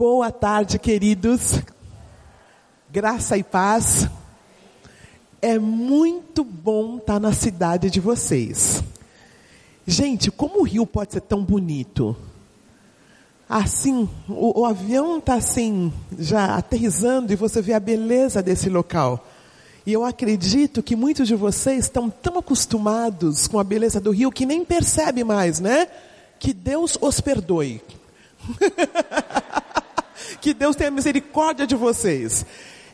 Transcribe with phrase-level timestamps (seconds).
[0.00, 1.60] Boa tarde, queridos.
[2.90, 4.08] Graça e paz.
[5.42, 8.82] É muito bom estar na cidade de vocês.
[9.86, 12.16] Gente, como o rio pode ser tão bonito?
[13.46, 19.28] Assim, o, o avião está assim, já aterrizando e você vê a beleza desse local.
[19.84, 24.32] E eu acredito que muitos de vocês estão tão acostumados com a beleza do rio
[24.32, 25.88] que nem percebe mais, né?
[26.38, 27.82] Que Deus os perdoe.
[30.40, 32.44] que Deus tenha misericórdia de vocês.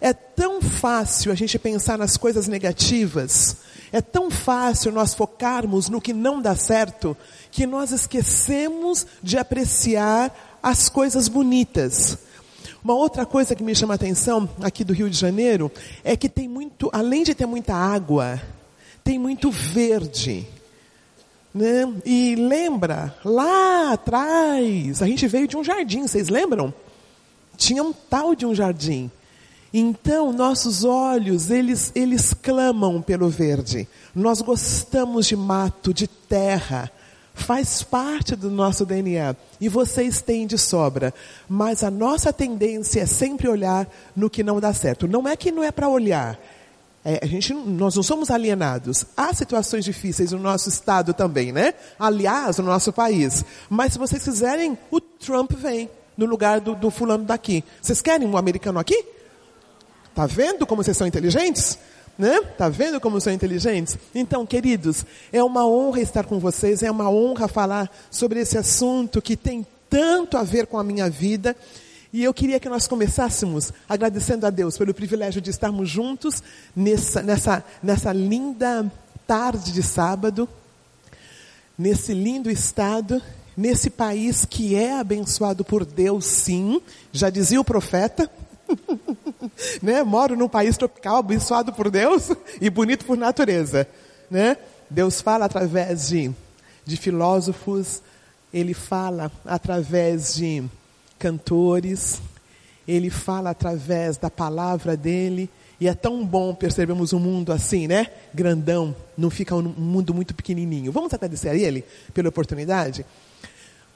[0.01, 3.57] É tão fácil a gente pensar nas coisas negativas,
[3.91, 7.17] é tão fácil nós focarmos no que não dá certo,
[7.51, 12.19] que nós esquecemos de apreciar as coisas bonitas.
[12.85, 15.73] Uma outra coisa que me chama a atenção aqui do Rio de Janeiro
[16.05, 18.41] é que tem muito, além de ter muita água,
[19.03, 20.47] tem muito verde.
[21.55, 21.93] Né?
[22.05, 26.73] E lembra, lá atrás, a gente veio de um jardim, vocês lembram?
[27.57, 29.11] Tinha um tal de um jardim.
[29.73, 33.87] Então, nossos olhos, eles, eles clamam pelo verde.
[34.15, 36.91] Nós gostamos de mato, de terra.
[37.35, 39.37] Faz parte do nosso DNA.
[39.61, 41.13] E vocês têm de sobra.
[41.49, 45.07] Mas a nossa tendência é sempre olhar no que não dá certo.
[45.07, 46.39] Não é que não é para olhar.
[47.05, 49.05] É, a gente, nós não somos alienados.
[49.17, 51.75] Há situações difíceis no nosso estado também, né?
[51.99, 53.45] Aliás, no nosse país.
[53.69, 57.63] Mas se vocês quiserem, o Trump vem no lugar do, do fulano daqui.
[57.81, 59.05] Vocês querem um americano aqui?
[60.15, 61.79] Tá vendo como vocês são inteligentes?
[62.19, 62.41] Né?
[62.57, 63.99] Tá vendo como são inteligentes?
[64.15, 69.21] Então, queridos, é uma honra estar com vocês, é uma honra falar sobre esse assunto
[69.21, 71.55] que tem tanto a ver com a minha vida.
[72.13, 76.43] E eu queria que nós começássemos agradecendo a Deus pelo privilégio de estarmos juntos
[76.75, 78.91] nessa, nessa, nessa linda
[79.27, 80.49] tarde de sábado,
[81.77, 83.21] nesse lindo estado
[83.57, 86.81] nesse país que é abençoado por Deus, sim,
[87.13, 88.31] já dizia o profeta.
[89.83, 90.03] né?
[90.03, 93.89] Moro num país tropical, abençoado por Deus e bonito por natureza.
[94.31, 94.57] Né?
[94.91, 96.31] Deus fala através de,
[96.85, 98.03] de filósofos,
[98.53, 100.65] ele fala através de
[101.19, 102.21] cantores,
[102.87, 105.51] ele fala através da palavra dele.
[105.79, 108.07] E é tão bom percebermos um mundo assim, né?
[108.33, 110.91] Grandão, não fica um mundo muito pequenininho.
[110.91, 113.05] Vamos agradecer a Ele pela oportunidade?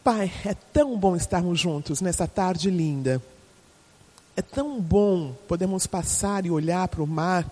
[0.02, 3.20] Pai, é tão bom estarmos juntos nessa tarde linda.
[4.34, 7.46] É tão bom podermos passar e olhar para o mar,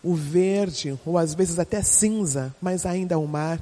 [0.00, 3.60] o verde, ou às vezes até cinza, mas ainda o mar.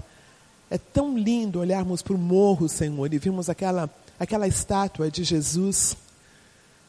[0.71, 3.89] É tão lindo olharmos para o morro, Senhor, e vimos aquela,
[4.19, 5.97] aquela estátua de Jesus.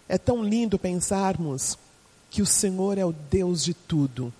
[0.10, 1.78] É tão lindo pensarmos
[2.30, 4.34] que o Senhor é o Deus de tudo.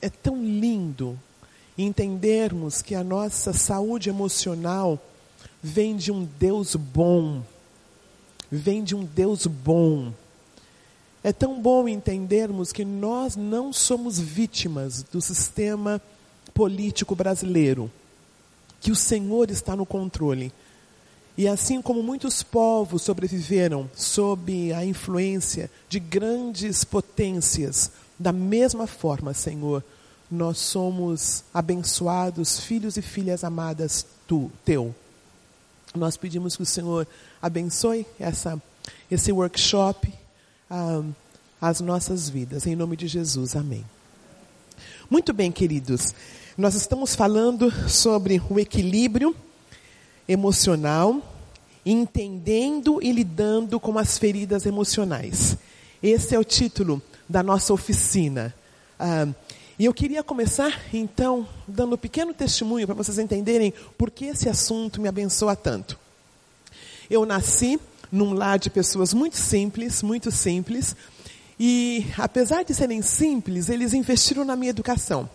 [0.00, 1.18] É tão lindo
[1.76, 4.96] entendermos que a nossa saúde emocional
[5.62, 7.42] vem de um Deus bom.
[8.50, 10.12] Vem de um Deus bom.
[11.22, 16.00] É tão bom entendermos que nós não somos vítimas do sistema
[16.54, 17.90] político brasileiro,
[18.80, 20.52] que o Senhor está no controle.
[21.36, 29.32] E assim como muitos povos sobreviveram sob a influência de grandes potências, da mesma forma,
[29.32, 29.84] Senhor,
[30.30, 34.94] nós somos abençoados, filhos e filhas amadas tu, teu.
[35.94, 37.06] Nós pedimos que o Senhor
[37.42, 38.60] abençoe essa,
[39.10, 40.12] esse workshop,
[40.70, 41.02] ah,
[41.60, 42.66] as nossas vidas.
[42.66, 43.84] Em nome de Jesus, amém.
[45.10, 46.14] Muito bem, queridos.
[46.56, 49.34] Nós estamos falando sobre o equilíbrio
[50.28, 51.20] emocional,
[51.84, 55.56] entendendo e lidando com as feridas emocionais.
[56.00, 58.54] Esse é o título da nossa oficina.
[58.96, 59.26] Ah,
[59.80, 64.46] e eu queria começar, então, dando um pequeno testemunho para vocês entenderem por que esse
[64.46, 65.98] assunto me abençoa tanto.
[67.08, 67.80] Eu nasci
[68.12, 70.94] num lar de pessoas muito simples, muito simples,
[71.58, 75.26] e apesar de serem simples, eles investiram na minha educação.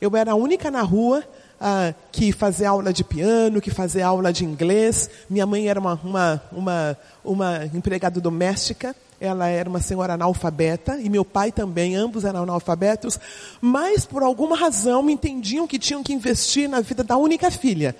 [0.00, 1.22] Eu era a única na rua
[1.60, 5.08] ah, que fazia aula de piano, que fazia aula de inglês.
[5.30, 11.08] Minha mãe era uma, uma, uma, uma empregada doméstica ela era uma senhora analfabeta e
[11.08, 13.18] meu pai também, ambos eram analfabetos,
[13.60, 17.94] mas por alguma razão entendiam que tinham que investir na vida da única filha.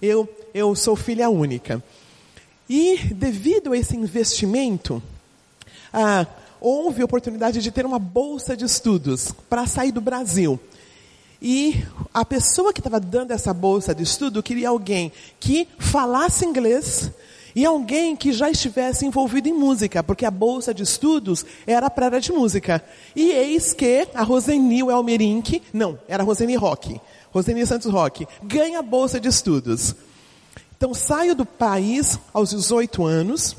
[0.00, 1.82] Eu, eu sou filha única.
[2.68, 5.02] E devido a esse investimento,
[5.92, 6.26] ah,
[6.60, 10.58] houve oportunidade de ter uma bolsa de estudos para sair do Brasil.
[11.42, 11.82] E
[12.12, 17.10] a pessoa que estava dando essa bolsa de estudo queria alguém que falasse inglês,
[17.54, 22.06] e alguém que já estivesse envolvido em música, porque a bolsa de estudos era para
[22.06, 22.82] área de música.
[23.14, 27.00] E eis que a Roseni Elmerink, não, era Roseni Rock,
[27.32, 29.94] Roseni Santos Rock, ganha a bolsa de estudos.
[30.76, 33.56] Então saio do país aos 18 anos,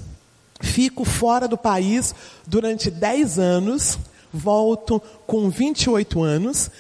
[0.59, 2.15] fico fora do país
[2.47, 3.99] durante 10 anos,
[4.33, 6.71] volto com 28 anos,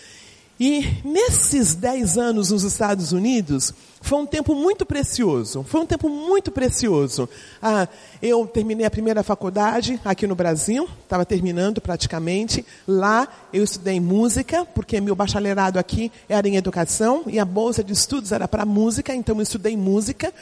[0.59, 5.63] e nesses 10 anos nos Estados Unidos, foi um tempo muito precioso.
[5.63, 7.29] Foi um tempo muito precioso.
[7.61, 7.87] Ah,
[8.21, 12.65] eu terminei a primeira faculdade aqui no Brasil, estava terminando praticamente.
[12.87, 17.93] Lá eu estudei música, porque meu bacharelado aqui era em educação e a bolsa de
[17.93, 20.33] estudos era para música, então eu estudei música.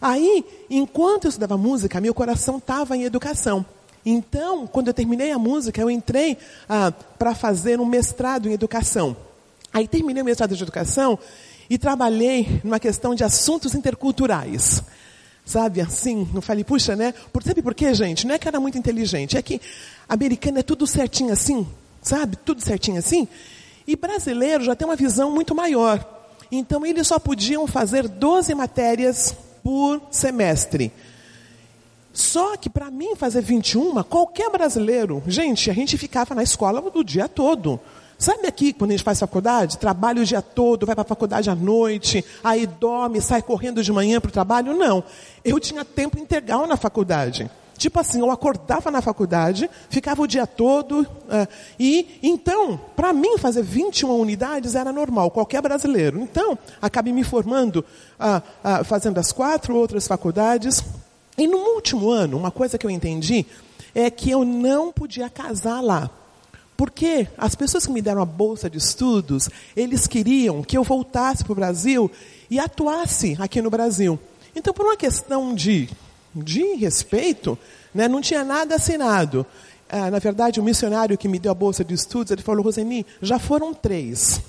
[0.00, 3.66] Aí, enquanto eu estudava música, meu coração estava em educação.
[4.06, 9.16] Então, quando eu terminei a música, eu entrei ah, para fazer um mestrado em educação.
[9.72, 11.18] Aí terminei o mestrado de educação
[11.70, 14.82] e trabalhei numa questão de assuntos interculturais.
[15.46, 17.14] Sabe, assim, eu falei, puxa, né?
[17.32, 18.26] Por, sabe por quê, gente?
[18.26, 19.60] Não é que era muito inteligente, é que
[20.08, 21.66] americano é tudo certinho assim,
[22.02, 22.36] sabe?
[22.36, 23.28] Tudo certinho assim.
[23.86, 26.04] E brasileiro já tem uma visão muito maior.
[26.50, 30.92] Então, eles só podiam fazer 12 matérias por semestre.
[32.12, 37.04] Só que para mim fazer 21, qualquer brasileiro, gente, a gente ficava na escola o
[37.04, 37.80] dia todo.
[38.20, 41.48] Sabe aqui, quando a gente faz faculdade, trabalha o dia todo, vai para a faculdade
[41.48, 44.76] à noite, aí dorme, sai correndo de manhã para o trabalho?
[44.76, 45.02] Não.
[45.42, 47.50] Eu tinha tempo integral na faculdade.
[47.78, 53.38] Tipo assim, eu acordava na faculdade, ficava o dia todo, uh, e então, para mim,
[53.38, 56.20] fazer 21 unidades era normal, qualquer brasileiro.
[56.20, 60.84] Então, acabei me formando, uh, uh, fazendo as quatro outras faculdades.
[61.38, 63.46] E no último ano, uma coisa que eu entendi
[63.94, 66.10] é que eu não podia casar lá.
[66.80, 71.44] Porque as pessoas que me deram a bolsa de estudos, eles queriam que eu voltasse
[71.44, 72.10] para o Brasil
[72.50, 74.18] e atuasse aqui no Brasil.
[74.56, 75.90] Então, por uma questão de,
[76.34, 77.58] de respeito,
[77.94, 79.44] né, não tinha nada assinado.
[79.90, 83.04] Ah, na verdade, o missionário que me deu a bolsa de estudos, ele falou, Roseni,
[83.20, 84.40] já foram três.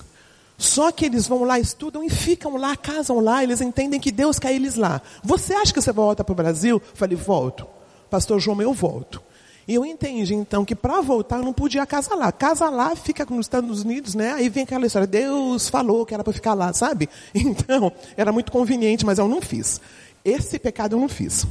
[0.57, 4.39] Só que eles vão lá, estudam e ficam lá, casam lá, eles entendem que Deus
[4.39, 5.01] quer eles lá.
[5.21, 6.81] Você acha que você volta para o Brasil?
[6.93, 7.67] Falei, volto.
[8.09, 9.21] Pastor João, eu volto.
[9.71, 12.29] E eu entendi, então, que para voltar eu não podia casar lá.
[12.29, 14.33] Casa lá, fica nos Estados Unidos, né?
[14.33, 17.07] Aí vem aquela história, Deus falou que era para ficar lá, sabe?
[17.33, 19.79] Então, era muito conveniente, mas eu não fiz.
[20.25, 21.47] Esse pecado eu não fiz.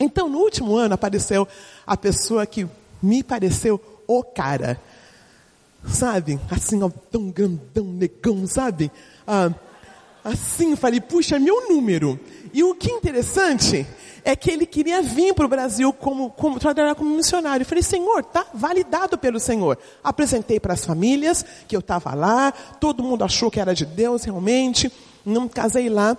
[0.00, 1.46] Então, no último ano, apareceu
[1.86, 2.66] a pessoa que
[3.02, 4.80] me pareceu o cara.
[5.86, 6.40] Sabe?
[6.50, 8.90] Assim, ó, tão grandão, negão, sabe?
[9.26, 9.52] Ah,
[10.24, 12.18] assim, falei, puxa, é meu número.
[12.54, 13.86] E o que interessante
[14.24, 17.62] é que ele queria vir para o Brasil como, como, trabalhar como missionário.
[17.62, 19.78] Eu falei, Senhor, tá validado pelo Senhor.
[20.02, 24.24] Apresentei para as famílias que eu estava lá, todo mundo achou que era de Deus
[24.24, 24.92] realmente,
[25.24, 26.16] não casei lá.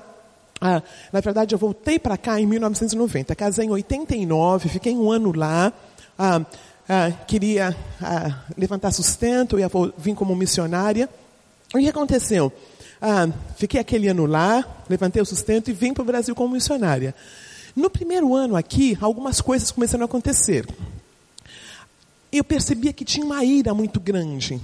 [0.62, 0.82] Ah,
[1.12, 5.72] na verdade, eu voltei para cá em 1990, casei em 89, fiquei um ano lá.
[6.18, 6.42] Ah,
[6.88, 11.08] ah, queria ah, levantar sustento, ia vir como missionária.
[11.74, 12.52] O que aconteceu?
[13.02, 17.16] Ah, fiquei aquele ano lá, levantei o sustento e vim para o Brasil como missionária.
[17.76, 20.68] No primeiro ano aqui, algumas coisas começaram a acontecer.
[22.32, 24.62] Eu percebia que tinha uma ira muito grande.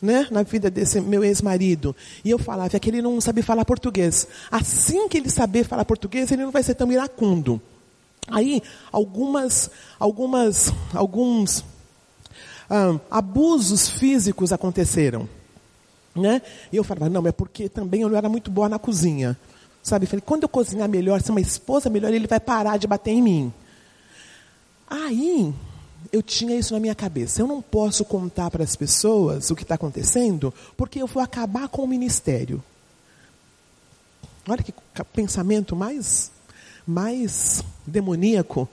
[0.00, 1.94] Né, na vida desse meu ex-marido.
[2.24, 4.28] E eu falava é que ele não sabia falar português.
[4.48, 7.60] Assim que ele saber falar português, ele não vai ser tão iracundo.
[8.28, 8.62] Aí,
[8.92, 9.68] algumas,
[9.98, 11.64] algumas, alguns
[12.70, 15.28] ah, abusos físicos aconteceram.
[16.14, 16.42] Né?
[16.72, 19.36] E eu falava, não, é porque também eu não era muito boa na cozinha.
[19.88, 23.10] Sabe, falei, quando eu cozinhar melhor, ser uma esposa melhor, ele vai parar de bater
[23.10, 23.52] em mim.
[24.86, 25.54] Aí,
[26.12, 27.40] eu tinha isso na minha cabeça.
[27.40, 31.68] Eu não posso contar para as pessoas o que está acontecendo, porque eu vou acabar
[31.68, 32.62] com o ministério.
[34.46, 34.74] Olha que
[35.14, 36.30] pensamento mais,
[36.86, 38.68] mais demoníaco.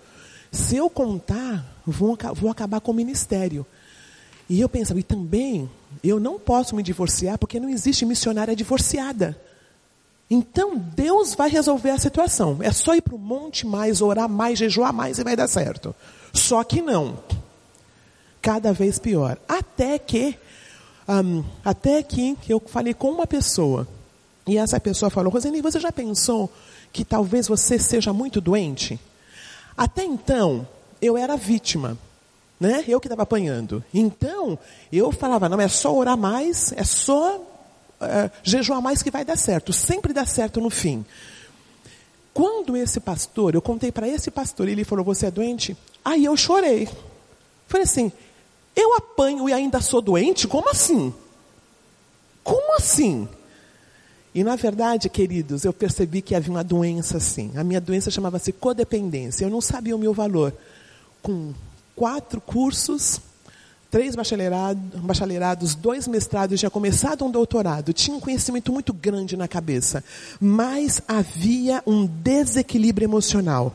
[0.52, 3.66] Se eu contar, vou, vou acabar com o ministério.
[4.50, 5.70] E eu pensava, e também,
[6.04, 9.40] eu não posso me divorciar, porque não existe missionária divorciada.
[10.30, 12.58] Então Deus vai resolver a situação.
[12.62, 15.94] É só ir para o monte mais, orar mais, jejuar mais e vai dar certo.
[16.34, 17.20] Só que não.
[18.42, 19.38] Cada vez pior.
[19.48, 20.38] Até que,
[21.08, 23.88] um, até que eu falei com uma pessoa.
[24.48, 26.52] E essa pessoa falou, Rosane, você já pensou
[26.92, 29.00] que talvez você seja muito doente?
[29.76, 30.68] Até então,
[31.02, 31.98] eu era vítima.
[32.60, 32.84] Né?
[32.88, 33.84] Eu que estava apanhando.
[33.94, 34.58] Então,
[34.92, 37.42] eu falava, não, é só orar mais, é só
[38.06, 39.74] uh, jejuar mais que vai dar certo.
[39.74, 41.06] Sempre dá certo no fim.
[42.34, 45.76] Quando esse pastor, eu contei para esse pastor, ele falou, você é doente?
[46.04, 46.90] Aí eu chorei.
[47.68, 48.12] Falei assim,
[48.76, 50.48] eu apanho e ainda sou doente?
[50.48, 51.14] Como assim?
[52.44, 53.28] Como assim?
[54.34, 57.54] E na verdade, queridos, eu percebi que havia uma doença assim.
[57.56, 59.46] A minha doença chamava-se codependência.
[59.46, 60.54] Eu não sabia o meu valor.
[61.22, 61.54] Com
[61.96, 63.22] quatro cursos,
[63.96, 69.48] três bacharelados, bacharelados, dois mestrados, tinha começado um doutorado, tinha um conhecimento muito grande na
[69.48, 70.04] cabeça,
[70.38, 73.74] mas havia um desequilíbrio emocional.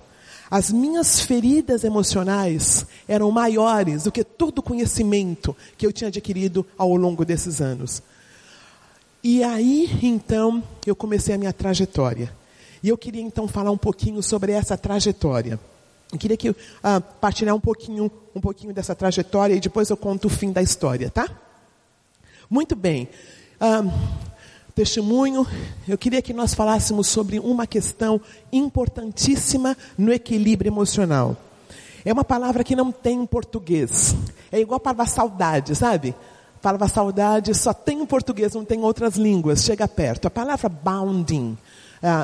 [0.50, 6.66] As minhas feridas emocionais eram maiores do que todo o conhecimento que eu tinha adquirido
[6.76, 8.02] ao longo desses anos.
[9.24, 12.30] E aí, então, eu comecei a minha trajetória.
[12.82, 15.58] E eu queria então falar um pouquinho sobre essa trajetória.
[16.12, 16.56] Eu queria que uh,
[17.20, 21.08] partilhar um pouquinho, um pouquinho dessa trajetória e depois eu conto o fim da história,
[21.08, 21.28] tá?
[22.48, 23.08] Muito bem.
[23.60, 23.92] Uh,
[24.74, 25.46] testemunho,
[25.86, 28.20] eu queria que nós falássemos sobre uma questão
[28.52, 31.36] importantíssima no equilíbrio emocional.
[32.04, 34.16] É uma palavra que não tem em português.
[34.50, 36.14] É igual a palavra saudade, sabe?
[36.56, 39.62] A palavra saudade só tem em português, não tem outras línguas.
[39.62, 40.26] Chega perto.
[40.26, 41.69] A palavra bounding ah,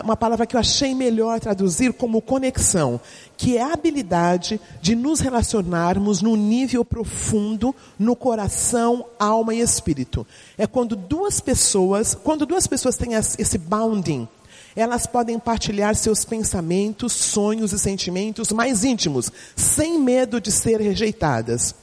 [0.02, 2.98] uma palavra que eu achei melhor traduzir como conexão,
[3.36, 10.26] que é a habilidade de nos relacionarmos no nível profundo, no coração, alma e espírito.
[10.56, 14.26] É quando duas pessoas, quando duas pessoas têm esse bounding,
[14.74, 21.74] elas podem partilhar seus pensamentos, sonhos e sentimentos mais íntimos, sem medo de ser rejeitadas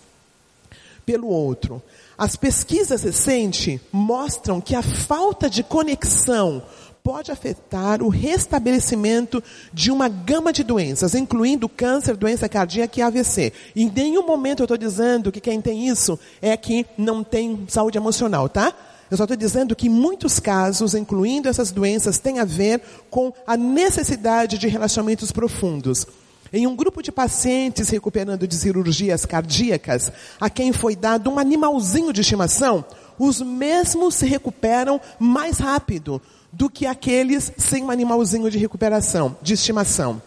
[1.06, 1.82] pelo outro.
[2.18, 6.64] As pesquisas recentes mostram que a falta de conexão
[7.04, 9.44] pode afetar o restabelecimento
[9.74, 13.52] de uma gama de doenças, incluindo câncer, doença cardíaca e AVC.
[13.76, 17.98] Em nenhum momento eu estou dizendo que quem tem isso é que não tem saúde
[17.98, 18.74] emocional, tá?
[19.12, 23.58] Eu só estou dizendo que muitos casos, incluindo essas doenças, tem a ver com a
[23.58, 26.08] necessidade de relacionamentos profundos.
[26.54, 32.14] Em um grupo de pacientes recuperando de cirurgias cardíacas, a quem foi dado um animalzinho
[32.14, 32.86] de estimação,
[33.20, 36.22] os mesmos se recuperam mais rápido
[36.54, 40.22] do que aqueles sem um animalzinho de recuperação, de estimação.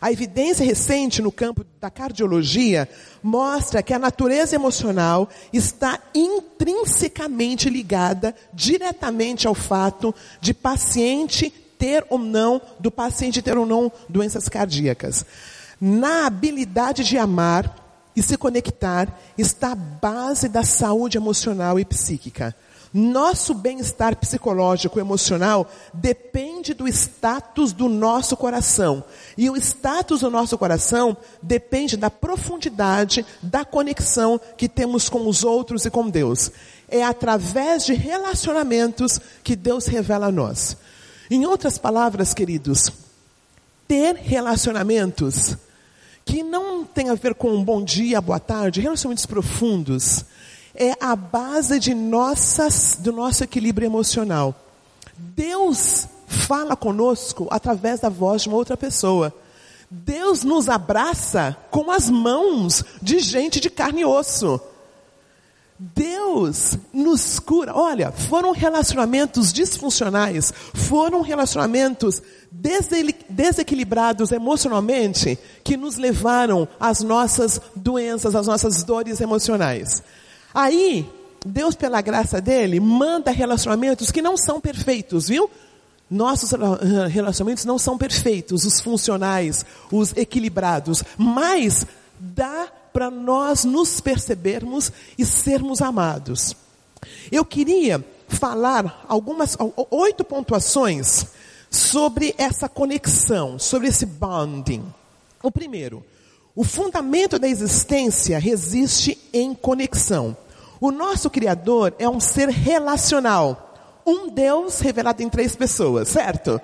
[0.00, 2.88] A evidência recente no campo da cardiologia
[3.20, 12.18] mostra que a natureza emocional está intrinsecamente ligada diretamente ao fato de paciente ter ou
[12.18, 15.26] não, do paciente ter ou não doenças cardíacas.
[15.80, 22.54] Na habilidade de amar e se conectar está a base da saúde emocional e psíquica.
[22.92, 29.04] Nosso bem-estar psicológico emocional depende do status do nosso coração.
[29.36, 35.44] E o status do nosso coração depende da profundidade da conexão que temos com os
[35.44, 36.50] outros e com Deus.
[36.88, 40.76] É através de relacionamentos que Deus revela a nós.
[41.30, 42.90] Em outras palavras, queridos,
[43.86, 45.56] ter relacionamentos
[46.24, 50.24] que não tem a ver com um bom dia, boa tarde, relacionamentos profundos
[50.74, 54.54] é a base de nossas, do nosso equilíbrio emocional.
[55.16, 59.34] Deus fala conosco através da voz de uma outra pessoa.
[59.90, 64.60] Deus nos abraça com as mãos de gente de carne e osso.
[65.78, 67.72] Deus nos cura.
[67.74, 72.20] Olha, foram relacionamentos disfuncionais, foram relacionamentos
[73.28, 80.02] desequilibrados emocionalmente que nos levaram às nossas doenças, às nossas dores emocionais.
[80.52, 81.08] Aí,
[81.44, 85.50] Deus, pela graça dele, manda relacionamentos que não são perfeitos, viu?
[86.10, 86.52] Nossos
[87.10, 91.86] relacionamentos não são perfeitos, os funcionais, os equilibrados, mas
[92.18, 96.56] dá para nós nos percebermos e sermos amados.
[97.30, 99.56] Eu queria falar algumas,
[99.90, 101.26] oito pontuações
[101.70, 104.84] sobre essa conexão, sobre esse bonding.
[105.42, 106.04] O primeiro,
[106.58, 110.36] o fundamento da existência resiste em conexão.
[110.80, 114.02] O nosso Criador é um ser relacional.
[114.04, 116.60] Um Deus revelado em três pessoas, certo?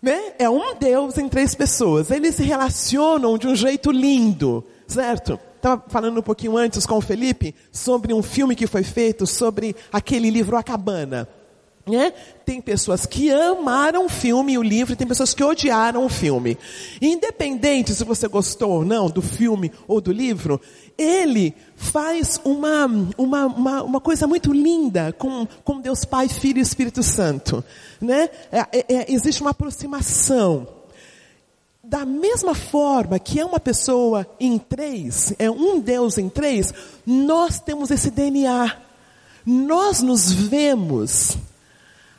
[0.00, 0.32] Né?
[0.38, 2.10] É um Deus em três pessoas.
[2.10, 5.38] Eles se relacionam de um jeito lindo, certo?
[5.56, 9.76] Estava falando um pouquinho antes com o Felipe sobre um filme que foi feito sobre
[9.92, 11.28] aquele livro A Cabana.
[11.86, 12.14] Né?
[12.46, 16.08] Tem pessoas que amaram o filme e o livro, e tem pessoas que odiaram o
[16.08, 16.56] filme.
[17.00, 20.58] Independente se você gostou ou não do filme ou do livro,
[20.96, 22.86] ele faz uma,
[23.18, 27.62] uma, uma, uma coisa muito linda com, com Deus Pai, Filho e Espírito Santo.
[28.00, 28.30] Né?
[28.50, 30.66] É, é, é, existe uma aproximação.
[31.82, 36.72] Da mesma forma que é uma pessoa em três, é um Deus em três,
[37.04, 38.74] nós temos esse DNA.
[39.44, 41.36] Nós nos vemos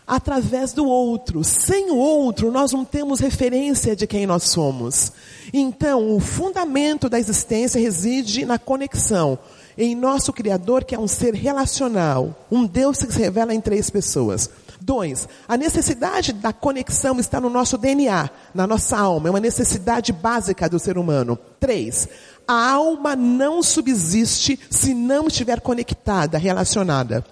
[0.06, 1.44] através do outro.
[1.44, 5.12] Sem o outro, nós não temos referência de quem nós somos.
[5.54, 9.38] Então, o fundamento da existência reside na conexão
[9.78, 13.90] em nosso Criador, que é um ser relacional, um Deus que se revela em três
[13.90, 14.50] pessoas.
[14.80, 20.14] Dois, a necessidade da conexão está no nosso DNA, na nossa alma, é uma necessidade
[20.14, 21.38] básica do ser humano.
[21.60, 22.08] Três,
[22.48, 27.26] a alma não subsiste se não estiver conectada, relacionada.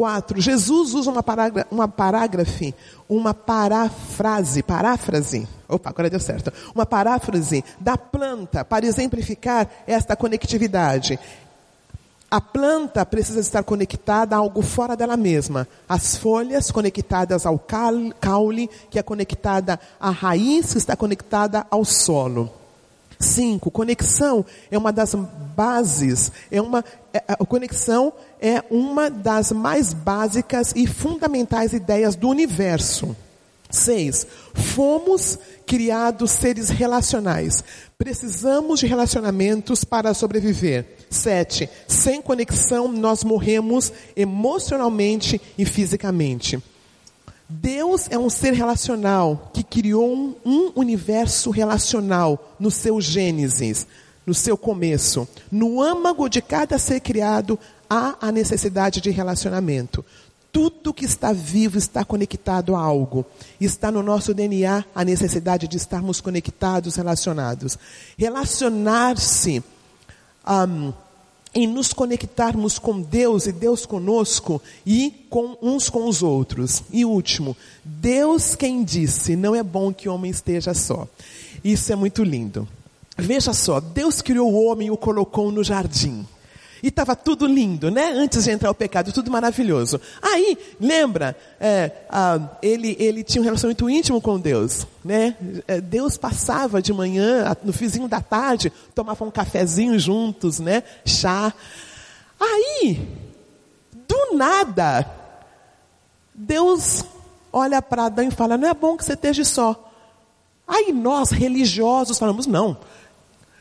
[0.00, 2.74] 4, Jesus usa uma, parágra uma parágrafe,
[3.06, 11.20] uma paráfrase, paráfrase, opa, agora deu certo, uma paráfrase da planta para exemplificar esta conectividade.
[12.30, 15.68] A planta precisa estar conectada a algo fora dela mesma.
[15.86, 22.59] As folhas conectadas ao caule, que é conectada à raiz, que está conectada ao solo.
[23.20, 25.14] Cinco, conexão é uma das
[25.54, 32.30] bases, é uma, é, a conexão é uma das mais básicas e fundamentais ideias do
[32.30, 33.14] universo.
[33.70, 37.62] Seis, fomos criados seres relacionais.
[37.98, 40.86] Precisamos de relacionamentos para sobreviver.
[41.10, 46.58] Sete, sem conexão nós morremos emocionalmente e fisicamente.
[47.50, 53.88] Deus é um ser relacional que criou um, um, universo relacional no seu Gênesis,
[54.24, 55.26] no seu começo.
[55.50, 60.04] No âmago de cada ser criado há a necessidade de relacionamento.
[60.52, 63.26] Tudo que está vivo está conectado a algo.
[63.60, 67.76] Está no nosso DNA a necessidade de estarmos conectados, relacionados.
[68.16, 69.60] Relacionar-se.
[70.46, 70.92] Um,
[71.54, 76.82] em nos conectarmos com Deus e Deus conosco e com uns com os outros.
[76.92, 81.08] E último, Deus quem disse, não é bom que o homem esteja só.
[81.62, 82.68] Isso é muito lindo.
[83.16, 86.24] Veja só, Deus criou o homem e o colocou no jardim.
[86.82, 88.12] E estava tudo lindo, né?
[88.12, 90.00] Antes de entrar o pecado, tudo maravilhoso.
[90.22, 91.90] Aí, lembra, é,
[92.62, 95.36] ele, ele tinha um relacionamento íntimo com Deus, né?
[95.68, 100.82] É, Deus passava de manhã, no fizinho da tarde, tomava um cafezinho juntos, né?
[101.04, 101.52] Chá.
[102.40, 103.06] Aí,
[104.08, 105.06] do nada,
[106.34, 107.04] Deus
[107.52, 109.88] olha para Adão e fala: Não é bom que você esteja só.
[110.66, 112.78] Aí nós, religiosos, falamos: Não.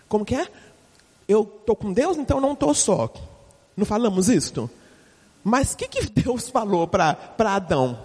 [0.07, 0.47] Como que é?
[1.29, 3.07] Eu estou com Deus, então não estou só.
[3.77, 4.67] Não falamos isto?
[5.43, 7.99] Mas o que, que Deus falou para Adão?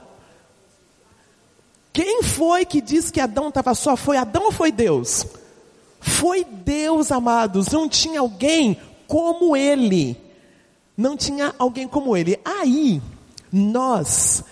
[1.91, 3.97] Quem foi que disse que Adão estava só?
[3.97, 5.27] Foi Adão ou foi Deus?
[6.01, 7.69] Foi Deus, amados.
[7.69, 8.77] Não tinha alguém
[9.07, 10.21] como ele.
[10.95, 12.39] Não tinha alguém como ele.
[12.45, 13.01] Aí,
[13.51, 14.45] nós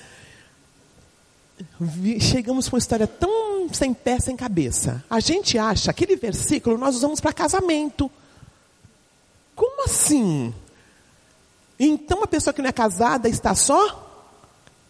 [2.21, 5.05] chegamos com uma história tão sem pé, sem cabeça.
[5.11, 8.11] A gente acha, aquele versículo nós usamos para casamento.
[9.63, 10.53] Como assim?
[11.79, 14.11] Então a pessoa que não é casada está só?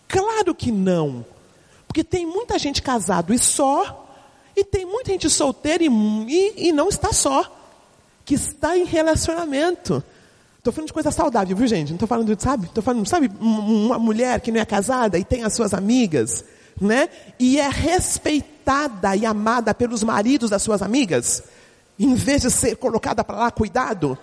[0.08, 1.26] Claro que não.
[1.86, 4.08] Porque tem muita gente casado e só,
[4.56, 7.54] e tem muita gente solteira e, e, e não está só,
[8.24, 10.02] que está em relacionamento.
[10.56, 11.88] Estou falando de coisa saudável, viu gente?
[11.90, 12.64] Não estou falando de, sabe?
[12.64, 16.46] Estou falando, sabe, uma mulher que não é casada e tem as suas amigas,
[16.80, 17.10] né?
[17.38, 21.42] E é respeitada e amada pelos maridos das suas amigas,
[21.98, 24.16] em vez de ser colocada para lá, cuidado.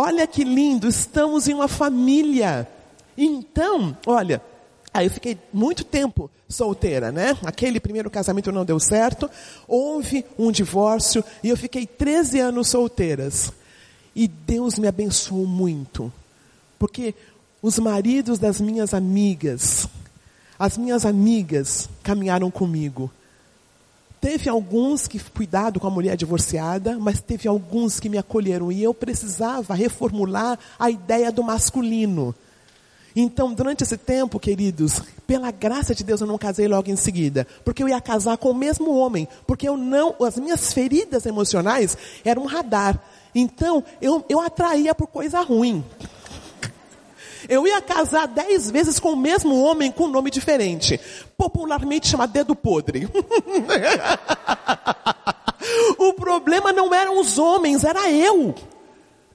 [0.00, 2.68] Olha que lindo, estamos em uma família.
[3.16, 4.40] Então, olha,
[4.94, 7.36] aí eu fiquei muito tempo solteira, né?
[7.44, 9.28] Aquele primeiro casamento não deu certo,
[9.66, 13.52] houve um divórcio e eu fiquei 13 anos solteiras.
[14.14, 16.12] E Deus me abençoou muito,
[16.78, 17.12] porque
[17.60, 19.88] os maridos das minhas amigas,
[20.56, 23.10] as minhas amigas caminharam comigo.
[24.20, 28.82] Teve alguns que cuidado com a mulher divorciada, mas teve alguns que me acolheram e
[28.82, 32.34] eu precisava reformular a ideia do masculino.
[33.14, 37.46] Então, durante esse tempo, queridos, pela graça de Deus eu não casei logo em seguida,
[37.64, 41.96] porque eu ia casar com o mesmo homem, porque eu não, as minhas feridas emocionais
[42.24, 43.00] eram um radar.
[43.34, 45.84] Então, eu, eu atraía por coisa ruim.
[47.48, 50.98] Eu ia casar dez vezes com o mesmo homem com um nome diferente.
[51.36, 53.06] Popularmente chamado dedo podre.
[55.98, 58.54] o problema não eram os homens, era eu.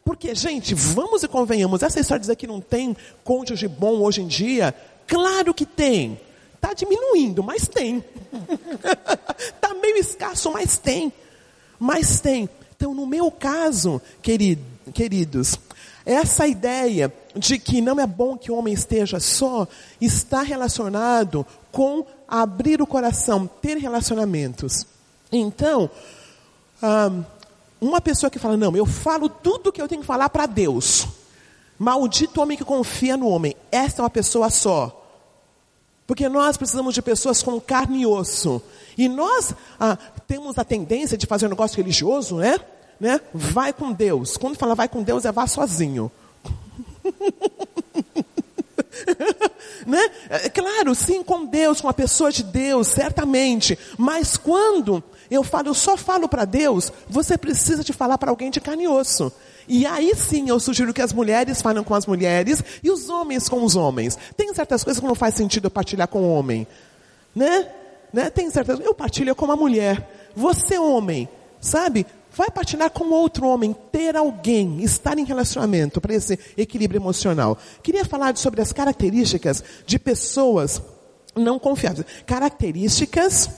[0.03, 4.21] Porque, gente, vamos e convenhamos, essa história de dizer que não tem cônjuge bom hoje
[4.21, 4.75] em dia,
[5.07, 6.19] claro que tem.
[6.55, 8.03] Está diminuindo, mas tem.
[9.37, 11.11] Está meio escasso, mas tem.
[11.79, 12.49] Mas tem.
[12.75, 14.61] Então, no meu caso, querido,
[14.93, 15.55] queridos,
[16.05, 19.67] essa ideia de que não é bom que o homem esteja só
[19.99, 24.85] está relacionado com abrir o coração, ter relacionamentos.
[25.31, 25.89] Então,
[27.79, 31.07] uma pessoa que fala, não, eu falo tudo que eu tenho que falar para Deus.
[31.79, 33.55] Maldito homem que confia no homem.
[33.71, 34.99] Esta é uma pessoa só.
[36.05, 38.61] Porque nós precisamos de pessoas com carne e osso.
[38.97, 42.59] E nós ah, temos a tendência de fazer um negócio religioso, né?
[42.99, 43.19] Né?
[43.33, 44.37] Vai com Deus.
[44.37, 46.11] Quando fala vai com Deus, é vá sozinho.
[49.85, 50.09] né?
[50.29, 53.77] É claro, sim, com Deus, com a pessoa de Deus, certamente.
[53.97, 58.51] Mas quando eu falo, eu só falo para Deus, você precisa de falar para alguém
[58.51, 59.31] de carne e osso.
[59.67, 63.47] E aí sim eu sugiro que as mulheres falem com as mulheres e os homens
[63.47, 64.17] com os homens.
[64.35, 66.67] Tem certas coisas que não faz sentido eu partilhar com o homem.
[67.33, 67.67] Né?
[68.11, 68.29] né?
[68.29, 70.31] Tem certas eu partilho com uma mulher.
[70.35, 71.29] Você homem,
[71.61, 72.05] sabe?
[72.35, 77.57] Vai partilhar com outro homem, ter alguém, estar em relacionamento para esse equilíbrio emocional.
[77.81, 80.81] Queria falar sobre as características de pessoas
[81.35, 82.05] não confiáveis.
[82.25, 83.49] Características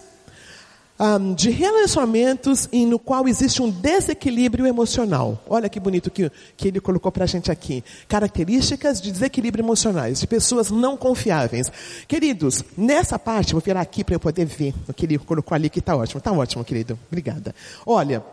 [0.99, 5.41] um, de relacionamentos em no qual existe um desequilíbrio emocional.
[5.47, 7.83] Olha que bonito que, que ele colocou para a gente aqui.
[8.07, 11.71] Características de desequilíbrio emocionais, de pessoas não confiáveis.
[12.07, 15.69] Queridos, nessa parte, vou virar aqui para eu poder ver o que ele colocou ali,
[15.69, 16.19] que está ótimo.
[16.19, 16.97] Está ótimo, querido.
[17.09, 17.53] Obrigada.
[17.85, 18.23] Olha,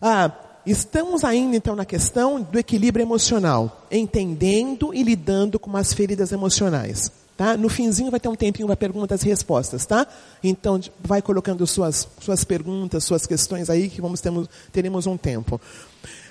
[0.00, 0.30] ah,
[0.64, 7.10] estamos ainda então na questão do equilíbrio emocional, entendendo e lidando com as feridas emocionais.
[7.36, 7.56] Tá?
[7.56, 10.04] No finzinho vai ter um tempinho para perguntas e respostas, tá?
[10.42, 15.60] Então vai colocando suas, suas perguntas, suas questões aí que vamos termos, teremos um tempo.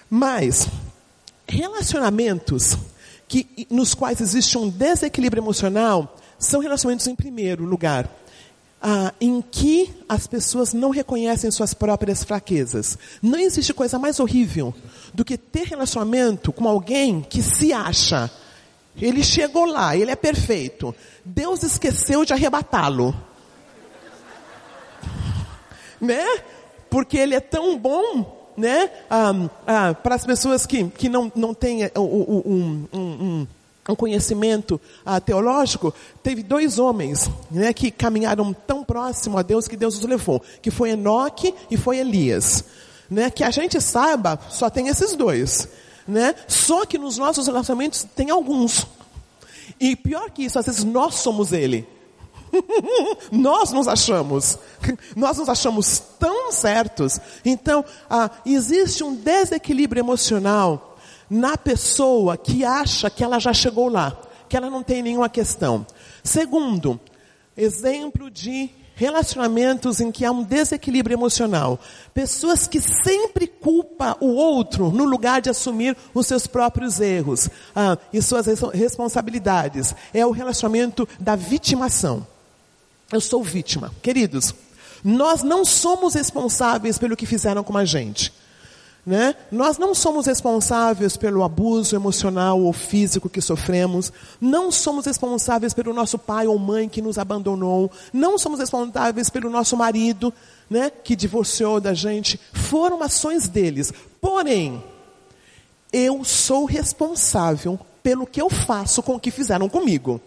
[0.10, 0.68] Mas
[1.48, 2.78] relacionamentos
[3.26, 8.10] que nos quais existe um desequilíbrio emocional são relacionamentos em primeiro lugar
[8.82, 12.98] ah, em que as pessoas não reconhecem suas próprias fraquezas.
[13.22, 14.74] Não existe coisa mais horrível
[15.14, 18.32] do que ter relacionamento com alguém que se acha
[19.00, 20.94] ele chegou lá, ele é perfeito.
[21.24, 23.16] Deus esqueceu de arrebatá-lo.
[26.02, 26.26] Né?
[26.90, 28.90] Porque ele é tão bom, né?
[29.10, 29.34] Ah,
[29.68, 33.48] ah, para as pessoas que, que não, não têm um, um, um,
[33.92, 39.78] um conhecimento ah, teológico, teve dois homens né, que caminharam tão próximo a Deus que
[39.78, 42.64] Deus os levou, que foi Enoque e foi Elias.
[43.10, 45.70] Né, que a gente saiba, só tem esses dois.
[46.08, 46.36] Né?
[46.48, 48.86] Só que nos nossos relacionamentos tem alguns.
[49.80, 51.88] E pior que isso, às vezes nós somos ele.
[53.32, 54.58] nós nos achamos.
[55.16, 57.20] Nós nos achamos tão certos.
[57.44, 60.97] Então, ah, existe um desequilíbrio emocional
[61.30, 65.86] na pessoa que acha que ela já chegou lá, que ela não tem nenhuma questão.
[66.24, 67.00] Segundo,
[67.56, 71.80] exemplo de relacionamentos em que há um desequilíbrio emocional.
[72.16, 77.96] Pessoas que sempre culpam o outro no lugar de assumir os seus próprios erros ah,
[78.12, 79.94] e suas responsabilidades.
[80.12, 82.26] É o relacionamento da vitimação.
[83.12, 83.94] Eu sou vítima.
[84.02, 84.54] Queridos,
[85.04, 88.34] nós não somos responsáveis pelo que fizeram com a gente.
[89.08, 89.36] Né?
[89.50, 95.94] Nós não somos responsáveis pelo abuso emocional ou físico que sofremos, não somos responsáveis pelo
[95.94, 100.34] nosso pai ou mãe que nos abandonou, não somos responsáveis pelo nosso marido,
[100.70, 102.38] né, que divorciou da gente.
[102.52, 103.94] Foram ações deles.
[104.20, 104.84] Porém,
[105.94, 110.20] eu sou responsável pelo que eu faço com o que fizeram comigo.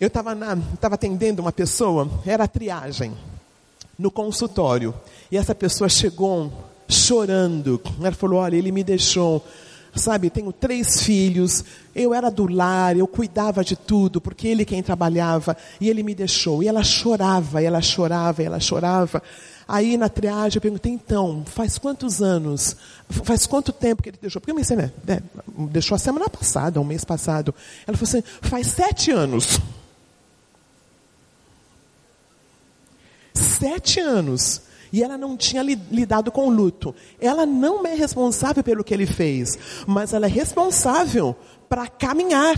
[0.00, 3.16] Eu estava atendendo uma pessoa, era triagem
[3.98, 4.94] no consultório.
[5.30, 6.52] E essa pessoa chegou
[6.88, 7.80] chorando.
[8.00, 9.44] Ela falou: Olha, ele me deixou.
[9.94, 14.82] Sabe, tenho três filhos, eu era do lar, eu cuidava de tudo, porque ele quem
[14.82, 16.62] trabalhava, e ele me deixou.
[16.62, 19.22] E ela chorava, e ela chorava, e ela chorava.
[19.66, 22.76] Aí na triagem eu perguntei, então, faz quantos anos?
[23.08, 24.38] Faz quanto tempo que ele deixou?
[24.38, 24.92] Porque eu pensei, né,
[25.70, 27.54] deixou a semana passada, um mês passado.
[27.86, 29.58] Ela falou assim, faz sete anos.
[33.36, 36.94] Sete anos e ela não tinha lidado com o luto.
[37.20, 41.36] Ela não é responsável pelo que ele fez, mas ela é responsável
[41.68, 42.56] para caminhar.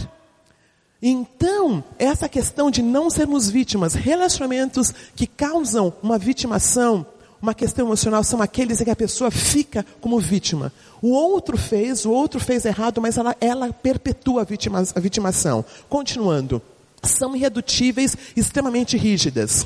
[1.01, 7.07] Então, essa questão de não sermos vítimas, relacionamentos que causam uma vitimação,
[7.41, 10.73] uma questão emocional, são aqueles em que a pessoa fica como vítima.
[11.01, 15.65] O outro fez, o outro fez errado, mas ela, ela perpetua a, vitima, a vitimação.
[15.89, 16.61] Continuando.
[17.01, 19.65] São irredutíveis, extremamente rígidas.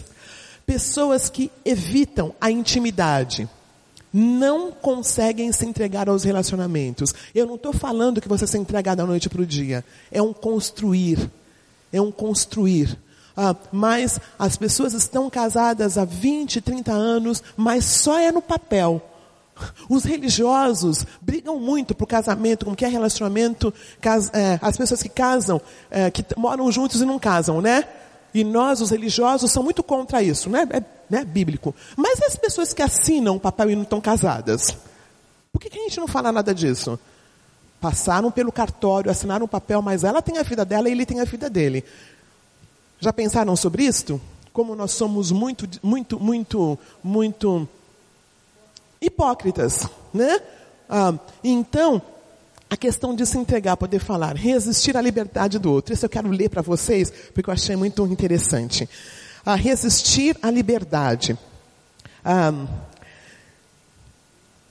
[0.67, 3.49] Pessoas que evitam a intimidade
[4.13, 7.15] não conseguem se entregar aos relacionamentos.
[7.35, 9.85] Eu não estou falando que você se entrega da noite para o dia.
[10.11, 11.31] É um construir.
[11.93, 12.99] É um construir.
[13.35, 19.01] Ah, mas as pessoas estão casadas há 20, 30 anos, mas só é no papel.
[19.89, 25.09] Os religiosos brigam muito por casamento, como que é relacionamento, cas, é, as pessoas que
[25.09, 27.85] casam, é, que moram juntos e não casam, né?
[28.35, 30.67] E nós, os religiosos, são muito contra isso, né?
[30.71, 31.25] É, né?
[31.25, 31.75] bíblico.
[31.97, 34.77] Mas as pessoas que assinam o papel e não estão casadas?
[35.53, 36.99] Por que, que a gente não fala nada disso?
[37.81, 41.21] Passaram pelo cartório, assinaram o papel, mas ela tem a vida dela e ele tem
[41.21, 41.85] a vida dele.
[42.99, 44.21] Já pensaram sobre isto?
[44.53, 47.69] Como nós somos muito, muito, muito, muito
[49.01, 50.41] hipócritas, né?
[50.89, 52.01] Ah, então,
[52.73, 55.93] a questão de se entregar, poder falar, resistir à liberdade do outro.
[55.93, 58.89] Isso eu quero ler para vocês, porque eu achei muito interessante.
[59.45, 61.37] a resistir à liberdade.
[62.25, 62.67] Ah,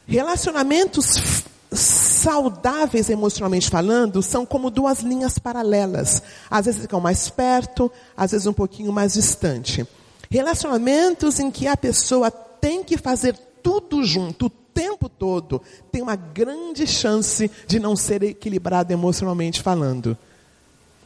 [0.07, 6.23] relacionamentos saudáveis emocionalmente falando são como duas linhas paralelas.
[6.49, 9.85] Às vezes ficam mais perto, às vezes um pouquinho mais distante.
[10.27, 16.87] Relacionamentos em que a pessoa tem que fazer tudo junto tempo todo, tem uma grande
[16.87, 20.17] chance de não ser equilibrado emocionalmente falando.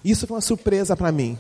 [0.04, 1.38] Isso foi uma surpresa para mim.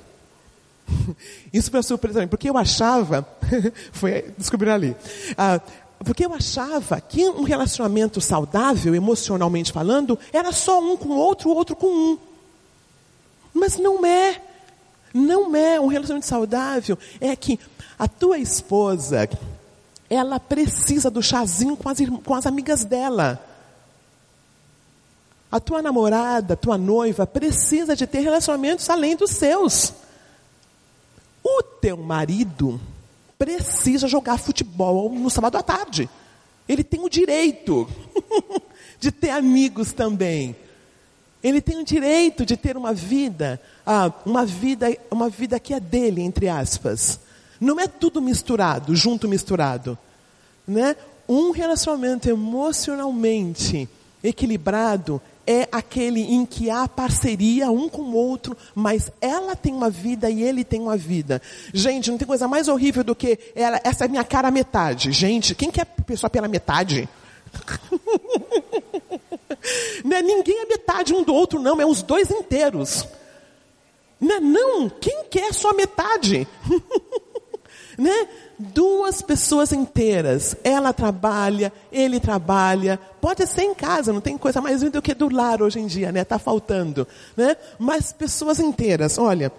[1.54, 3.28] Isso foi uma surpresa para mim, porque eu achava,
[3.92, 4.96] foi descobrir ali,
[5.38, 5.60] ah,
[6.00, 11.50] porque eu achava que um relacionamento saudável, emocionalmente falando, era só um com o outro,
[11.50, 12.18] o outro com um.
[13.54, 14.42] Mas não é.
[15.14, 15.80] Não é.
[15.80, 17.58] Um relacionamento saudável é que
[17.98, 19.28] a tua esposa,
[20.10, 23.44] ela precisa do chazinho com as, com as amigas dela.
[25.52, 29.94] A tua namorada, tua noiva, precisa de ter relacionamentos além dos seus.
[31.44, 32.80] O teu marido
[33.38, 36.10] precisa jogar futebol no sábado à tarde.
[36.68, 37.88] Ele tem o direito
[39.00, 40.56] de ter amigos também.
[41.44, 45.80] Ele tem o direito de ter uma vida, ah, uma vida, uma vida que é
[45.80, 47.20] dele, entre aspas.
[47.66, 49.98] Não é tudo misturado, junto misturado,
[50.68, 50.96] né?
[51.28, 53.90] Um relacionamento emocionalmente
[54.24, 59.90] equilibrado é aquele em que há parceria um com o outro, mas ela tem uma
[59.90, 61.42] vida e ele tem uma vida.
[61.74, 65.12] Gente, não tem coisa mais horrível do que ela, essa é minha cara metade.
[65.12, 67.10] Gente, quem quer pessoa pela metade?
[70.06, 73.08] não é ninguém é metade um do outro, não, é os dois inteiros.
[74.22, 76.48] Não, é não, quem quer só metade?
[77.98, 78.28] né?
[78.58, 80.56] duas pessoas inteiras.
[80.64, 83.00] Ela trabalha, ele trabalha.
[83.20, 86.12] Pode ser em casa, não tem coisa mais do que do lar hoje em dia,
[86.12, 86.24] né?
[86.24, 87.56] Tá faltando, né?
[87.80, 89.52] Mas pessoas inteiras, olha.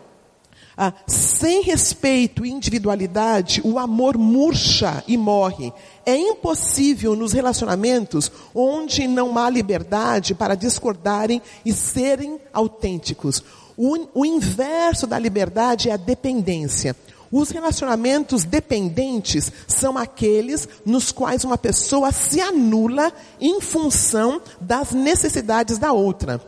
[0.78, 5.72] Ah, sem respeito e individualidade, o amor murcha e morre.
[6.04, 13.42] É impossível nos relacionamentos onde não há liberdade para discordarem e serem autênticos.
[13.74, 16.94] O, o inverso da liberdade é a dependência.
[17.30, 25.78] Os relacionamentos dependentes são aqueles nos quais uma pessoa se anula em função das necessidades
[25.78, 26.40] da outra.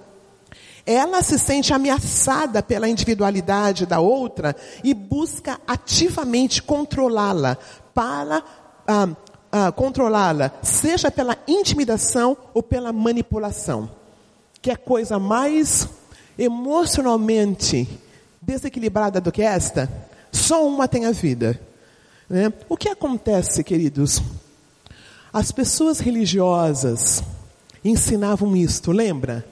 [0.87, 7.59] Ela se sente ameaçada pela individualidade da outra e busca ativamente controlá-la
[7.93, 8.43] para
[8.87, 9.09] ah,
[9.53, 13.91] ah, controlá-la, seja pela intimidação ou pela manipulação.
[14.63, 15.89] Que é coisa mais
[16.39, 17.87] emocionalmente
[18.41, 20.08] desequilibrada do que esta?
[20.33, 21.61] Só uma tem a vida.
[22.29, 22.53] Né?
[22.69, 24.23] O que acontece, queridos?
[25.33, 27.23] As pessoas religiosas
[27.85, 29.47] ensinavam isto, lembra?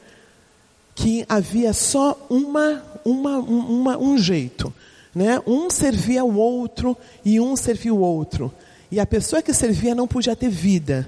[0.95, 4.73] Que havia só uma, uma, uma, um jeito.
[5.15, 5.41] Né?
[5.47, 8.53] Um servia o outro e um servia o outro.
[8.91, 11.07] E a pessoa que servia não podia ter vida.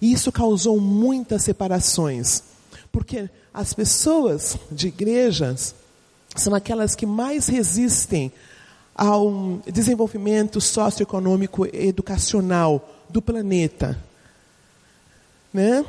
[0.00, 2.42] E isso causou muitas separações.
[2.90, 5.74] Porque as pessoas de igrejas
[6.36, 8.32] são aquelas que mais resistem
[8.94, 13.98] ao desenvolvimento socioeconômico e educacional do planeta.
[15.52, 15.84] Né?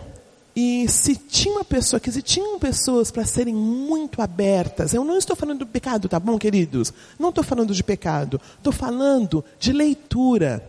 [0.56, 5.18] E se tinha uma pessoa, que se tinham pessoas para serem muito abertas, eu não
[5.18, 6.94] estou falando do pecado, tá bom, queridos?
[7.18, 10.62] Não estou falando de pecado, estou falando de leitura,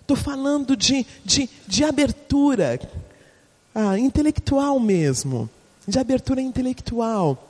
[0.00, 2.80] estou falando de, de, de abertura
[3.74, 5.50] ah, intelectual mesmo,
[5.86, 7.45] de abertura intelectual.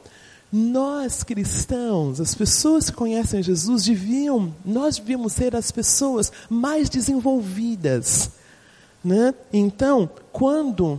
[0.58, 8.30] Nós cristãos, as pessoas que conhecem Jesus, deviam, nós devíamos ser as pessoas mais desenvolvidas.
[9.04, 9.34] Né?
[9.52, 10.98] Então, quando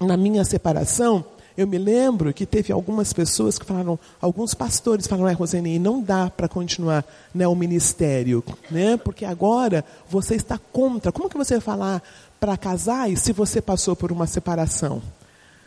[0.00, 1.22] na minha separação,
[1.58, 6.00] eu me lembro que teve algumas pessoas que falaram, alguns pastores falaram, é, Roseni, não
[6.00, 7.04] dá para continuar
[7.34, 8.96] né, o ministério, né?
[8.96, 11.12] Porque agora você está contra.
[11.12, 12.02] Como que você vai falar
[12.40, 15.02] para casais se você passou por uma separação?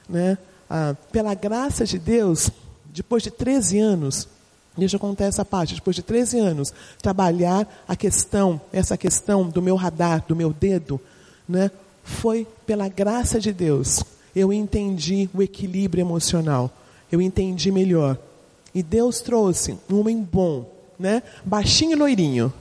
[0.09, 0.35] Né?
[0.67, 2.51] Ah, pela graça de Deus,
[2.99, 4.27] depois de 13 anos,
[4.77, 9.61] deixa eu contar essa parte, depois de 13 anos, trabalhar a questão, essa questão do
[9.61, 10.99] meu radar, do meu dedo,
[11.47, 11.71] né,
[12.03, 14.03] foi pela graça de Deus.
[14.35, 16.69] Eu entendi o equilíbrio emocional.
[17.09, 18.17] Eu entendi melhor.
[18.75, 21.23] E Deus trouxe um homem bom, né?
[21.45, 22.53] Baixinho e loirinho.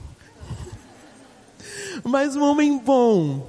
[2.01, 3.45] Mas um homem bom.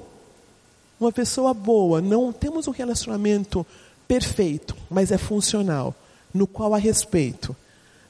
[0.98, 2.00] Uma pessoa boa.
[2.00, 3.64] Não temos um relacionamento
[4.08, 5.94] perfeito, mas é funcional
[6.32, 7.56] no qual há respeito.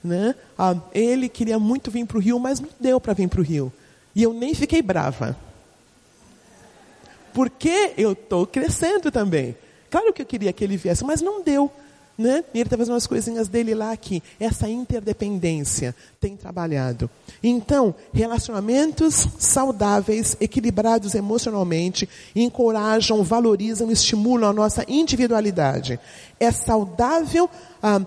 [0.03, 0.35] Né?
[0.59, 3.45] Ah, ele queria muito vir para o Rio, mas não deu para vir para o
[3.45, 3.73] Rio.
[4.15, 5.37] E eu nem fiquei brava.
[7.33, 9.57] Porque eu estou crescendo também.
[9.91, 11.71] Claro que eu queria que ele viesse, mas não deu.
[12.21, 12.45] Né?
[12.53, 14.23] E ele está fazendo umas coisinhas dele lá aqui.
[14.39, 17.09] Essa interdependência tem trabalhado.
[17.43, 25.99] Então, relacionamentos saudáveis, equilibrados emocionalmente, encorajam, valorizam, estimulam a nossa individualidade.
[26.39, 27.49] É saudável
[27.83, 28.03] ah,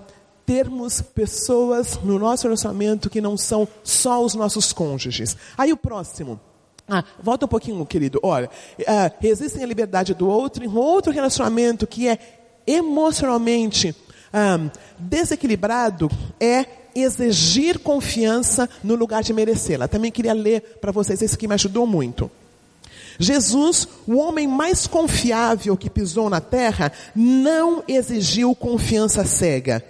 [0.46, 5.36] termos pessoas no nosso relacionamento que não são só os nossos cônjuges.
[5.58, 6.38] Aí o próximo.
[6.86, 8.20] Ah, volta um pouquinho, querido.
[8.22, 8.48] Olha,
[8.86, 13.94] ah, resistem à liberdade do outro em outro relacionamento que é emocionalmente
[14.98, 19.88] desequilibrado é exigir confiança no lugar de merecê-la.
[19.88, 22.30] Também queria ler para vocês, esse aqui me ajudou muito.
[23.18, 29.84] Jesus, o homem mais confiável que pisou na terra, não exigiu confiança cega.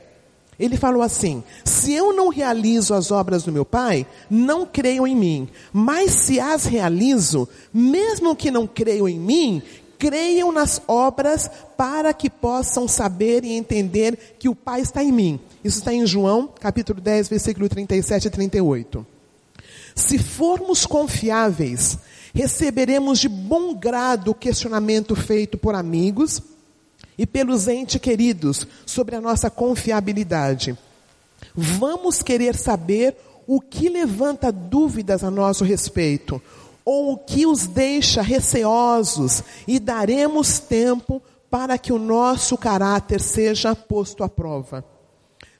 [0.59, 5.17] Ele falou assim: se eu não realizo as obras do meu Pai, não creiam em
[5.17, 5.49] mim.
[5.73, 9.63] Mas se as realizo, mesmo que não creiam em mim,
[10.05, 15.41] creiam nas obras para que possam saber e entender que o Pai está em mim.
[15.65, 19.07] Isso está em João, capítulo 10, versículo 37 e 38.
[19.95, 21.97] Se formos confiáveis,
[22.35, 26.43] receberemos de bom grado o questionamento feito por amigos
[27.17, 30.77] e pelos entes queridos sobre a nossa confiabilidade.
[31.55, 36.43] Vamos querer saber o que levanta dúvidas a nosso respeito,
[36.85, 43.75] ou o que os deixa receosos, e daremos tempo para que o nosso caráter seja
[43.75, 44.85] posto à prova.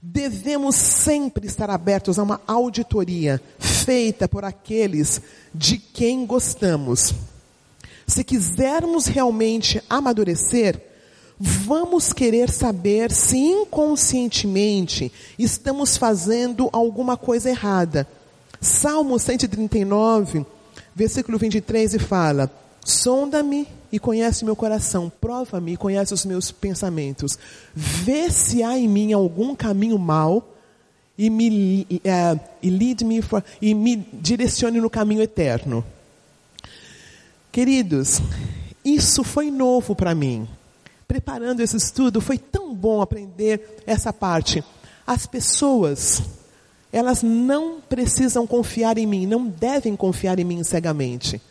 [0.03, 5.23] Devemos sempre estar abertos a uma auditoria feita por aqueles
[5.55, 7.15] de quem gostamos.
[8.07, 10.79] Se quisermos realmente amadurecer,
[11.39, 18.07] vamos querer saber se inconscientemente estamos fazendo alguma coisa errada.
[18.61, 20.45] Salmo 139,
[20.95, 22.51] versículo 23, e fala:
[22.85, 27.39] Sonda-me e conhece meu coração, prova-me e conhece os meus pensamentos.
[27.75, 30.51] Vê se há em mim algum caminho mau
[31.17, 35.85] e me, uh, lead me for, e me direcione no caminho eterno.
[37.53, 38.21] Queridos,
[38.85, 40.49] isso foi novo para mim
[41.15, 44.65] preparando esse estudo, foi tão bom aprender essa parte.
[45.07, 46.23] As pessoas,
[46.95, 51.43] elas não precisam confiar em mim, não devem confiar em mim cegamente.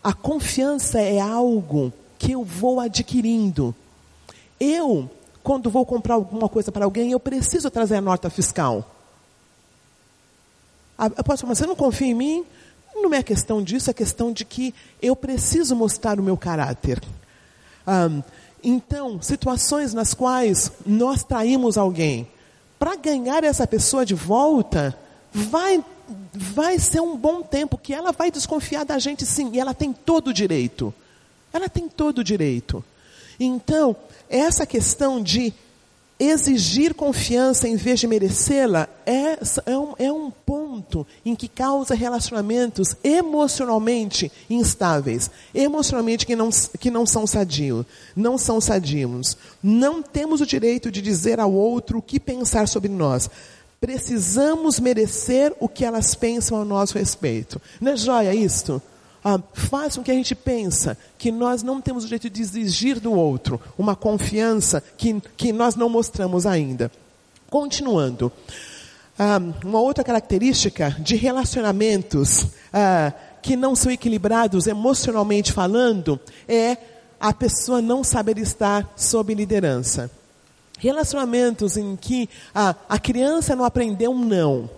[0.00, 3.74] A confiança é algo que eu vou adquirindo.
[4.60, 5.10] Eu,
[5.42, 8.88] quando vou comprar alguma coisa para alguém, eu preciso trazer a nota fiscal.
[10.96, 12.44] Eu posso falar, você não confia em mim?
[12.94, 17.02] Não é questão disso, é questão de que eu preciso mostrar o meu caráter.
[17.84, 18.22] Um,
[18.62, 22.28] então, situações nas quais nós traímos alguém,
[22.82, 24.98] para ganhar essa pessoa de volta,
[25.32, 25.84] vai,
[26.34, 29.92] vai ser um bom tempo, que ela vai desconfiar da gente sim, e ela tem
[29.92, 30.92] todo o direito.
[31.52, 32.84] Ela tem todo o direito.
[33.38, 33.94] Então,
[34.28, 35.54] essa questão de
[36.22, 41.96] exigir confiança em vez de merecê-la é, é, um, é um ponto em que causa
[41.96, 49.36] relacionamentos emocionalmente instáveis, emocionalmente que não, que não são sadios, não são sadios.
[49.60, 53.28] Não temos o direito de dizer ao outro o que pensar sobre nós.
[53.80, 57.60] Precisamos merecer o que elas pensam a nosso respeito.
[57.80, 58.80] Não é joia isto?
[59.24, 62.98] Ah, faz com que a gente pensa que nós não temos o direito de exigir
[62.98, 66.90] do outro uma confiança que, que nós não mostramos ainda.
[67.48, 68.32] Continuando.
[69.18, 76.76] Ah, uma outra característica de relacionamentos ah, que não são equilibrados emocionalmente falando é
[77.20, 80.10] a pessoa não saber estar sob liderança.
[80.78, 84.68] Relacionamentos em que a, a criança não aprendeu um não.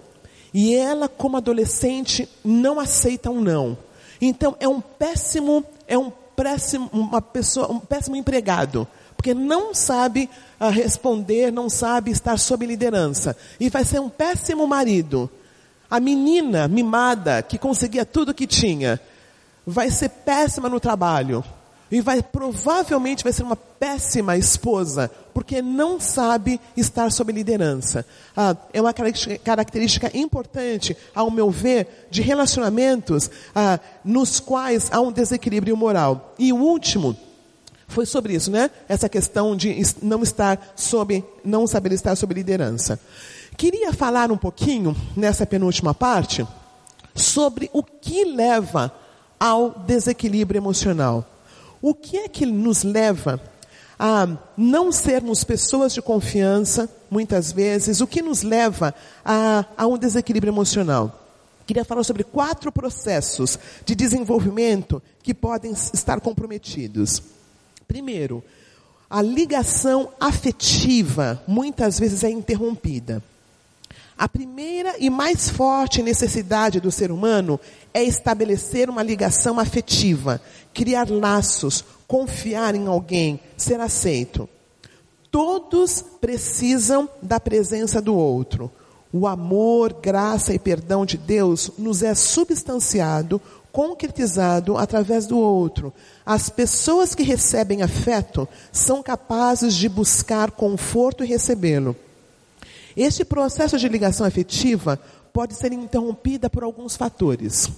[0.52, 3.78] E ela, como adolescente, não aceita um não.
[4.26, 10.28] Então é um péssimo, é um péssimo, uma pessoa, um péssimo empregado, porque não sabe
[10.60, 15.30] uh, responder, não sabe estar sob liderança e vai ser um péssimo marido.
[15.90, 18.98] A menina mimada que conseguia tudo que tinha
[19.66, 21.44] vai ser péssima no trabalho
[21.94, 28.04] e vai provavelmente vai ser uma péssima esposa, porque não sabe estar sob liderança.
[28.36, 35.12] Ah, é uma característica importante, ao meu ver, de relacionamentos ah, nos quais há um
[35.12, 36.34] desequilíbrio moral.
[36.36, 37.16] E o último
[37.86, 38.72] foi sobre isso, né?
[38.88, 42.98] Essa questão de não estar sob, não saber estar sob liderança.
[43.56, 46.44] Queria falar um pouquinho nessa penúltima parte
[47.14, 48.92] sobre o que leva
[49.38, 51.30] ao desequilíbrio emocional.
[51.86, 53.38] O que é que nos leva
[53.98, 58.00] a não sermos pessoas de confiança, muitas vezes?
[58.00, 61.28] O que nos leva a, a um desequilíbrio emocional?
[61.66, 67.22] Queria falar sobre quatro processos de desenvolvimento que podem estar comprometidos.
[67.86, 68.42] Primeiro,
[69.10, 73.22] a ligação afetiva muitas vezes é interrompida.
[74.16, 77.58] A primeira e mais forte necessidade do ser humano
[77.92, 80.40] é estabelecer uma ligação afetiva,
[80.72, 84.48] criar laços, confiar em alguém, ser aceito.
[85.32, 88.70] Todos precisam da presença do outro.
[89.12, 93.40] O amor, graça e perdão de Deus nos é substanciado,
[93.72, 95.92] concretizado através do outro.
[96.24, 101.96] As pessoas que recebem afeto são capazes de buscar conforto e recebê-lo.
[102.96, 105.00] Este processo de ligação afetiva
[105.32, 107.68] pode ser interrompida por alguns fatores.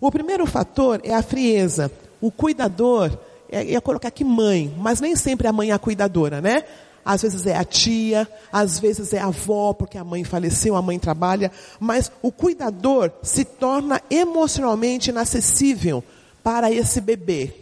[0.00, 1.90] O primeiro fator é a frieza.
[2.20, 3.16] O cuidador,
[3.48, 6.64] é, ia colocar aqui mãe, mas nem sempre a mãe é a cuidadora, né?
[7.04, 10.82] Às vezes é a tia, às vezes é a avó, porque a mãe faleceu, a
[10.82, 16.02] mãe trabalha, mas o cuidador se torna emocionalmente inacessível
[16.42, 17.54] para esse bebê.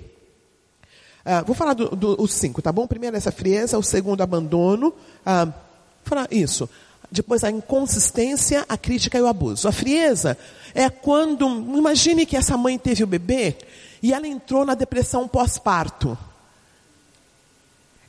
[1.27, 2.87] Uh, vou falar dos do, cinco, tá bom?
[2.87, 4.89] Primeiro essa frieza, o segundo abandono.
[4.89, 5.53] Uh,
[6.05, 6.69] falar isso.
[7.15, 9.69] Depois a inconsistência, a crítica e o abuso.
[9.69, 10.37] A frieza
[10.75, 13.57] é quando, imagine que essa mãe teve o bebê
[14.03, 16.19] e ela entrou na depressão pós-parto.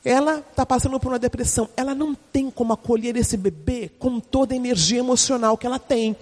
[0.03, 1.69] Ela está passando por uma depressão.
[1.77, 6.17] Ela não tem como acolher esse bebê com toda a energia emocional que ela tem.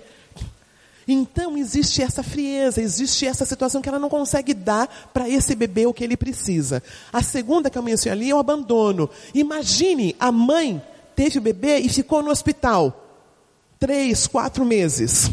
[1.08, 5.86] Então existe essa frieza, existe essa situação que ela não consegue dar para esse bebê
[5.86, 6.84] o que ele precisa.
[7.14, 9.10] A segunda que eu mencionei ali é o abandono.
[9.34, 10.82] Imagine a mãe
[11.16, 13.06] teve o bebê e ficou no hospital.
[13.80, 15.30] Três, quatro meses.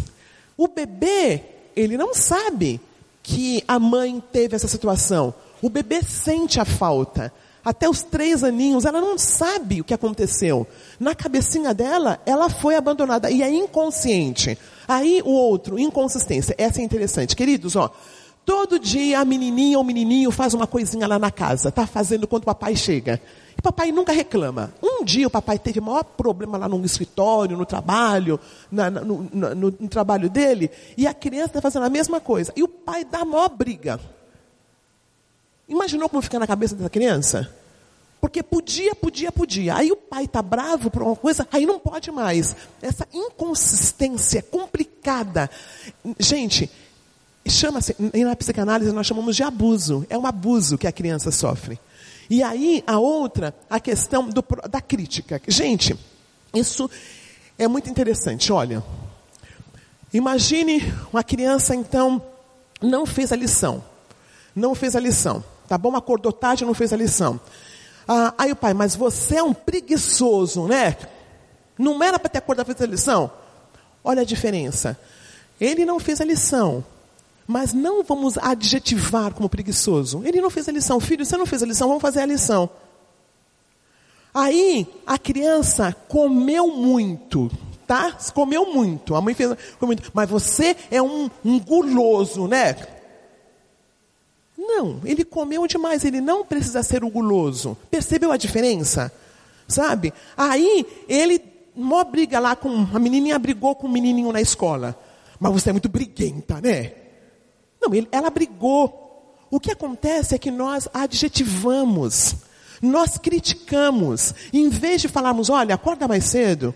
[0.56, 1.42] O bebê,
[1.74, 2.80] ele não sabe
[3.22, 5.32] que a mãe teve essa situação.
[5.62, 7.32] O bebê sente a falta.
[7.64, 10.66] Até os três aninhos, ela não sabe o que aconteceu.
[10.98, 14.56] Na cabecinha dela, ela foi abandonada e é inconsciente.
[14.88, 16.54] Aí o outro, inconsistência.
[16.56, 17.36] Essa é interessante.
[17.36, 17.92] Queridos, ó,
[18.46, 21.70] todo dia a menininha ou menininho faz uma coisinha lá na casa.
[21.70, 23.20] Tá fazendo quando o papai chega.
[23.60, 24.72] E papai nunca reclama.
[24.82, 28.40] Um dia o papai teve o maior problema lá no escritório, no trabalho,
[28.72, 32.54] na, no, no, no, no, trabalho dele, e a criança está fazendo a mesma coisa.
[32.56, 34.00] E o pai dá a maior briga.
[35.68, 37.54] Imaginou como fica na cabeça dessa criança?
[38.18, 39.76] Porque podia, podia, podia.
[39.76, 42.56] Aí o pai está bravo por uma coisa, aí não pode mais.
[42.80, 45.50] Essa inconsistência complicada.
[46.18, 46.70] Gente,
[47.46, 50.06] chama-se, na psicanálise nós chamamos de abuso.
[50.08, 51.78] É um abuso que a criança sofre.
[52.30, 55.42] E aí, a outra, a questão do, da crítica.
[55.48, 55.98] Gente,
[56.54, 56.88] isso
[57.58, 58.52] é muito interessante.
[58.52, 58.84] Olha,
[60.14, 60.80] imagine
[61.12, 62.22] uma criança, então,
[62.80, 63.82] não fez a lição.
[64.54, 65.42] Não fez a lição.
[65.66, 65.96] Tá bom?
[65.96, 67.40] Acordou tarde não fez a lição.
[68.06, 70.96] Ah, aí o pai, mas você é um preguiçoso, né?
[71.76, 73.30] Não era para ter acordado feito a lição?
[74.04, 74.96] Olha a diferença.
[75.60, 76.84] Ele não fez a lição.
[77.50, 80.22] Mas não vamos adjetivar como preguiçoso.
[80.24, 81.00] Ele não fez a lição.
[81.00, 82.70] Filho, você não fez a lição, vamos fazer a lição.
[84.32, 87.50] Aí, a criança comeu muito,
[87.88, 88.16] tá?
[88.32, 89.16] Comeu muito.
[89.16, 90.12] A mãe fez comeu muito.
[90.14, 92.76] Mas você é um, um guloso, né?
[94.56, 96.04] Não, ele comeu demais.
[96.04, 97.76] Ele não precisa ser o guloso.
[97.90, 99.12] Percebeu a diferença?
[99.66, 100.14] Sabe?
[100.36, 101.42] Aí, ele,
[101.74, 104.96] mó briga lá com, a menininha brigou com o menininho na escola.
[105.40, 106.99] Mas você é muito briguenta, né?
[107.80, 109.00] Não, ele, ela brigou.
[109.50, 112.36] O que acontece é que nós adjetivamos,
[112.80, 114.34] nós criticamos.
[114.52, 116.74] em vez de falarmos, olha, acorda mais cedo,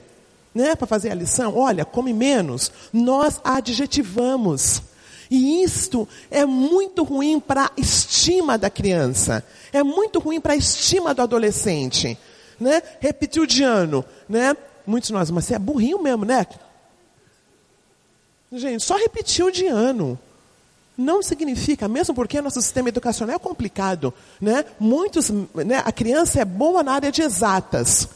[0.55, 4.83] né, para fazer a lição, olha, come menos, nós adjetivamos.
[5.31, 9.45] E isto é muito ruim para a estima da criança.
[9.73, 12.17] É muito ruim para a estima do adolescente.
[12.61, 12.83] Né?
[13.01, 14.57] Repetiu de ano, né?
[14.87, 16.47] Muitos de nós, mas você é burrinho mesmo, né?
[18.53, 20.19] Gente, só repetiu de ano.
[20.97, 24.65] Não significa, mesmo porque nosso sistema educacional é complicado, né?
[24.79, 25.83] Muitos, né?
[25.85, 28.09] A criança é boa na área de exatas.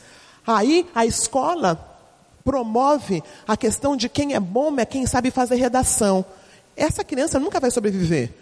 [0.47, 1.85] Aí a escola
[2.45, 6.25] promove a questão de quem é bom é quem sabe fazer redação.
[6.77, 8.33] Essa criança nunca vai sobreviver.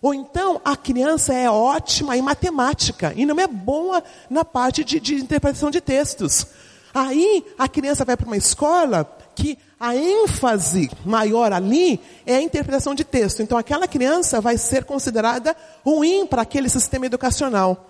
[0.00, 5.00] Ou então a criança é ótima em matemática e não é boa na parte de,
[5.00, 6.46] de interpretação de textos.
[6.94, 9.04] Aí a criança vai para uma escola
[9.38, 13.40] que a ênfase maior ali é a interpretação de texto.
[13.40, 17.86] Então aquela criança vai ser considerada ruim para aquele sistema educacional.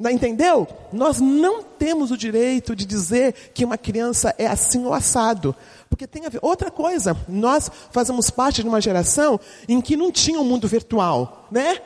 [0.00, 0.66] Entendeu?
[0.92, 5.54] Nós não temos o direito de dizer que uma criança é assim ou assado.
[5.88, 6.40] Porque tem a ver.
[6.42, 11.48] Outra coisa, nós fazemos parte de uma geração em que não tinha um mundo virtual,
[11.50, 11.80] né?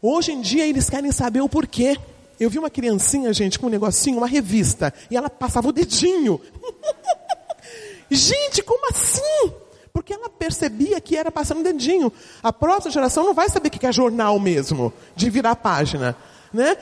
[0.00, 1.98] Hoje em dia eles querem saber o porquê.
[2.38, 6.38] Eu vi uma criancinha, gente, com um negocinho, uma revista, e ela passava o dedinho.
[8.10, 9.52] Gente, como assim?
[9.92, 12.12] Porque ela percebia que era passando dedinho.
[12.42, 16.16] A próxima geração não vai saber o que é jornal mesmo, de virar página.
[16.52, 16.76] Né?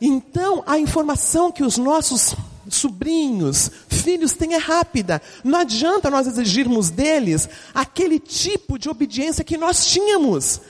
[0.00, 2.34] Então, a informação que os nossos
[2.68, 5.22] sobrinhos, filhos têm é rápida.
[5.44, 10.60] Não adianta nós exigirmos deles aquele tipo de obediência que nós tínhamos.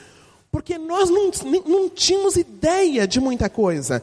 [0.51, 1.31] Porque nós não,
[1.67, 4.03] não tínhamos ideia de muita coisa.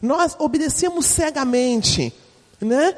[0.00, 2.12] Nós obedecíamos cegamente.
[2.60, 2.94] Né?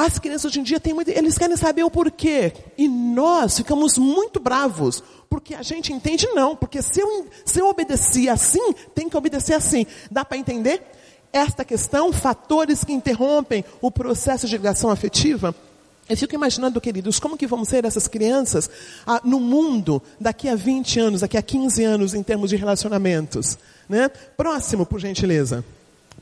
[0.00, 2.52] As crianças hoje em dia têm muito, eles querem saber o porquê.
[2.76, 5.02] E nós ficamos muito bravos.
[5.28, 6.54] Porque a gente entende não.
[6.54, 9.84] Porque se eu, se eu obedecer assim, tem que obedecer assim.
[10.08, 10.80] Dá para entender?
[11.32, 15.52] Esta questão, fatores que interrompem o processo de ligação afetiva,
[16.08, 18.70] eu fico imaginando, queridos, como que vão ser essas crianças
[19.04, 23.58] ah, no mundo daqui a 20 anos, daqui a 15 anos em termos de relacionamentos.
[23.88, 24.08] Né?
[24.36, 25.64] Próximo, por gentileza.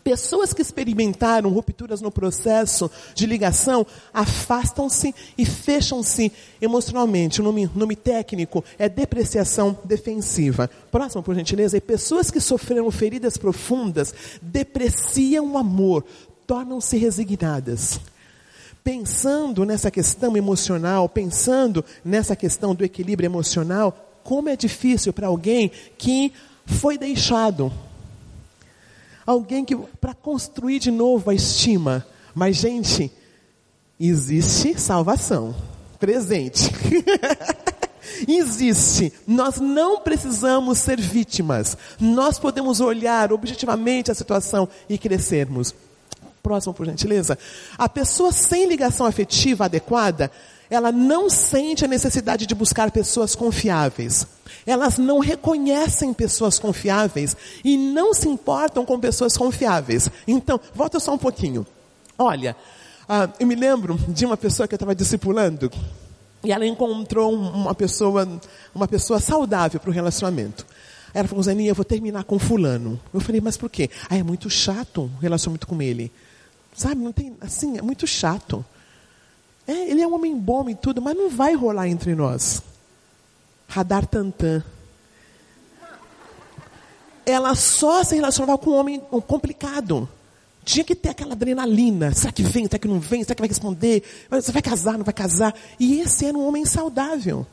[0.06, 3.84] Pessoas que experimentaram rupturas no processo de ligação
[4.14, 6.30] afastam-se e fecham-se
[6.62, 7.40] emocionalmente.
[7.40, 10.70] O nome, nome técnico é depreciação defensiva.
[10.92, 11.76] Próximo, por gentileza.
[11.76, 16.04] E pessoas que sofreram feridas profundas depreciam o amor,
[16.46, 17.98] tornam-se resignadas
[18.84, 25.72] pensando nessa questão emocional, pensando nessa questão do equilíbrio emocional, como é difícil para alguém
[25.98, 26.32] que
[26.64, 27.72] foi deixado.
[29.26, 32.06] Alguém que, para construir de novo a estima.
[32.34, 33.10] Mas, gente,
[33.98, 35.54] existe salvação.
[35.98, 36.70] Presente.
[38.28, 39.12] existe.
[39.26, 41.76] Nós não precisamos ser vítimas.
[41.98, 45.74] Nós podemos olhar objetivamente a situação e crescermos.
[46.42, 47.36] Próximo, por gentileza.
[47.76, 50.30] A pessoa sem ligação afetiva adequada,
[50.70, 54.26] ela não sente a necessidade de buscar pessoas confiáveis.
[54.66, 60.10] Elas não reconhecem pessoas confiáveis e não se importam com pessoas confiáveis.
[60.26, 61.66] Então, volta só um pouquinho.
[62.18, 62.56] Olha,
[63.08, 65.70] ah, eu me lembro de uma pessoa que eu estava discipulando
[66.44, 68.28] e ela encontrou uma pessoa,
[68.74, 70.66] uma pessoa saudável para o relacionamento.
[71.12, 73.00] Ela falou, Zaninha, eu vou terminar com fulano.
[73.12, 73.90] Eu falei, mas por quê?
[74.08, 76.12] Ah, é muito chato o relacionamento com ele.
[76.74, 78.64] Sabe, não tem, assim, é muito chato.
[79.66, 82.62] É, ele é um homem bom e tudo, mas não vai rolar entre nós.
[83.68, 84.64] Radar tantã.
[87.24, 90.08] Ela só se relacionava com um homem complicado.
[90.64, 92.14] Tinha que ter aquela adrenalina.
[92.14, 92.66] Será que vem?
[92.66, 93.22] Será que não vem?
[93.22, 94.02] Será que vai responder?
[94.30, 94.96] Você vai casar?
[94.96, 95.54] Não vai casar?
[95.78, 97.46] E esse era um homem saudável.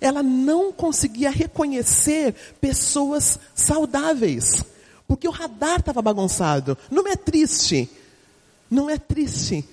[0.00, 4.62] Ela não conseguia reconhecer pessoas saudáveis.
[5.08, 6.76] Porque o radar estava bagunçado.
[6.90, 7.88] Não é triste
[8.72, 9.64] não é triste.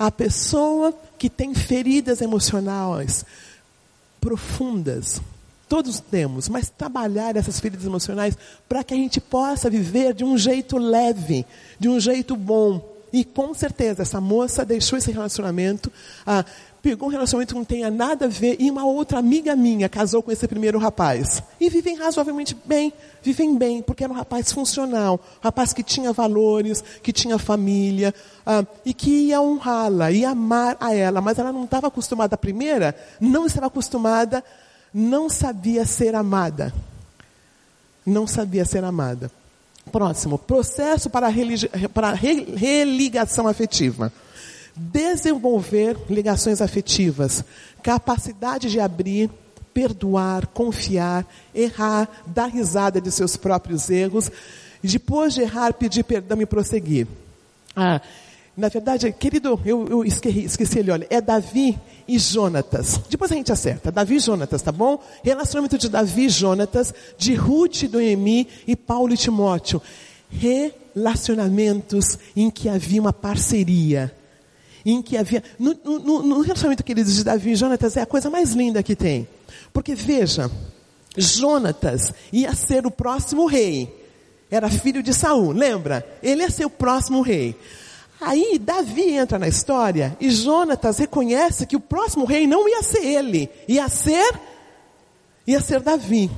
[0.00, 3.22] A pessoa que tem feridas emocionais
[4.18, 5.20] profundas,
[5.68, 8.34] todos temos, mas trabalhar essas feridas emocionais
[8.66, 11.44] para que a gente possa viver de um jeito leve,
[11.78, 12.82] de um jeito bom.
[13.12, 15.92] E com certeza essa moça deixou esse relacionamento,
[16.26, 16.46] ah,
[16.82, 20.22] pegou um relacionamento que não tenha nada a ver e uma outra amiga minha casou
[20.22, 21.42] com esse primeiro rapaz.
[21.60, 26.12] E vivem razoavelmente bem, vivem bem, porque era um rapaz funcional, um rapaz que tinha
[26.12, 28.14] valores, que tinha família,
[28.46, 32.38] ah, e que ia honrá-la, ia amar a ela, mas ela não estava acostumada, a
[32.38, 34.42] primeira, não estava acostumada,
[34.92, 36.72] não sabia ser amada.
[38.04, 39.30] Não sabia ser amada.
[39.92, 41.28] Próximo, processo para,
[41.92, 44.12] para religação afetiva.
[44.82, 47.44] Desenvolver ligações afetivas,
[47.82, 49.30] capacidade de abrir,
[49.74, 54.30] perdoar, confiar, errar, dar risada de seus próprios erros,
[54.82, 57.06] depois de errar, pedir perdão e prosseguir.
[57.76, 58.00] Ah,
[58.56, 61.78] na verdade, querido, eu, eu esqueci, esqueci, ele, olha, é Davi
[62.08, 63.00] e Jonatas.
[63.08, 63.92] Depois a gente acerta.
[63.92, 64.98] Davi e Jonatas, tá bom?
[65.22, 69.80] Relacionamento de Davi e Jonatas, de Ruth, Noemi e Paulo e Timóteo.
[70.30, 74.12] Relacionamentos em que havia uma parceria.
[74.84, 75.42] Em que havia.
[75.58, 78.96] No, no, no relacionamento, queridos, de Davi e Jonatas é a coisa mais linda que
[78.96, 79.28] tem.
[79.72, 80.50] Porque veja,
[81.16, 83.94] Jonatas ia ser o próximo rei.
[84.50, 86.04] Era filho de Saul, lembra?
[86.22, 87.56] Ele ia ser o próximo rei.
[88.20, 93.04] Aí Davi entra na história e Jonatas reconhece que o próximo rei não ia ser
[93.04, 94.38] ele, ia ser
[95.46, 96.30] ia ser Davi.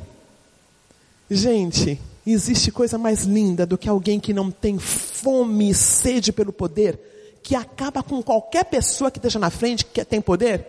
[1.31, 6.53] Gente, existe coisa mais linda do que alguém que não tem fome e sede pelo
[6.53, 6.99] poder,
[7.43, 10.67] que acaba com qualquer pessoa que esteja na frente que tem poder?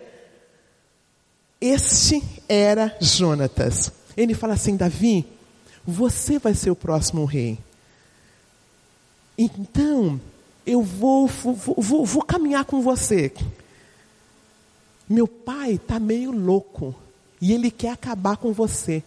[1.60, 3.92] Este era Jonatas.
[4.16, 5.24] Ele fala assim: Davi,
[5.86, 7.58] você vai ser o próximo rei.
[9.36, 10.20] Então,
[10.66, 13.32] eu vou, vou, vou, vou caminhar com você.
[15.08, 16.94] Meu pai está meio louco
[17.40, 19.02] e ele quer acabar com você.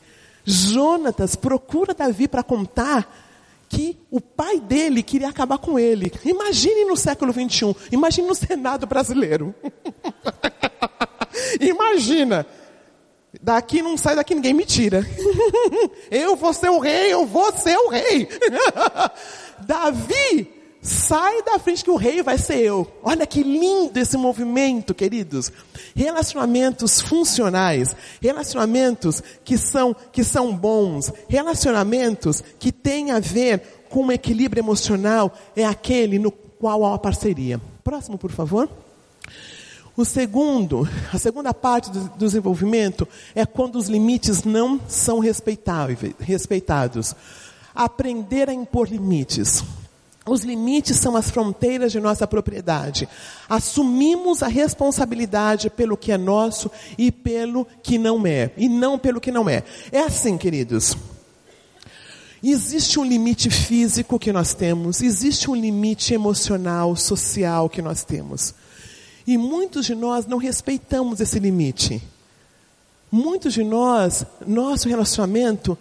[0.46, 3.27] Jonatas procura Davi para contar
[3.70, 6.12] que o pai dele queria acabar com ele.
[6.24, 9.54] Imagine no século 21, imagine no Senado brasileiro.
[11.60, 12.46] Imagina.
[13.42, 15.06] Daqui não sai daqui, ninguém me tira.
[16.10, 18.28] eu vou ser o rei, eu vou ser o rei.
[19.60, 20.50] Davi,
[20.88, 22.88] sai da frente que o rei vai ser eu.
[23.04, 25.52] Olha que lindo esse movimento, queridos.
[25.94, 34.12] Relacionamentos funcionais, relacionamentos que são, que são bons, relacionamentos que têm a ver com um
[34.12, 37.60] equilíbrio emocional, é aquele no qual há uma parceria.
[37.84, 38.70] Próximo, por favor.
[39.96, 47.16] O segundo, a segunda parte do desenvolvimento é quando os limites não são respeitados.
[47.76, 49.64] Aprender a impor limites.
[50.28, 53.08] Os limites são as fronteiras de nossa propriedade.
[53.48, 59.22] Assumimos a responsabilidade pelo que é nosso e pelo que não é, e não pelo
[59.22, 59.64] que não é.
[59.92, 60.98] É assim, queridos.
[62.44, 68.54] Existe um limite físico que nós temos, existe um limite emocional, social que nós temos.
[69.26, 72.02] E muitos de nós não respeitamos esse limite.
[73.12, 75.78] Muitos de nós, nosso relacionamento,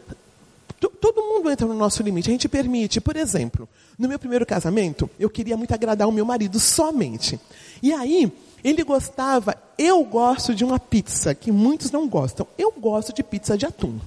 [1.00, 3.00] todo mundo entra no nosso limite, a gente permite.
[3.00, 3.68] Por exemplo,
[3.98, 7.40] no meu primeiro casamento, eu queria muito agradar o meu marido somente.
[7.82, 8.32] E aí,
[8.62, 12.46] ele gostava, eu gosto de uma pizza que muitos não gostam.
[12.58, 13.98] Eu gosto de pizza de atum.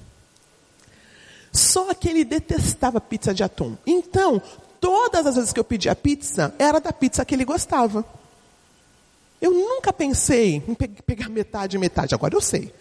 [1.52, 3.76] Só que ele detestava pizza de atum.
[3.86, 4.40] Então,
[4.80, 8.04] todas as vezes que eu pedia pizza, era da pizza que ele gostava.
[9.40, 12.14] Eu nunca pensei em pe pegar metade metade.
[12.14, 12.72] Agora eu sei.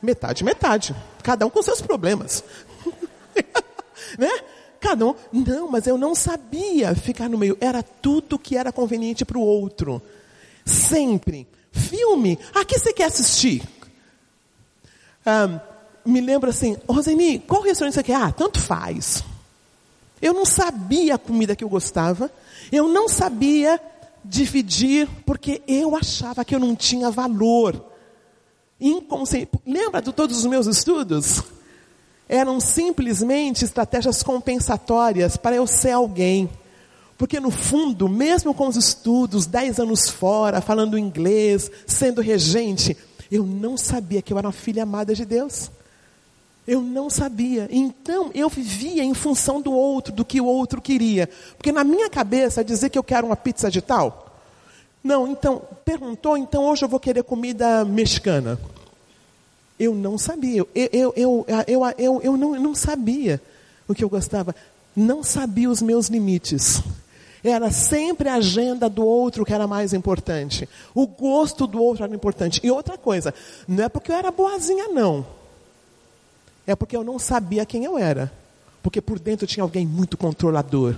[0.00, 0.94] Metade, metade.
[1.22, 2.44] Cada um com seus problemas.
[4.18, 4.30] né?
[4.84, 5.16] Cada.
[5.32, 7.56] Não, mas eu não sabia ficar no meio.
[7.58, 10.02] Era tudo que era conveniente para o outro.
[10.62, 11.46] Sempre.
[11.72, 12.38] Filme.
[12.54, 13.62] A que você quer assistir?
[16.04, 18.16] Me lembro assim, Roseni, qual restaurante você quer?
[18.16, 19.24] Ah, tanto faz.
[20.20, 22.30] Eu não sabia a comida que eu gostava.
[22.70, 23.80] Eu não sabia
[24.22, 27.82] dividir porque eu achava que eu não tinha valor.
[28.78, 29.48] Inconsci...
[29.66, 31.42] Lembra de todos os meus estudos?
[32.28, 36.48] Eram simplesmente estratégias compensatórias para eu ser alguém.
[37.16, 42.96] Porque no fundo, mesmo com os estudos, dez anos fora, falando inglês, sendo regente,
[43.30, 45.70] eu não sabia que eu era uma filha amada de Deus.
[46.66, 47.68] Eu não sabia.
[47.70, 51.28] Então eu vivia em função do outro, do que o outro queria.
[51.56, 54.24] Porque na minha cabeça dizer que eu quero uma pizza de tal.
[55.02, 58.58] Não, então, perguntou, então hoje eu vou querer comida mexicana.
[59.78, 60.58] Eu não sabia.
[60.58, 63.40] Eu, eu, eu, eu, eu, eu não, não sabia
[63.88, 64.54] o que eu gostava.
[64.94, 66.82] Não sabia os meus limites.
[67.42, 70.68] Era sempre a agenda do outro que era mais importante.
[70.94, 72.60] O gosto do outro era importante.
[72.62, 73.34] E outra coisa,
[73.68, 75.26] não é porque eu era boazinha, não.
[76.66, 78.32] É porque eu não sabia quem eu era.
[78.82, 80.96] Porque por dentro tinha alguém muito controlador.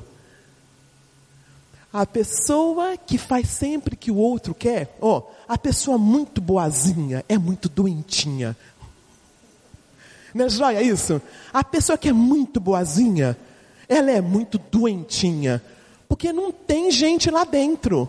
[1.93, 7.25] A pessoa que faz sempre que o outro quer, ó, oh, a pessoa muito boazinha
[7.29, 8.57] é muito doentinha.
[10.35, 11.23] Não é joia isso?
[11.53, 13.37] A pessoa que é muito boazinha,
[13.89, 15.63] ela é muito doentinha.
[16.09, 18.09] Porque não tem gente lá dentro.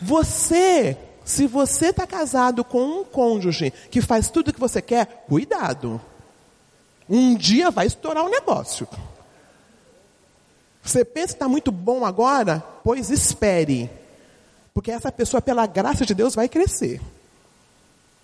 [0.00, 5.24] Você se você está casado com um cônjuge que faz tudo o que você quer,
[5.26, 6.00] cuidado.
[7.08, 8.86] Um dia vai estourar o um negócio.
[10.84, 12.62] Você pensa que está muito bom agora?
[12.84, 13.90] Pois espere.
[14.74, 17.00] Porque essa pessoa, pela graça de Deus, vai crescer.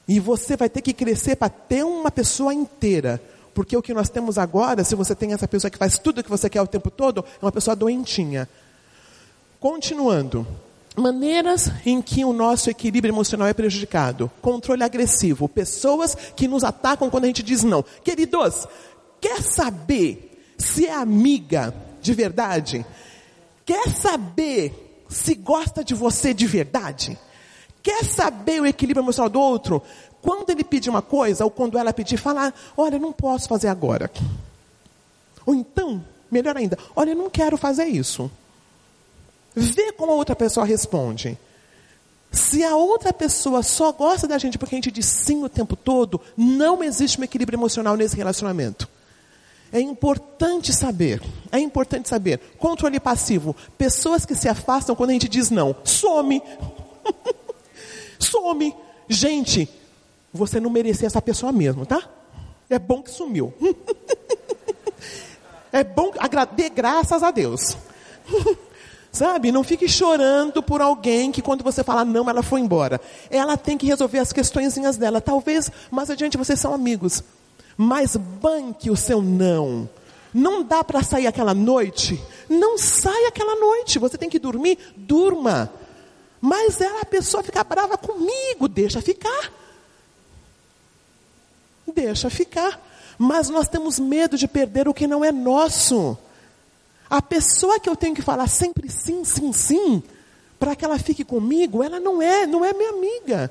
[0.06, 3.20] E você vai ter que crescer para ter uma pessoa inteira.
[3.54, 6.24] Porque o que nós temos agora, se você tem essa pessoa que faz tudo o
[6.24, 8.46] que você quer o tempo todo, é uma pessoa doentinha.
[9.58, 10.46] Continuando.
[10.96, 14.30] Maneiras em que o nosso equilíbrio emocional é prejudicado.
[14.42, 15.48] Controle agressivo.
[15.48, 17.82] Pessoas que nos atacam quando a gente diz não.
[18.04, 18.66] Queridos,
[19.20, 22.84] quer saber se é amiga de verdade?
[23.64, 27.18] Quer saber se gosta de você de verdade?
[27.82, 29.82] Quer saber o equilíbrio emocional do outro?
[30.22, 34.10] Quando ele pedir uma coisa, ou quando ela pedir, falar, olha, não posso fazer agora.
[35.46, 38.30] Ou então, melhor ainda, olha, eu não quero fazer isso.
[39.54, 41.38] Vê como a outra pessoa responde.
[42.30, 45.74] Se a outra pessoa só gosta da gente porque a gente diz sim o tempo
[45.74, 48.88] todo, não existe um equilíbrio emocional nesse relacionamento.
[49.72, 52.40] É importante saber, é importante saber.
[52.58, 53.54] Controle passivo.
[53.78, 55.76] Pessoas que se afastam quando a gente diz não.
[55.84, 56.42] Some.
[58.18, 58.74] Some.
[59.08, 59.68] Gente,
[60.32, 62.02] você não merecia essa pessoa mesmo, tá?
[62.68, 63.52] É bom que sumiu.
[65.72, 66.12] é bom,
[66.56, 67.76] dê graças a Deus.
[69.12, 69.50] Sabe?
[69.50, 73.00] Não fique chorando por alguém que quando você fala não, ela foi embora.
[73.28, 75.20] Ela tem que resolver as questõezinhas dela.
[75.20, 77.22] Talvez mais adiante vocês são amigos.
[77.82, 79.88] Mas banque o seu não.
[80.34, 82.22] Não dá para sair aquela noite?
[82.46, 83.98] Não sai aquela noite.
[83.98, 84.76] Você tem que dormir?
[84.94, 85.72] Durma.
[86.42, 89.50] Mas ela, a pessoa fica brava comigo, deixa ficar.
[91.86, 92.78] deixa ficar.
[93.18, 96.18] Mas nós temos medo de perder o que não é nosso.
[97.08, 100.02] A pessoa que eu tenho que falar sempre sim, sim, sim,
[100.58, 103.50] para que ela fique comigo, ela não é, não é minha amiga.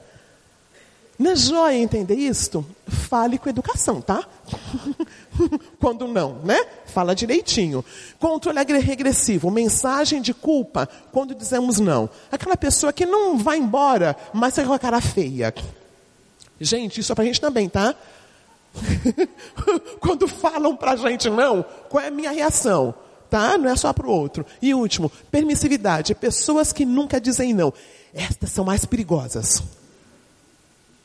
[1.21, 2.65] É joia entender isto?
[2.87, 4.23] Fale com educação, tá?
[5.79, 6.57] Quando não, né?
[6.85, 7.83] Fala direitinho.
[8.17, 12.09] Controle regressivo, mensagem de culpa, quando dizemos não.
[12.31, 15.53] Aquela pessoa que não vai embora, mas fica com a cara feia.
[16.59, 17.93] Gente, isso é pra gente também, tá?
[19.99, 22.93] quando falam pra gente não, qual é a minha reação?
[23.29, 23.57] Tá?
[23.57, 24.45] Não é só para o outro.
[24.61, 26.15] E último, permissividade.
[26.15, 27.71] Pessoas que nunca dizem não.
[28.13, 29.61] Estas são mais perigosas.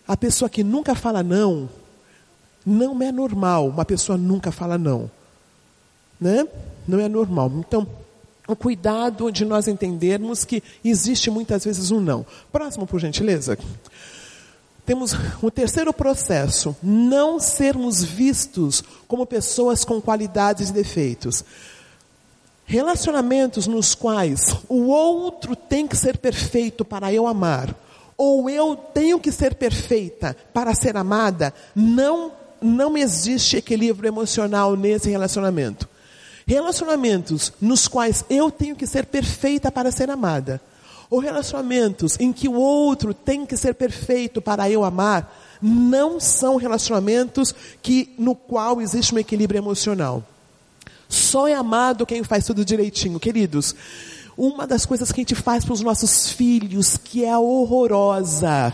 [0.07, 1.69] A pessoa que nunca fala não,
[2.65, 3.69] não é normal.
[3.69, 5.11] Uma pessoa nunca fala não.
[6.21, 6.47] Né?
[6.87, 7.51] Não é normal.
[7.57, 7.87] Então,
[8.47, 12.27] o cuidado de nós entendermos que existe muitas vezes um não.
[12.53, 13.59] Próximo, por gentileza.
[14.85, 21.43] Temos o terceiro processo, não sermos vistos como pessoas com qualidades e defeitos.
[22.67, 27.75] Relacionamentos nos quais o outro tem que ser perfeito para eu amar,
[28.17, 35.11] ou eu tenho que ser perfeita para ser amada, não, não existe equilíbrio emocional nesse
[35.11, 35.89] relacionamento.
[36.47, 40.61] Relacionamentos nos quais eu tenho que ser perfeita para ser amada,
[41.11, 46.57] ou relacionamentos em que o outro tem que ser perfeito para eu amar, não são
[46.57, 50.23] relacionamentos que no qual existe um equilíbrio emocional.
[51.09, 53.75] Só é amado quem faz tudo direitinho, queridos.
[54.37, 58.73] Uma das coisas que a gente faz para os nossos filhos, que é horrorosa,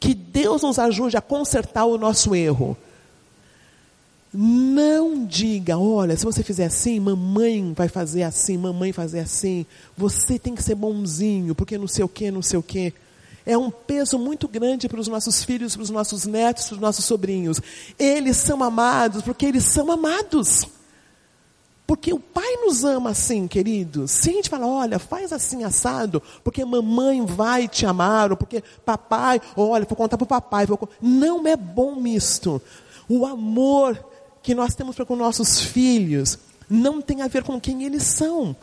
[0.00, 2.76] que Deus nos ajude a consertar o nosso erro.
[4.34, 9.66] Não diga, olha, se você fizer assim, mamãe vai fazer assim, mamãe fazer assim.
[9.94, 12.94] Você tem que ser bonzinho, porque não sei o que, não sei o que.
[13.44, 16.80] É um peso muito grande para os nossos filhos, para os nossos netos, para os
[16.80, 17.60] nossos sobrinhos.
[17.98, 20.66] Eles são amados porque eles são amados.
[21.86, 24.06] Porque o pai nos ama assim, querido.
[24.08, 28.62] Se a gente fala, olha, faz assim assado, porque mamãe vai te amar, ou porque
[28.84, 30.64] papai, olha, vou contar para o papai.
[30.64, 30.88] Vou...
[31.00, 32.62] Não é bom misto.
[33.08, 34.02] O amor
[34.42, 38.56] que nós temos para com nossos filhos não tem a ver com quem eles são.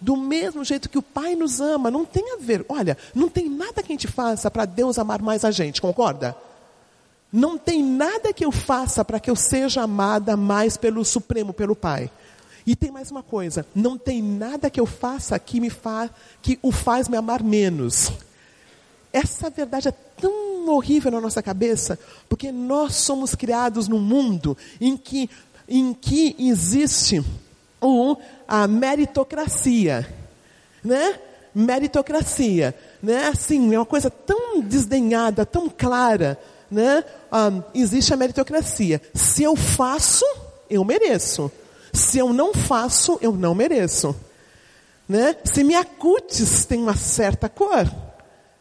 [0.00, 2.66] Do mesmo jeito que o pai nos ama, não tem a ver.
[2.68, 6.36] Olha, não tem nada que a gente faça para Deus amar mais a gente, concorda?
[7.32, 11.76] Não tem nada que eu faça para que eu seja amada mais pelo Supremo, pelo
[11.76, 12.10] Pai.
[12.66, 16.08] E tem mais uma coisa, não tem nada que eu faça que me fa
[16.40, 18.12] que o faz me amar menos.
[19.12, 21.98] Essa verdade é tão horrível na nossa cabeça,
[22.28, 25.28] porque nós somos criados num mundo em que,
[25.68, 27.22] em que existe
[27.82, 30.08] um, a meritocracia,
[30.84, 31.18] né?
[31.54, 33.26] Meritocracia, né?
[33.26, 36.40] Assim, é uma coisa tão desdenhada, tão clara,
[36.70, 37.04] né?
[37.30, 39.02] Um, existe a meritocracia.
[39.12, 40.24] Se eu faço,
[40.70, 41.50] eu mereço.
[41.92, 44.14] Se eu não faço, eu não mereço.
[45.08, 45.36] Né?
[45.44, 47.92] Se minha cutis tem uma certa cor,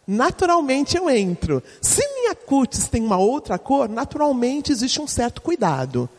[0.05, 1.63] naturalmente eu entro.
[1.81, 6.09] Se minha cutis tem uma outra cor, naturalmente existe um certo cuidado.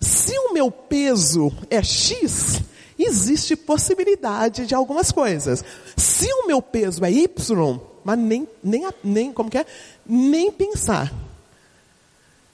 [0.00, 2.62] Se o meu peso é X,
[2.98, 5.62] existe possibilidade de algumas coisas.
[5.96, 9.66] Se o meu peso é Y, mas nem, nem, nem como que é?
[10.06, 11.12] Nem pensar.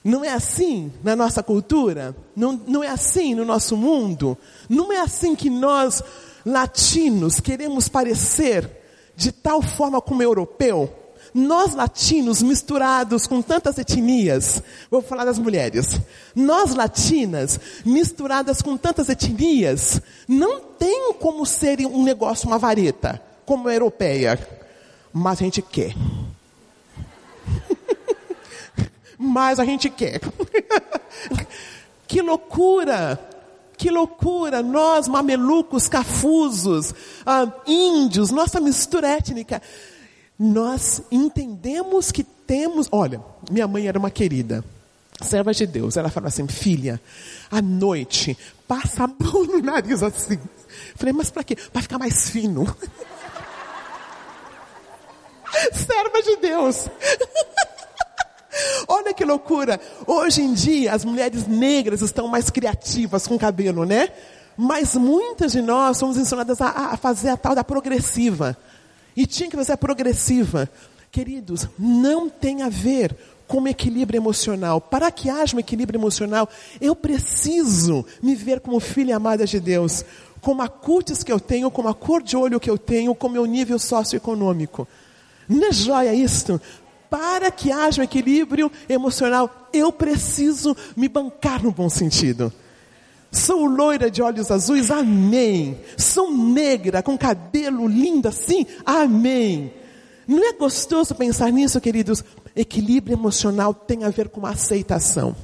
[0.07, 2.15] Não é assim na nossa cultura?
[2.33, 4.37] Não, não é assim no nosso mundo?
[4.69, 6.01] Não é assim que nós,
[6.45, 8.71] latinos, queremos parecer
[9.17, 10.89] de tal forma como europeu?
[11.33, 15.99] Nós latinos misturados com tantas etnias, vou falar das mulheres.
[16.33, 23.67] Nós latinas misturadas com tantas etnias, não tem como ser um negócio uma vareta, como
[23.67, 24.39] a europeia.
[25.11, 25.93] Mas a gente quer
[29.17, 30.21] mais a gente quer.
[32.07, 33.19] que loucura!
[33.77, 34.61] Que loucura!
[34.63, 36.93] Nós, mamelucos, cafusos,
[37.25, 39.61] ah, índios, nossa mistura étnica,
[40.37, 42.87] nós entendemos que temos.
[42.91, 44.63] Olha, minha mãe era uma querida,
[45.21, 45.97] serva de Deus.
[45.97, 46.99] Ela falou assim: filha,
[47.51, 48.37] à noite,
[48.67, 50.39] passa a mão no nariz assim.
[50.95, 51.55] Falei, mas para quê?
[51.55, 52.65] Para ficar mais fino.
[55.73, 56.87] serva de Deus.
[58.87, 59.79] Olha que loucura.
[60.05, 64.09] Hoje em dia, as mulheres negras estão mais criativas com cabelo, né?
[64.57, 68.57] Mas muitas de nós somos ensinadas a, a fazer a tal da progressiva.
[69.15, 70.69] E tinha que fazer a progressiva.
[71.11, 73.15] Queridos, não tem a ver
[73.47, 74.81] com equilíbrio emocional.
[74.81, 76.49] Para que haja um equilíbrio emocional,
[76.81, 80.03] eu preciso me ver como filha amada de Deus,
[80.41, 83.27] com a cutis que eu tenho, com a cor de olho que eu tenho, com
[83.27, 84.87] o meu nível socioeconômico.
[85.47, 86.59] Não é joia isto?
[87.09, 92.51] Para que haja um equilíbrio emocional, eu preciso me bancar no bom sentido.
[93.31, 95.77] Sou loira de olhos azuis, amém.
[95.97, 99.73] Sou negra, com cabelo lindo assim, amém.
[100.27, 102.23] Não é gostoso pensar nisso, queridos?
[102.55, 105.35] Equilíbrio emocional tem a ver com aceitação.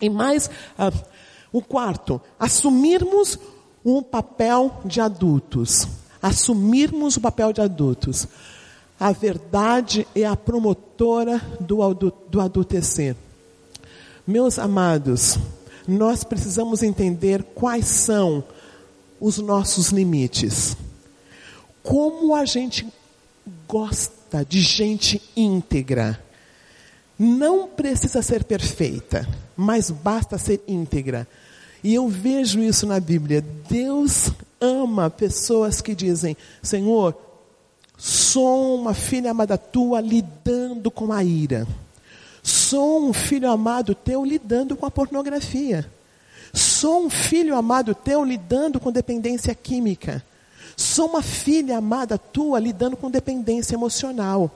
[0.00, 0.48] E mais,
[0.78, 0.92] uh,
[1.52, 3.38] o quarto, assumirmos
[3.84, 5.86] um papel de adultos.
[6.20, 8.26] Assumirmos o papel de adultos.
[9.04, 11.94] A verdade é a promotora do,
[12.26, 13.14] do adultecer.
[14.26, 15.38] Meus amados,
[15.86, 18.42] nós precisamos entender quais são
[19.20, 20.74] os nossos limites.
[21.82, 22.88] Como a gente
[23.68, 26.18] gosta de gente íntegra.
[27.18, 31.28] Não precisa ser perfeita, mas basta ser íntegra.
[31.82, 33.44] E eu vejo isso na Bíblia.
[33.68, 37.33] Deus ama pessoas que dizem: Senhor,
[37.96, 41.66] sou uma filha amada tua lidando com a ira.
[42.42, 45.90] Sou um filho amado teu lidando com a pornografia.
[46.52, 50.22] Sou um filho amado teu lidando com dependência química.
[50.76, 54.50] Sou uma filha amada tua lidando com dependência emocional.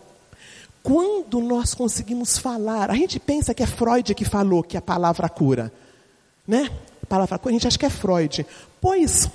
[0.83, 5.29] Quando nós conseguimos falar, a gente pensa que é Freud que falou que a palavra
[5.29, 5.73] cura,
[6.47, 6.71] né?
[7.03, 8.47] A palavra cura, a gente acha que é Freud.
[8.81, 9.29] Pois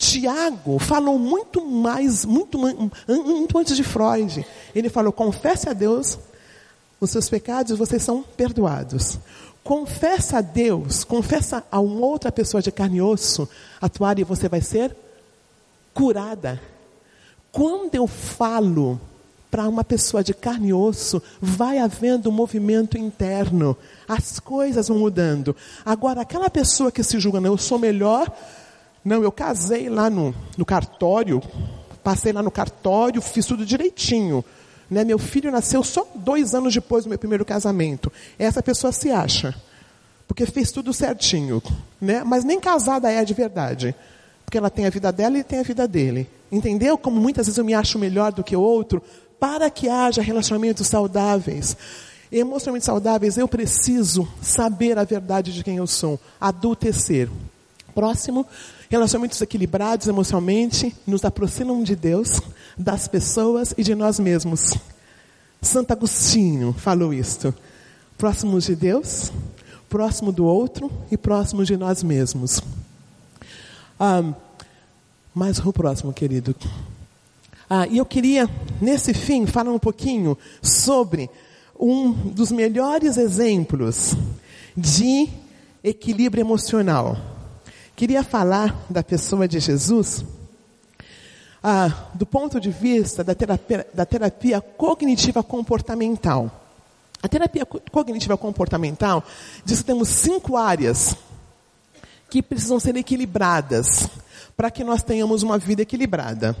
[0.00, 2.58] Tiago falou muito mais, muito,
[3.06, 4.46] muito antes de Freud.
[4.74, 6.18] Ele falou: confesse a Deus
[6.98, 9.18] os seus pecados, vocês são perdoados.
[9.62, 13.46] Confessa a Deus, confessa a uma outra pessoa de carne e osso,
[13.78, 14.96] a tua área e você vai ser
[15.92, 16.58] curada.
[17.52, 18.98] Quando eu falo
[19.50, 23.76] para uma pessoa de carne e osso, vai havendo um movimento interno.
[24.08, 25.54] As coisas vão mudando.
[25.84, 28.34] Agora, aquela pessoa que se julga, eu sou melhor.
[29.04, 31.42] Não, eu casei lá no, no cartório,
[32.02, 34.44] passei lá no cartório, fiz tudo direitinho.
[34.90, 35.04] Né?
[35.04, 38.12] Meu filho nasceu só dois anos depois do meu primeiro casamento.
[38.38, 39.54] Essa pessoa se acha,
[40.28, 41.62] porque fez tudo certinho.
[42.00, 42.22] Né?
[42.24, 43.94] Mas nem casada é de verdade.
[44.44, 46.28] Porque ela tem a vida dela e tem a vida dele.
[46.50, 46.98] Entendeu?
[46.98, 49.00] Como muitas vezes eu me acho melhor do que o outro,
[49.38, 51.76] para que haja relacionamentos saudáveis.
[52.32, 56.18] Emocionalmente saudáveis, eu preciso saber a verdade de quem eu sou.
[56.40, 57.28] Adultecer.
[57.94, 58.46] Próximo,
[58.90, 62.42] relacionamentos equilibrados emocionalmente nos aproximam de Deus,
[62.76, 64.74] das pessoas e de nós mesmos.
[65.62, 67.54] Santo Agostinho falou isto.
[68.18, 69.32] Próximos de Deus,
[69.88, 72.60] próximo do outro e próximo de nós mesmos.
[73.98, 74.34] Ah,
[75.32, 76.54] mais o próximo, querido.
[77.68, 81.30] Ah, e eu queria, nesse fim, falar um pouquinho sobre
[81.78, 84.16] um dos melhores exemplos
[84.76, 85.28] de
[85.84, 87.39] equilíbrio emocional.
[88.00, 90.24] Queria falar da pessoa de Jesus
[91.62, 96.50] ah, do ponto de vista da terapia, da terapia cognitiva comportamental.
[97.22, 99.22] A terapia cognitiva comportamental
[99.66, 101.14] diz que temos cinco áreas
[102.30, 104.08] que precisam ser equilibradas
[104.56, 106.56] para que nós tenhamos uma vida equilibrada.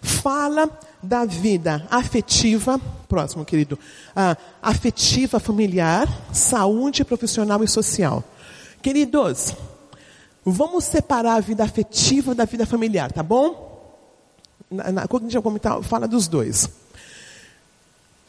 [0.00, 0.70] Fala
[1.02, 3.76] da vida afetiva, próximo querido,
[4.14, 8.22] ah, afetiva familiar, saúde profissional e social.
[8.80, 9.56] Queridos,
[10.44, 13.70] vamos separar a vida afetiva da vida familiar, tá bom?
[14.70, 16.68] Na, na cognitiva comportamental fala dos dois.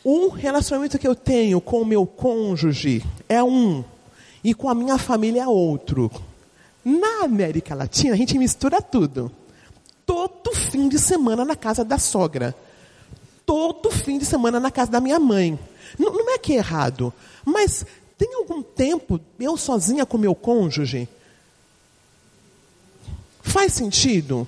[0.05, 3.83] Um relacionamento que eu tenho com o meu cônjuge é um,
[4.43, 6.11] e com a minha família é outro.
[6.83, 9.31] Na América Latina, a gente mistura tudo.
[10.05, 12.53] Todo fim de semana na casa da sogra.
[13.45, 15.57] Todo fim de semana na casa da minha mãe.
[15.97, 17.13] Não, não é que é errado,
[17.45, 17.85] mas
[18.17, 21.07] tem algum tempo eu sozinha com meu cônjuge?
[23.53, 24.47] Faz sentido?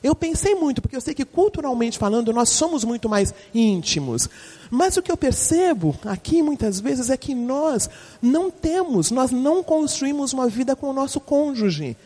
[0.00, 4.28] Eu pensei muito, porque eu sei que culturalmente falando, nós somos muito mais íntimos.
[4.70, 7.90] Mas o que eu percebo aqui muitas vezes é que nós
[8.22, 11.96] não temos, nós não construímos uma vida com o nosso cônjuge.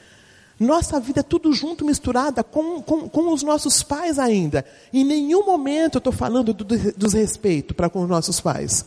[0.59, 4.64] Nossa vida é tudo junto, misturada com, com, com os nossos pais ainda.
[4.90, 8.86] Em nenhum momento eu estou falando do, desrespeito para com os nossos pais.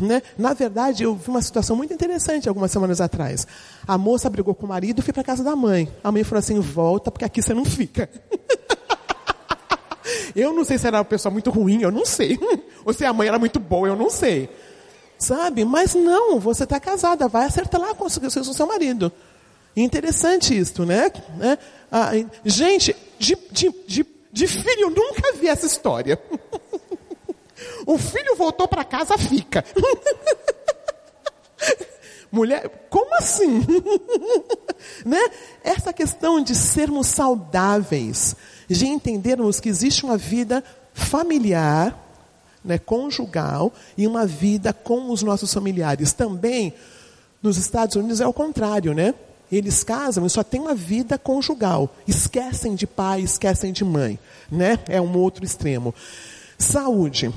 [0.00, 0.22] Né?
[0.36, 3.46] Na verdade, eu vi uma situação muito interessante algumas semanas atrás.
[3.86, 5.88] A moça brigou com o marido e foi para casa da mãe.
[6.02, 8.10] A mãe falou assim: volta, porque aqui você não fica.
[10.34, 12.38] eu não sei se era uma pessoa muito ruim, eu não sei.
[12.84, 14.48] Ou se a mãe era muito boa, eu não sei.
[15.16, 15.64] Sabe?
[15.64, 19.12] Mas não, você está casada, vai acertar lá com o seu marido.
[19.76, 21.10] Interessante isso, né?
[21.36, 21.58] né?
[21.90, 22.10] Ah,
[22.44, 26.20] gente, de, de, de, de filho, eu nunca vi essa história.
[27.86, 29.64] O filho voltou para casa, fica.
[32.30, 33.64] Mulher, como assim?
[35.06, 35.20] né?
[35.62, 38.34] Essa questão de sermos saudáveis,
[38.68, 42.00] de entendermos que existe uma vida familiar,
[42.64, 46.12] né, conjugal e uma vida com os nossos familiares.
[46.12, 46.74] Também
[47.42, 49.14] nos Estados Unidos é o contrário, né?
[49.52, 51.94] Eles casam e só tem uma vida conjugal.
[52.08, 54.18] Esquecem de pai, esquecem de mãe,
[54.50, 54.78] né?
[54.88, 55.94] É um outro extremo.
[56.58, 57.32] Saúde.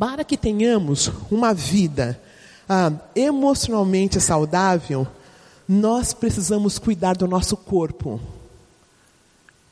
[0.00, 2.18] Para que tenhamos uma vida
[2.66, 5.06] ah, emocionalmente saudável,
[5.68, 8.18] nós precisamos cuidar do nosso corpo.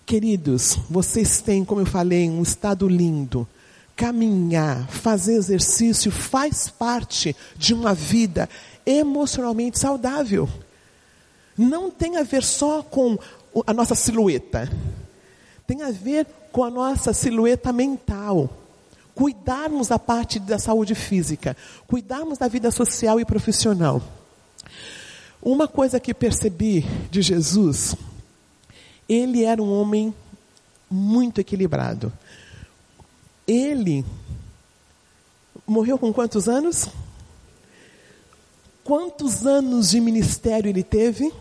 [0.05, 3.49] Queridos, vocês têm, como eu falei, um estado lindo.
[3.97, 8.51] Caminhar, fazer exercício faz parte de uma vida
[8.85, 10.47] emocionalmente saudável.
[11.57, 13.19] Não tem a ver só com
[13.67, 14.71] a nossa silhueta.
[15.67, 18.68] Tem a ver com a nossa silhueta mental.
[19.19, 21.57] Cuidarmos da parte da saúde física,
[21.89, 24.01] cuidarmos da vida social e profissional.
[25.43, 27.97] Uma coisa que percebi de Jesus
[29.09, 30.15] ele era um homem
[30.91, 32.13] muito equilibrado.
[33.47, 34.05] Ele
[35.67, 36.89] morreu com quantos anos?
[38.85, 41.33] Quantos anos de ministério ele teve?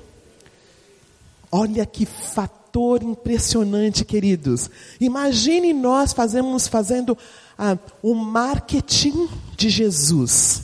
[1.52, 4.70] Olha que fator impressionante, queridos.
[5.00, 7.18] Imagine nós fazemos, fazendo
[7.58, 10.64] ah, o marketing de Jesus.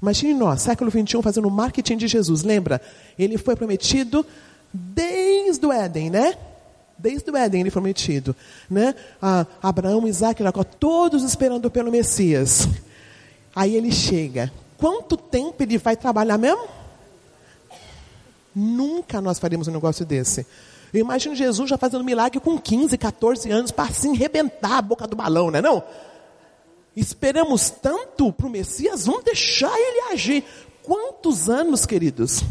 [0.00, 2.42] Imagine nós, século 21, fazendo o marketing de Jesus.
[2.42, 2.80] Lembra?
[3.18, 4.24] Ele foi prometido
[4.72, 6.36] desde o Éden, né?
[6.98, 8.36] Desde o Éden ele foi prometido,
[8.68, 8.94] né?
[9.20, 12.68] Ah, Abraão, Isaac, Jacó, todos esperando pelo Messias.
[13.54, 14.52] Aí ele chega.
[14.76, 16.66] Quanto tempo ele vai trabalhar mesmo?
[18.54, 20.46] Nunca nós faremos um negócio desse.
[20.92, 25.06] Eu imagino Jesus já fazendo milagre com 15, 14 anos para assim rebentar a boca
[25.06, 25.82] do balão, né não?
[26.96, 30.44] Esperamos tanto para o Messias, vamos deixar ele agir.
[30.82, 32.42] Quantos anos, queridos?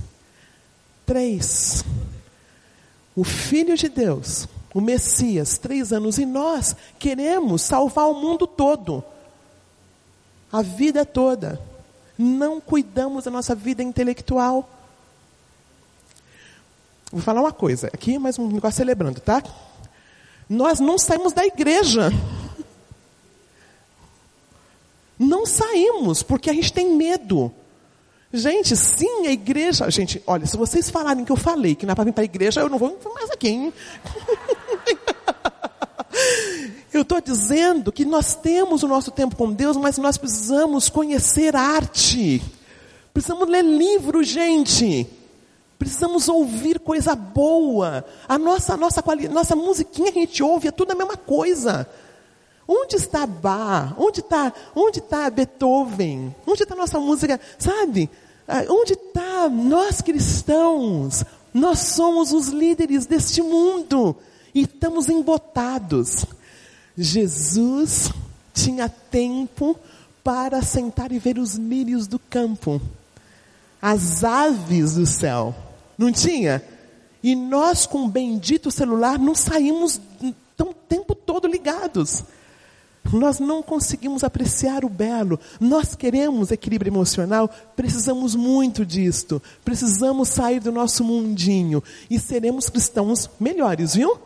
[1.05, 1.83] Três
[3.15, 9.03] o Filho de Deus, o Messias, três anos, e nós queremos salvar o mundo todo,
[10.51, 11.61] a vida toda.
[12.17, 14.69] Não cuidamos da nossa vida intelectual.
[17.11, 19.43] Vou falar uma coisa aqui, mais um negócio celebrando, tá?
[20.49, 22.09] Nós não saímos da igreja.
[25.17, 27.51] Não saímos, porque a gente tem medo.
[28.31, 29.89] Gente, sim, a igreja.
[29.91, 32.25] Gente, olha, se vocês falarem que eu falei que não é para vir para a
[32.25, 33.73] igreja, eu não vou mais aqui, hein?
[36.91, 41.55] eu estou dizendo que nós temos o nosso tempo com Deus, mas nós precisamos conhecer
[41.55, 42.41] arte.
[43.13, 45.07] Precisamos ler livro, gente.
[45.77, 48.03] Precisamos ouvir coisa boa.
[48.27, 51.87] A nossa, nossa, nossa musiquinha que a gente ouve é tudo a mesma coisa.
[52.67, 53.93] Onde está Bach?
[53.97, 56.33] Onde está onde tá Beethoven?
[56.47, 57.39] Onde está nossa música?
[57.59, 58.09] Sabe?
[58.47, 61.23] Ah, onde está nós cristãos?
[61.53, 64.15] Nós somos os líderes deste mundo
[64.53, 66.25] e estamos embotados.
[66.97, 68.11] Jesus
[68.53, 69.77] tinha tempo
[70.23, 72.81] para sentar e ver os lírios do campo,
[73.81, 75.53] as aves do céu.
[75.97, 76.63] Não tinha?
[77.21, 79.99] E nós, com o bendito celular, não saímos
[80.59, 82.23] o tempo todo ligados.
[83.11, 85.39] Nós não conseguimos apreciar o belo.
[85.59, 89.41] Nós queremos equilíbrio emocional, precisamos muito disto.
[89.63, 94.17] Precisamos sair do nosso mundinho e seremos cristãos melhores, viu?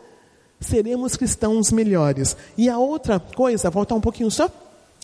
[0.60, 2.36] Seremos cristãos melhores.
[2.56, 4.50] E a outra coisa, voltar um pouquinho só.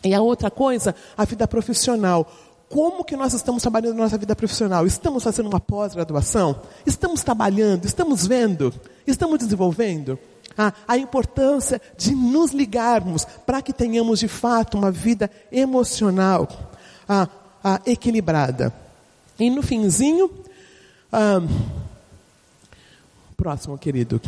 [0.02, 2.30] E a outra coisa, a vida profissional.
[2.68, 4.86] Como que nós estamos trabalhando na nossa vida profissional?
[4.86, 6.60] Estamos fazendo uma pós-graduação?
[6.84, 7.84] Estamos trabalhando?
[7.84, 8.72] Estamos vendo?
[9.06, 10.18] Estamos desenvolvendo?
[10.56, 16.48] A, a importância de nos ligarmos para que tenhamos de fato uma vida emocional
[17.08, 17.28] a,
[17.62, 18.72] a, equilibrada.
[19.38, 20.30] E no finzinho,
[23.36, 24.20] próximo querido,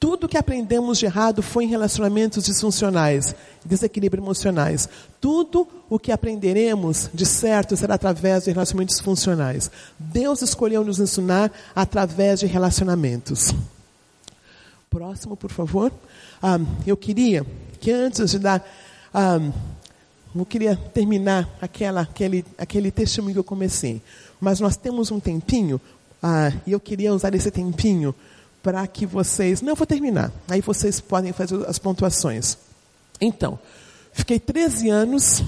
[0.00, 4.88] tudo que aprendemos de errado foi em relacionamentos disfuncionais, desequilíbrio emocionais.
[5.20, 9.70] Tudo o que aprenderemos de certo será através de relacionamentos disfuncionais.
[9.98, 13.54] Deus escolheu nos ensinar através de relacionamentos.
[14.90, 15.92] Próximo, por favor.
[16.84, 17.46] Eu queria
[17.80, 18.68] que antes de dar.
[20.34, 24.02] Eu queria terminar aquela, aquele, aquele testemunho que eu comecei.
[24.40, 25.80] Mas nós temos um tempinho,
[26.66, 28.12] e eu queria usar esse tempinho
[28.64, 29.62] para que vocês.
[29.62, 30.32] Não, eu vou terminar.
[30.48, 32.58] Aí vocês podem fazer as pontuações.
[33.20, 33.60] Então,
[34.12, 35.44] fiquei 13 anos.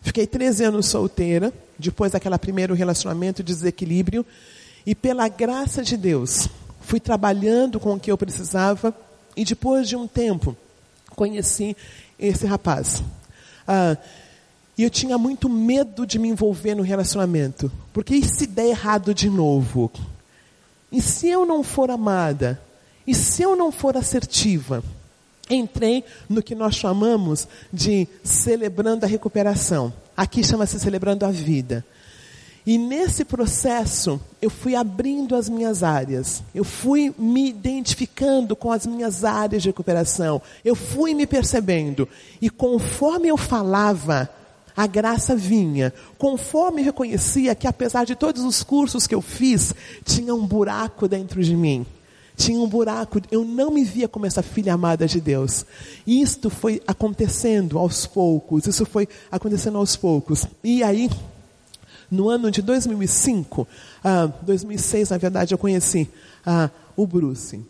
[0.00, 4.24] Fiquei 13 anos solteira, depois daquele primeiro relacionamento de desequilíbrio.
[4.86, 6.48] E pela graça de Deus,
[6.86, 8.94] fui trabalhando com o que eu precisava
[9.36, 10.56] e depois de um tempo
[11.16, 11.76] conheci
[12.18, 13.02] esse rapaz.
[13.66, 13.96] Ah,
[14.78, 19.12] e eu tinha muito medo de me envolver no relacionamento, porque e se der errado
[19.12, 19.90] de novo?
[20.92, 22.60] E se eu não for amada?
[23.06, 24.82] E se eu não for assertiva?
[25.48, 29.92] entrei no que nós chamamos de celebrando a recuperação.
[30.16, 31.84] Aqui chama-se celebrando a vida.
[32.66, 36.42] E nesse processo, eu fui abrindo as minhas áreas.
[36.52, 40.42] Eu fui me identificando com as minhas áreas de recuperação.
[40.64, 42.08] Eu fui me percebendo.
[42.42, 44.28] E conforme eu falava,
[44.76, 45.94] a graça vinha.
[46.18, 49.72] Conforme eu reconhecia que, apesar de todos os cursos que eu fiz,
[50.04, 51.86] tinha um buraco dentro de mim.
[52.36, 55.64] Tinha um buraco, eu não me via como essa filha amada de Deus.
[56.06, 60.46] Isto foi acontecendo aos poucos, isso foi acontecendo aos poucos.
[60.62, 61.08] E aí,
[62.10, 63.66] no ano de 2005,
[64.04, 66.08] ah, 2006 na verdade, eu conheci
[66.44, 67.60] ah, o Bruce.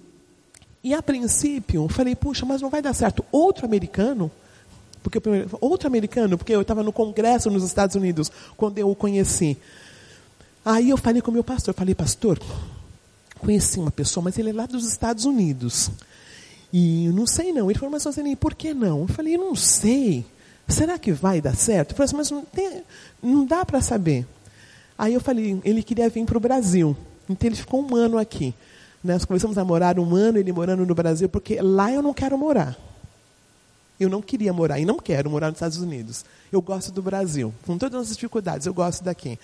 [0.83, 3.25] E a princípio, eu falei, puxa, mas não vai dar certo.
[3.33, 4.31] Outro americano,
[5.03, 5.21] porque
[5.61, 9.57] outro americano, porque eu estava no congresso nos Estados Unidos quando eu o conheci.
[10.65, 12.41] Aí eu falei com o meu pastor, falei, pastor,
[13.39, 15.91] conheci uma pessoa, mas ele é lá dos Estados Unidos.
[16.73, 17.71] E eu não sei não.
[17.71, 19.03] Ele falou, mas Rosane, por que não?
[19.03, 20.25] Eu falei, não sei.
[20.69, 21.93] Será que vai dar certo?
[21.93, 22.83] Eu falei assim, mas não, tem,
[23.23, 24.27] não dá para saber.
[24.99, 26.97] Aí eu falei, ele queria vir para o Brasil.
[27.29, 28.55] Então ele ficou um ano aqui.
[29.03, 32.37] Nós começamos a morar um ano, ele morando no Brasil, porque lá eu não quero
[32.37, 32.77] morar.
[33.99, 36.25] Eu não queria morar e não quero morar nos Estados Unidos.
[36.53, 39.39] Eu gosto do Brasil, com todas as dificuldades, eu gosto daqui.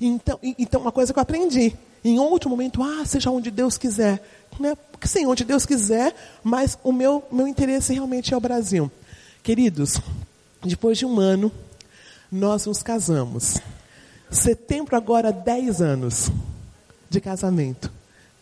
[0.00, 1.76] Então, então uma coisa que eu aprendi.
[2.04, 4.20] Em outro momento, ah, seja onde Deus quiser.
[4.58, 4.76] Né?
[5.04, 8.90] Sim, onde Deus quiser, mas o meu, meu interesse realmente é o Brasil.
[9.42, 10.00] Queridos,
[10.64, 11.50] depois de um ano,
[12.30, 13.58] nós nos casamos.
[14.30, 16.30] Setembro agora, 10 anos
[17.10, 17.92] de casamento.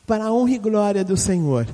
[0.07, 1.67] Para a honra e glória do Senhor.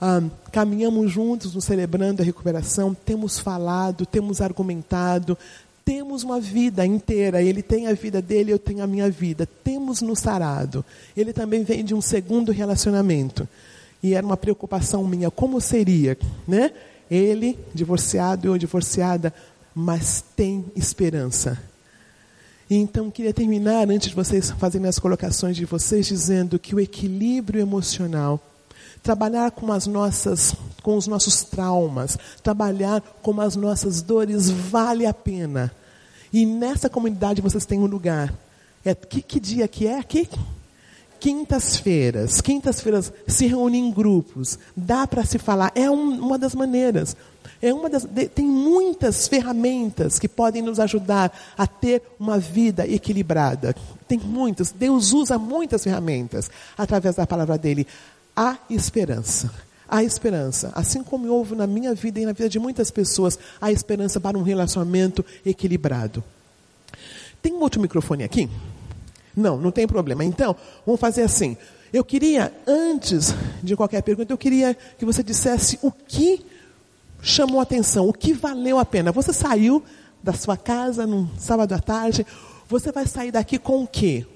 [0.00, 5.38] Ah, caminhamos juntos, nos celebrando a recuperação, temos falado, temos argumentado,
[5.84, 7.42] temos uma vida inteira.
[7.42, 9.46] Ele tem a vida dele, eu tenho a minha vida.
[9.62, 10.84] Temos nos sarado.
[11.16, 13.46] Ele também vem de um segundo relacionamento.
[14.02, 16.72] E era uma preocupação minha, como seria, né?
[17.10, 19.32] Ele, divorciado, eu divorciada,
[19.74, 21.58] mas tem esperança.
[22.68, 26.80] E então queria terminar, antes de vocês fazerem as colocações de vocês, dizendo que o
[26.80, 28.40] equilíbrio emocional,
[29.02, 35.12] trabalhar com as nossas, com os nossos traumas, trabalhar com as nossas dores vale a
[35.12, 35.70] pena.
[36.32, 38.32] E nessa comunidade vocês têm um lugar.
[38.84, 40.28] É, que, que dia que é aqui?
[41.20, 42.40] Quintas-feiras.
[42.40, 44.58] Quintas-feiras se reúnem em grupos.
[44.76, 45.70] Dá para se falar.
[45.74, 47.16] É um, uma das maneiras.
[47.64, 53.74] É uma das, tem muitas ferramentas que podem nos ajudar a ter uma vida equilibrada.
[54.06, 54.70] Tem muitas.
[54.70, 57.86] Deus usa muitas ferramentas através da palavra dele.
[58.36, 59.50] Há esperança.
[59.88, 60.72] Há esperança.
[60.74, 64.36] Assim como houve na minha vida e na vida de muitas pessoas, há esperança para
[64.36, 66.22] um relacionamento equilibrado.
[67.40, 68.46] Tem um outro microfone aqui?
[69.34, 70.22] Não, não tem problema.
[70.22, 70.54] Então,
[70.84, 71.56] vamos fazer assim.
[71.90, 76.44] Eu queria, antes de qualquer pergunta, eu queria que você dissesse o que
[77.24, 79.10] chamou atenção, o que valeu a pena.
[79.10, 79.82] Você saiu
[80.22, 82.24] da sua casa num sábado à tarde,
[82.68, 84.26] você vai sair daqui com o quê?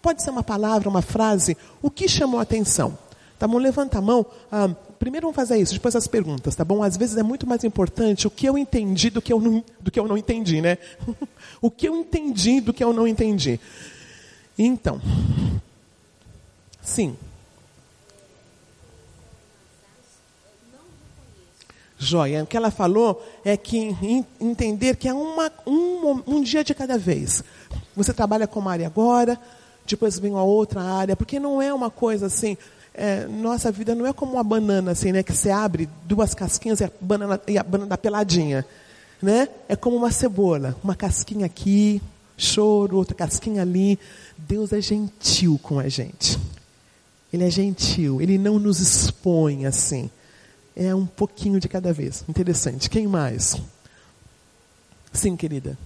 [0.00, 1.56] Pode ser uma palavra, uma frase.
[1.82, 2.96] O que chamou atenção?
[3.38, 3.58] Tá bom?
[3.58, 4.24] Levanta a mão.
[4.50, 4.68] Ah,
[4.98, 6.82] primeiro vamos fazer isso, depois as perguntas, tá bom?
[6.82, 9.90] Às vezes é muito mais importante o que eu entendi do que eu não, do
[9.90, 10.78] que eu não entendi, né?
[11.60, 13.60] o que eu entendi do que eu não entendi.
[14.56, 15.00] Então,
[16.82, 17.16] sim.
[21.98, 22.44] Joia.
[22.44, 23.94] O que ela falou é que
[24.40, 27.42] entender que é uma, um, um dia de cada vez.
[27.96, 29.38] Você trabalha com uma área agora,
[29.84, 32.56] depois vem uma outra área, porque não é uma coisa assim.
[32.94, 35.22] É, nossa vida não é como uma banana assim, né?
[35.24, 38.64] Que você abre duas casquinhas e a banana, e a banana peladinha,
[39.20, 39.48] né?
[39.68, 42.00] É como uma cebola, uma casquinha aqui,
[42.36, 43.98] choro, outra casquinha ali.
[44.36, 46.38] Deus é gentil com a gente.
[47.32, 50.08] Ele é gentil, ele não nos expõe assim
[50.78, 52.24] é um pouquinho de cada vez.
[52.28, 52.88] Interessante.
[52.88, 53.60] Quem mais?
[55.12, 55.76] Sim, querida.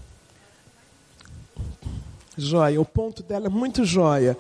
[2.37, 4.37] Joia, o ponto dela é muito joia.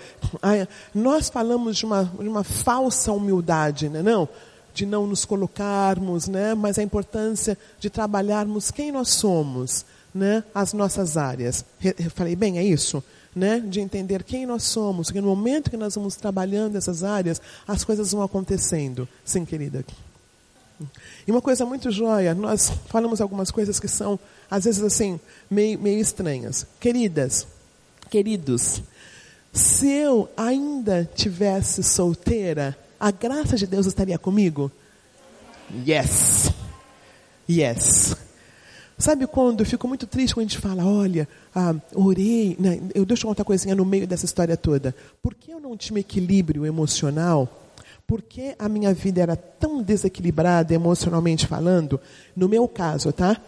[0.94, 4.02] nós falamos de uma, de uma falsa humildade, né?
[4.02, 4.28] não?
[4.74, 6.54] De não nos colocarmos, né?
[6.54, 10.44] mas a importância de trabalharmos quem nós somos, né?
[10.54, 11.64] as nossas áreas.
[11.82, 13.02] Eu falei bem, é isso?
[13.34, 13.60] Né?
[13.60, 17.84] De entender quem nós somos, porque no momento que nós vamos trabalhando essas áreas, as
[17.84, 19.08] coisas vão acontecendo.
[19.24, 19.84] Sim, querida.
[21.26, 24.18] E uma coisa muito joia, nós falamos algumas coisas que são,
[24.50, 25.18] às vezes assim,
[25.50, 26.66] meio, meio estranhas.
[26.80, 27.46] Queridas,
[28.10, 28.82] queridos,
[29.52, 34.70] se eu ainda tivesse solteira, a graça de Deus estaria comigo?
[35.86, 36.50] Yes.
[37.48, 38.16] Yes.
[38.96, 42.80] Sabe quando eu fico muito triste quando a gente fala, olha, ah, orei, né?
[42.94, 44.94] eu deixo contar uma coisinha no meio dessa história toda.
[45.20, 47.61] Por que eu não tinha equilíbrio emocional?
[48.12, 51.98] Porque a minha vida era tão desequilibrada emocionalmente falando,
[52.36, 53.40] no meu caso, tá?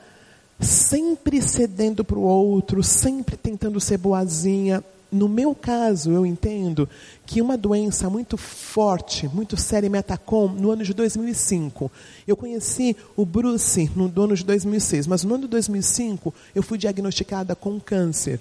[0.59, 4.83] Sempre cedendo para o outro, sempre tentando ser boazinha.
[5.13, 6.89] No meu caso, eu entendo
[7.27, 11.93] que uma doença muito forte, muito séria me atacou no ano de 2005.
[12.27, 16.79] Eu conheci o Bruce no ano de 2006, mas no ano de 2005 eu fui
[16.79, 18.41] diagnosticada com câncer.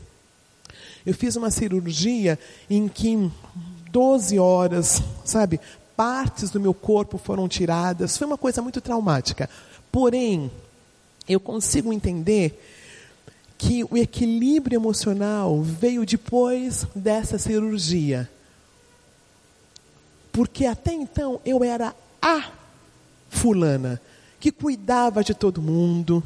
[1.06, 2.40] Eu fiz uma cirurgia
[2.70, 3.30] em que
[3.92, 5.60] 12 horas, sabe,
[5.96, 8.18] partes do meu corpo foram tiradas.
[8.18, 9.50] Foi uma coisa muito traumática.
[9.92, 10.52] Porém,
[11.28, 12.60] eu consigo entender
[13.58, 18.30] que o equilíbrio emocional veio depois dessa cirurgia.
[20.32, 22.52] Porque até então eu era a
[23.30, 24.02] fulana
[24.40, 26.22] que cuidava de todo mundo,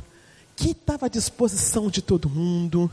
[0.55, 2.89] que estava à disposição de todo mundo.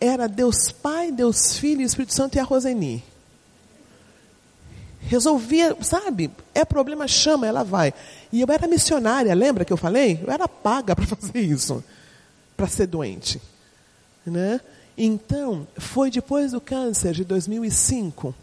[0.00, 3.02] Era Deus Pai, Deus Filho, Espírito Santo e a Roseni.
[5.00, 6.30] Resolvia, sabe?
[6.54, 7.94] É problema, chama, ela vai.
[8.32, 10.20] E eu era missionária, lembra que eu falei?
[10.22, 11.82] Eu era paga para fazer isso,
[12.56, 13.40] para ser doente.
[14.26, 14.60] Né?
[14.96, 18.34] Então, foi depois do câncer de 2005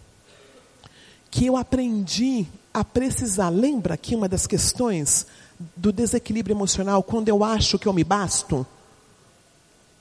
[1.29, 3.49] que eu aprendi a precisar.
[3.49, 5.27] Lembra que uma das questões
[5.75, 8.65] do desequilíbrio emocional, quando eu acho que eu me basto?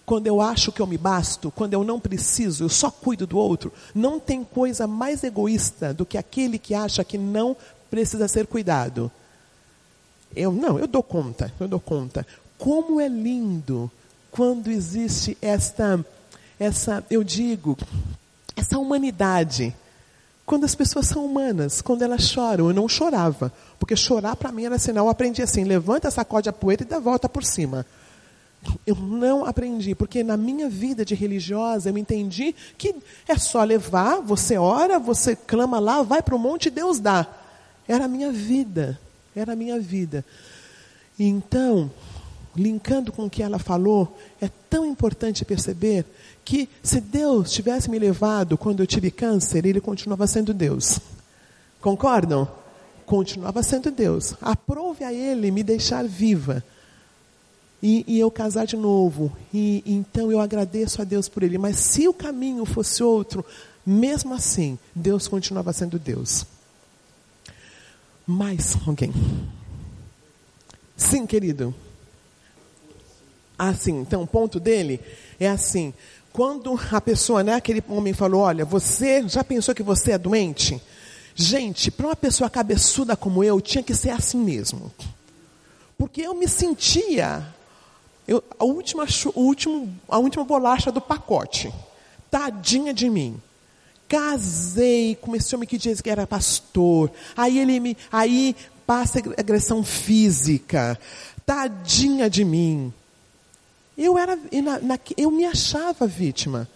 [0.07, 3.39] Quando eu acho que eu me basto, quando eu não preciso, eu só cuido do
[3.39, 7.57] outro, não tem coisa mais egoísta do que aquele que acha que não
[7.91, 9.11] precisa ser cuidado.
[10.37, 12.27] Eu não, eu dou conta, eu dou conta.
[12.59, 13.91] Como é lindo
[14.31, 16.05] quando existe esta
[16.59, 17.77] essa, eu digo,
[18.57, 19.75] essa humanidade.
[20.47, 24.65] Quando as pessoas são humanas, quando elas choram, eu não chorava, porque chorar para mim
[24.65, 27.87] era sinal, eu aprendi assim, levanta, sacode a poeira e dá volta por cima.
[28.87, 32.95] Eu não aprendi, porque na minha vida de religiosa eu entendi que
[33.27, 37.27] é só levar, você ora, você clama lá, vai para o monte e Deus dá.
[37.87, 38.99] Era a minha vida,
[39.35, 40.25] era a minha vida.
[41.19, 41.91] Então,
[42.57, 46.05] linkando com o que ela falou, é tão importante perceber
[46.45, 51.01] que se Deus tivesse me levado quando eu tive câncer, Ele continuava sendo Deus.
[51.81, 52.49] Concordam?
[53.07, 54.35] Continuava sendo Deus.
[54.41, 56.63] Aprove a Ele me deixar viva
[57.87, 59.31] e, e eu casar de novo.
[59.53, 61.59] E, então eu agradeço a Deus por ele.
[61.59, 63.45] Mas se o caminho fosse outro,
[63.85, 66.47] mesmo assim, Deus continuava sendo Deus.
[68.27, 69.13] Mais alguém?
[70.97, 71.75] Sim, querido.
[73.59, 74.99] Assim, então o ponto dele
[75.39, 75.93] é assim.
[76.33, 80.81] Quando a pessoa, né, aquele homem falou, olha, você já pensou que você é doente?
[81.35, 84.91] Gente, para uma pessoa cabeçuda como eu, tinha que ser assim mesmo.
[85.99, 87.55] Porque eu me sentia
[88.27, 91.73] eu, a, última, o último, a última bolacha do pacote.
[92.31, 93.41] Tadinha de mim.
[94.09, 97.11] Casei com esse homem que diz que era pastor.
[97.37, 98.57] Aí ele me, aí
[98.87, 100.99] passa agressão física.
[101.45, 102.93] Tadinha de mim.
[103.97, 104.39] Eu era,
[105.17, 106.69] eu me achava vítima.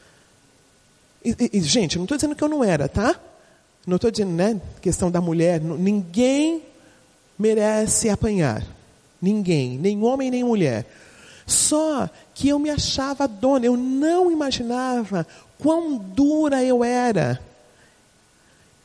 [1.25, 3.19] E, e, gente, não estou dizendo que eu não era, tá?
[3.87, 4.61] Não estou dizendo, né?
[4.81, 5.61] Questão da mulher.
[5.61, 6.63] Ninguém
[7.39, 8.65] merece apanhar.
[9.21, 10.87] Ninguém, nem homem nem mulher.
[11.49, 15.27] Só que eu me achava dona, eu não imaginava
[15.59, 17.41] quão dura eu era.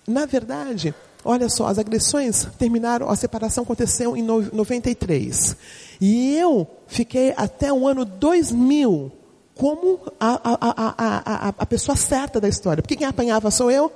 [0.07, 0.95] Na verdade,
[1.26, 5.57] olha só, as agressões terminaram, a separação aconteceu em 93.
[5.99, 9.11] E eu fiquei até o ano 2000
[9.56, 12.81] como a, a, a, a, pessoa certa da história.
[12.81, 13.91] Porque quem apanhava sou eu.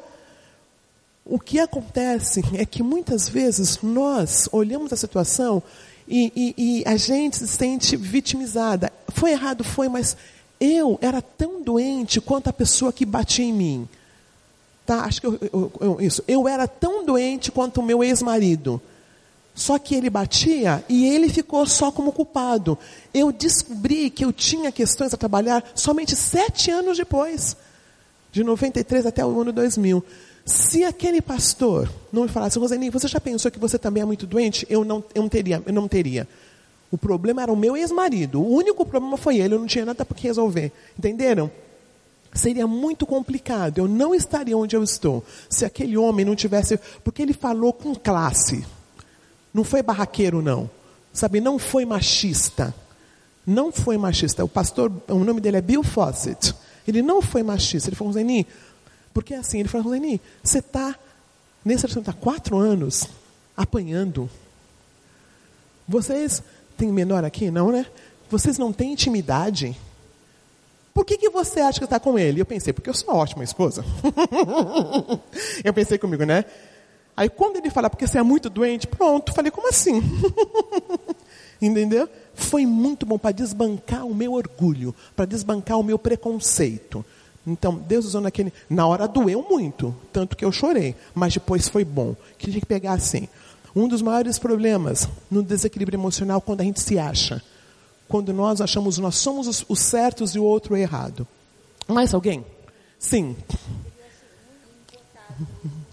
[1.25, 5.63] O que acontece é que muitas vezes nós olhamos a situação
[6.07, 8.91] e, e, e a gente se sente vitimizada.
[9.09, 10.15] Foi errado, foi, mas
[10.59, 13.89] eu era tão doente quanto a pessoa que batia em mim.
[14.85, 15.01] Tá?
[15.03, 16.23] Acho que eu, eu, eu, isso.
[16.27, 18.81] Eu era tão doente quanto o meu ex-marido.
[19.53, 22.77] Só que ele batia e ele ficou só como culpado.
[23.13, 27.57] Eu descobri que eu tinha questões a trabalhar somente sete anos depois,
[28.31, 30.03] de 93 até o ano 2000.
[30.47, 34.25] Se aquele pastor não me falasse, Roseni, você já pensou que você também é muito
[34.25, 34.65] doente?
[34.69, 36.25] Eu não, eu não teria, eu não teria.
[36.89, 38.41] O problema era o meu ex-marido.
[38.41, 40.71] O único problema foi ele, eu não tinha nada para resolver.
[40.97, 41.51] Entenderam?
[42.33, 43.79] Seria muito complicado.
[43.79, 47.93] Eu não estaria onde eu estou se aquele homem não tivesse, porque ele falou com
[47.93, 48.65] classe.
[49.53, 50.69] Não foi barraqueiro não.
[51.11, 52.73] Sabe, não foi machista.
[53.45, 54.45] Não foi machista.
[54.45, 56.55] O pastor, o nome dele é Bill Fawcett.
[56.87, 57.89] Ele não foi machista.
[57.89, 58.47] Ele falou, Zeni,
[59.17, 60.95] porque assim, ele falou, Leni, você está,
[61.65, 63.07] nesse você está quatro anos
[63.57, 64.29] apanhando.
[65.87, 66.43] Vocês,
[66.77, 67.49] tem menor aqui?
[67.49, 67.87] Não, né?
[68.29, 69.75] Vocês não têm intimidade.
[70.93, 72.41] Por que, que você acha que está com ele?
[72.41, 73.83] Eu pensei, porque eu sou uma ótima esposa.
[75.65, 76.45] eu pensei comigo, né?
[77.15, 79.99] Aí quando ele fala, porque você é muito doente, pronto, falei, como assim?
[81.59, 82.07] Entendeu?
[82.35, 87.03] Foi muito bom para desbancar o meu orgulho, para desbancar o meu preconceito.
[87.47, 88.51] Então, Deus usou naquele.
[88.69, 92.13] Na hora doeu muito, tanto que eu chorei, mas depois foi bom.
[92.37, 93.29] Que tinha que pegar assim.
[93.73, 97.41] Um dos maiores problemas no desequilíbrio emocional quando a gente se acha.
[98.09, 101.25] Quando nós achamos nós somos os, os certos e o outro é errado.
[101.87, 102.43] Mais alguém?
[102.99, 103.33] Sim.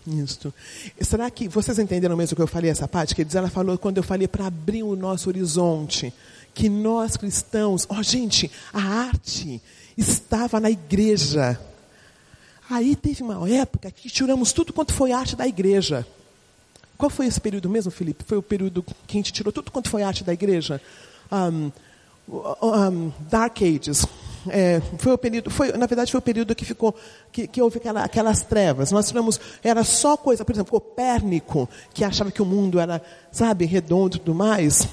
[0.06, 0.52] Isso.
[1.00, 3.14] Será que vocês entenderam mesmo o que eu falei essa parte?
[3.14, 6.12] Que ela falou quando eu falei para abrir o nosso horizonte,
[6.52, 9.62] que nós cristãos, ó oh, gente, a arte
[9.96, 11.58] estava na igreja.
[12.68, 16.06] Aí teve uma época que tiramos tudo quanto foi arte da igreja.
[16.96, 18.24] Qual foi esse período mesmo, Felipe?
[18.24, 20.80] Foi o período que a gente tirou tudo quanto foi arte da igreja?
[21.30, 21.70] Um,
[22.28, 24.06] um, Dark Ages.
[24.48, 26.94] É, foi o período, foi, na verdade foi o período que ficou,
[27.32, 28.92] que, que houve aquela, aquelas trevas.
[28.92, 33.02] Nós tivemos, era só coisa, por exemplo, Copérnico, que achava que o mundo era,
[33.32, 34.88] sabe, redondo e tudo mais.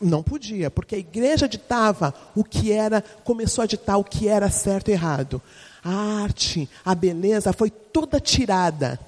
[0.00, 4.50] Não podia, porque a igreja ditava o que era, começou a ditar o que era
[4.50, 5.42] certo e errado.
[5.84, 8.98] A arte, a beleza foi toda tirada.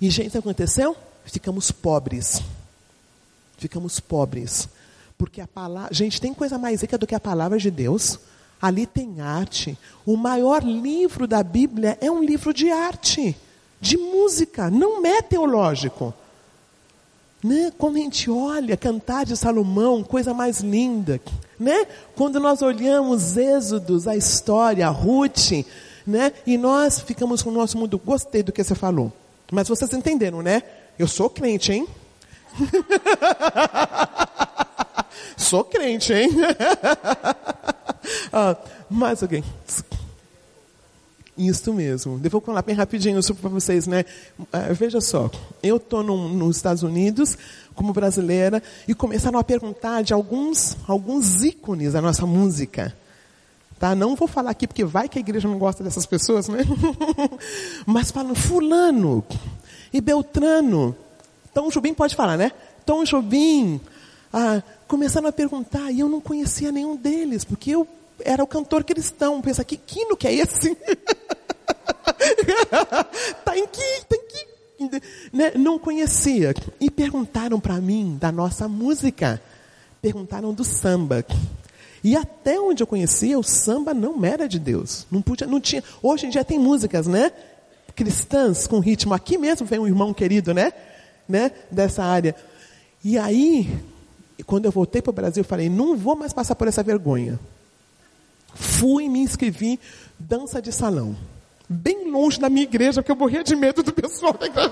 [0.00, 0.96] E, gente, o que aconteceu?
[1.24, 2.42] Ficamos pobres.
[3.58, 4.68] Ficamos pobres.
[5.16, 5.92] Porque a palavra.
[5.92, 8.18] Gente, tem coisa mais rica do que a palavra de Deus?
[8.60, 9.78] Ali tem arte.
[10.06, 13.36] O maior livro da Bíblia é um livro de arte,
[13.80, 16.14] de música, não é teológico.
[17.44, 17.70] Né?
[17.76, 21.20] Quando a gente olha Cantar de Salomão, coisa mais linda.
[21.60, 21.86] Né?
[22.16, 25.66] Quando nós olhamos Êxodos, a história, Ruth,
[26.06, 26.32] né?
[26.46, 27.98] e nós ficamos com o nosso mundo.
[27.98, 29.12] Gostei do que você falou.
[29.52, 30.62] Mas vocês entenderam, né?
[30.98, 31.86] Eu sou crente, hein?
[35.36, 36.30] sou crente, hein?
[38.32, 38.56] ah,
[38.88, 39.44] mais alguém?
[41.36, 42.18] Isso mesmo.
[42.18, 44.04] Devo falar bem rapidinho para vocês, né?
[44.38, 45.28] Uh, veja só,
[45.62, 47.36] eu estou nos Estados Unidos
[47.74, 52.96] como brasileira e começaram a perguntar de alguns, alguns ícones da nossa música.
[53.80, 53.96] Tá?
[53.96, 56.60] Não vou falar aqui porque vai que a igreja não gosta dessas pessoas, né?
[57.84, 59.24] Mas falam fulano
[59.92, 60.96] e Beltrano.
[61.52, 62.52] Tom Jobim pode falar, né?
[62.86, 63.80] Tom Jobim.
[64.32, 67.86] Ah, começaram a perguntar e eu não conhecia nenhum deles, porque eu
[68.24, 69.40] era o cantor cristão.
[69.40, 70.74] Pensa, que quino que é esse?
[73.44, 75.02] tá em que, tá em que,
[75.32, 75.52] né?
[75.56, 76.54] Não conhecia.
[76.80, 79.40] E perguntaram para mim da nossa música.
[80.00, 81.24] Perguntaram do samba.
[82.02, 85.06] E até onde eu conhecia, o samba não era de Deus.
[85.10, 85.82] Não podia, não tinha.
[86.02, 87.32] Hoje em dia tem músicas, né?
[87.94, 89.14] Cristãs com ritmo.
[89.14, 90.72] Aqui mesmo vem um irmão querido, né?
[91.26, 91.50] Né?
[91.70, 92.34] Dessa área.
[93.02, 93.70] E aí,
[94.46, 97.38] quando eu voltei para o Brasil, eu falei: não vou mais passar por essa vergonha.
[98.54, 99.78] Fui e me inscrevi
[100.18, 101.16] dança de salão.
[101.68, 104.70] Bem longe da minha igreja, porque eu morria de medo do pessoal da igreja.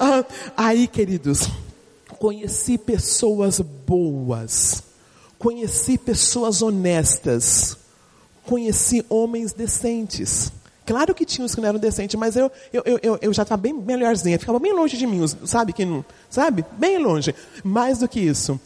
[0.00, 0.24] ah,
[0.56, 1.48] aí, queridos,
[2.18, 4.82] conheci pessoas boas,
[5.38, 7.76] conheci pessoas honestas,
[8.44, 10.52] conheci homens decentes.
[10.84, 13.60] Claro que tinha os que não eram decentes, mas eu, eu, eu, eu já estava
[13.60, 15.72] bem melhorzinha, ficava bem longe de mim, sabe?
[15.72, 15.86] Que
[16.28, 16.64] sabe?
[16.72, 17.34] Bem longe.
[17.62, 18.58] Mais do que isso,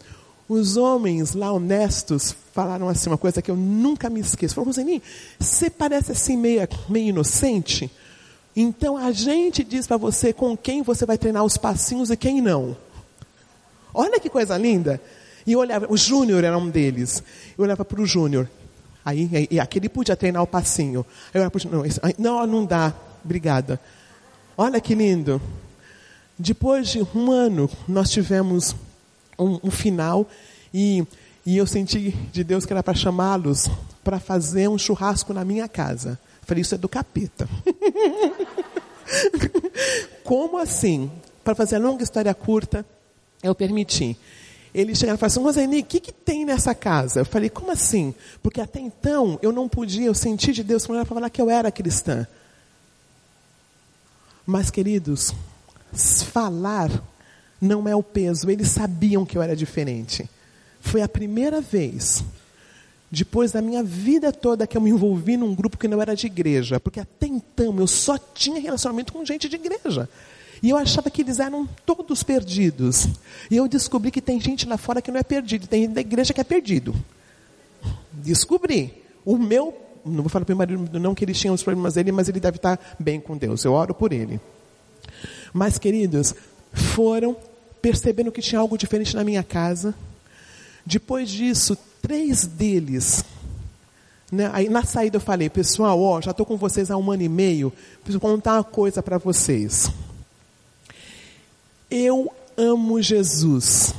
[0.49, 4.55] os homens lá honestos falaram assim uma coisa que eu nunca me esqueço.
[4.55, 5.03] Falaram, Roseni,
[5.39, 7.91] você parece assim meio, meio inocente.
[8.55, 12.41] Então a gente diz para você com quem você vai treinar os passinhos e quem
[12.41, 12.77] não.
[13.93, 15.01] Olha que coisa linda.
[15.47, 17.23] E eu olhava, o Júnior era um deles.
[17.57, 18.49] Eu olhava para o Júnior.
[19.05, 21.05] Aí, e aquele podia treinar o passinho.
[21.33, 21.85] Eu olhava para não,
[22.19, 22.95] não, não dá.
[23.25, 23.81] Obrigada.
[24.57, 25.41] Olha que lindo.
[26.39, 28.75] Depois de um ano, nós tivemos
[29.39, 30.28] um, um final
[30.73, 31.06] e,
[31.44, 33.69] e eu senti de Deus que era para chamá-los
[34.02, 36.19] para fazer um churrasco na minha casa.
[36.43, 37.48] Falei, isso é do capeta.
[40.23, 41.11] Como assim?
[41.43, 42.85] Para fazer a longa história curta,
[43.43, 44.16] eu permiti.
[44.74, 47.20] Ele chegaram e falaram assim, Roseni, o que, que tem nessa casa?
[47.20, 48.12] Eu falei, como assim?
[48.43, 51.70] Porque até então eu não podia, eu senti de Deus para falar que eu era
[51.70, 52.27] cristã.
[54.44, 55.32] Mas, queridos,
[56.32, 56.90] falar
[57.65, 58.51] não é o peso.
[58.51, 60.28] Eles sabiam que eu era diferente.
[60.81, 62.23] Foi a primeira vez,
[63.11, 66.27] depois da minha vida toda, que eu me envolvi num grupo que não era de
[66.27, 66.78] igreja.
[66.78, 70.09] Porque até então eu só tinha relacionamento com gente de igreja.
[70.62, 73.09] E eu achava que eles eram todos perdidos.
[73.51, 76.01] E eu descobri que tem gente lá fora que não é perdido, tem gente da
[76.01, 76.95] igreja que é perdido.
[78.12, 79.03] Descobri.
[79.24, 79.74] O meu,
[80.05, 82.28] não vou falar para o meu marido não que ele tinha os problemas dele, mas
[82.28, 83.65] ele deve estar bem com Deus.
[83.65, 84.41] Eu oro por ele.
[85.53, 86.35] Mas, queridos,
[86.73, 87.36] foram
[87.85, 89.94] percebendo que tinha algo diferente na minha casa.
[90.86, 93.23] Depois disso, três deles
[94.32, 94.48] Né?
[94.55, 97.28] Aí na saída eu falei, pessoal, ó, já estou com vocês há um ano e
[97.28, 97.70] meio,
[98.01, 99.90] preciso contar uma coisa para vocês.
[101.90, 103.94] Eu amo Jesus.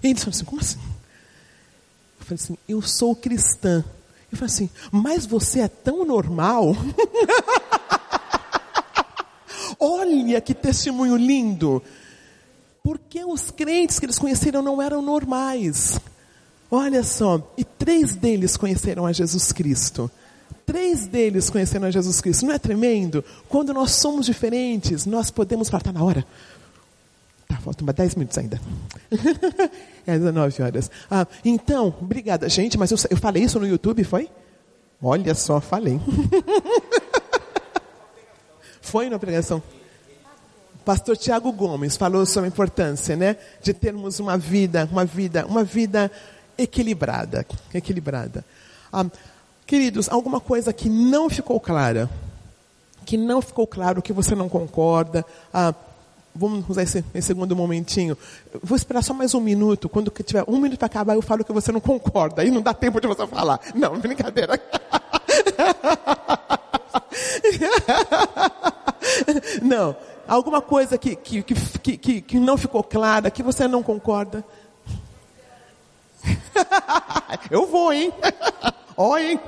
[0.00, 0.78] E eles falaram assim, como assim?
[2.20, 3.84] Eu falei assim, eu sou cristã.
[4.30, 6.76] Eu falei assim, mas você é tão normal?
[9.80, 11.82] Olha que testemunho lindo.
[12.88, 16.00] Porque os crentes que eles conheceram não eram normais.
[16.70, 20.10] Olha só, e três deles conheceram a Jesus Cristo.
[20.64, 22.46] Três deles conheceram a Jesus Cristo.
[22.46, 23.22] Não é tremendo?
[23.46, 26.26] Quando nós somos diferentes, nós podemos falar, na hora.
[27.46, 28.58] Tá, faltam 10 minutos ainda.
[30.06, 30.90] é 19 horas.
[31.10, 34.30] Ah, então, obrigada, gente, mas eu, eu falei isso no YouTube, foi?
[35.02, 36.00] Olha só, falei.
[38.80, 39.62] foi na pregação.
[40.88, 45.62] Pastor Tiago Gomes falou sobre a importância, né, de termos uma vida, uma vida, uma
[45.62, 46.10] vida
[46.56, 47.44] equilibrada,
[47.74, 48.42] equilibrada.
[48.90, 49.04] Ah,
[49.66, 52.08] queridos, alguma coisa que não ficou clara,
[53.04, 55.74] que não ficou claro, que você não concorda, ah,
[56.34, 58.16] vamos usar esse, esse, segundo momentinho.
[58.62, 59.90] Vou esperar só mais um minuto.
[59.90, 62.40] Quando tiver um minuto para acabar, eu falo que você não concorda.
[62.40, 63.60] Aí não dá tempo de você falar.
[63.74, 64.58] Não, brincadeira.
[69.60, 69.94] não.
[70.28, 74.44] Alguma coisa que, que, que, que, que não ficou clara, que você não concorda.
[77.50, 78.12] Eu vou, hein?
[78.94, 79.40] Ó, hein?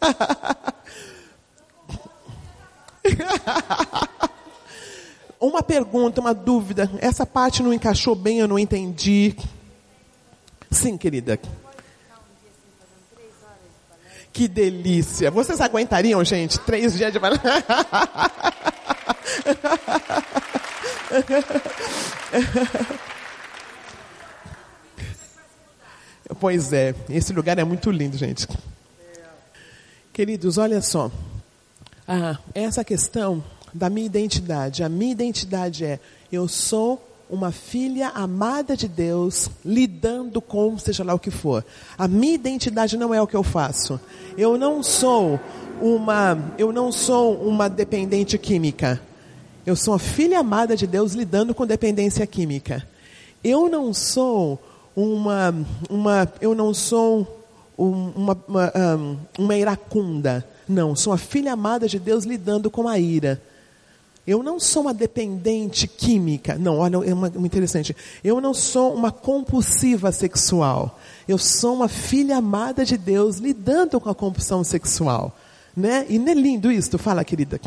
[5.40, 6.90] uma pergunta, uma dúvida.
[7.00, 9.34] Essa parte não encaixou bem, eu não entendi.
[10.70, 11.40] Sim, querida.
[14.32, 15.30] Que delícia.
[15.30, 17.20] Vocês aguentariam, gente, três dias de
[26.40, 28.48] Pois é, esse lugar é muito lindo, gente.
[30.12, 31.10] Queridos, olha só.
[32.08, 34.82] Ah, essa questão da minha identidade.
[34.82, 36.00] A minha identidade é:
[36.30, 41.64] eu sou uma filha amada de Deus, lidando com seja lá o que for.
[41.98, 44.00] A minha identidade não é o que eu faço.
[44.36, 45.40] Eu não sou
[45.80, 49.00] uma, eu não sou uma dependente química.
[49.66, 52.86] Eu sou uma filha amada de Deus lidando com dependência química.
[53.42, 54.58] Eu não sou
[54.94, 55.54] uma,
[55.88, 57.44] uma eu não sou
[57.76, 58.72] uma, uma,
[59.38, 60.46] uma iracunda.
[60.68, 63.40] Não, sou uma filha amada de Deus lidando com a ira.
[64.26, 66.56] Eu não sou uma dependente química.
[66.56, 67.94] Não, olha, é uma interessante.
[68.22, 70.98] Eu não sou uma compulsiva sexual.
[71.28, 75.36] Eu sou uma filha amada de Deus lidando com a compulsão sexual.
[75.76, 76.06] Né?
[76.08, 76.96] E não é lindo isso?
[76.98, 77.60] Fala, querida.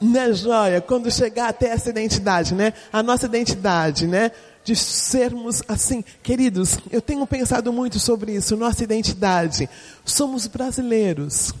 [0.00, 0.80] Né, joia?
[0.80, 2.72] Quando chegar até essa identidade, né?
[2.92, 4.30] A nossa identidade, né?
[4.68, 6.04] de sermos assim.
[6.22, 9.68] Queridos, eu tenho pensado muito sobre isso, nossa identidade.
[10.04, 11.54] Somos brasileiros,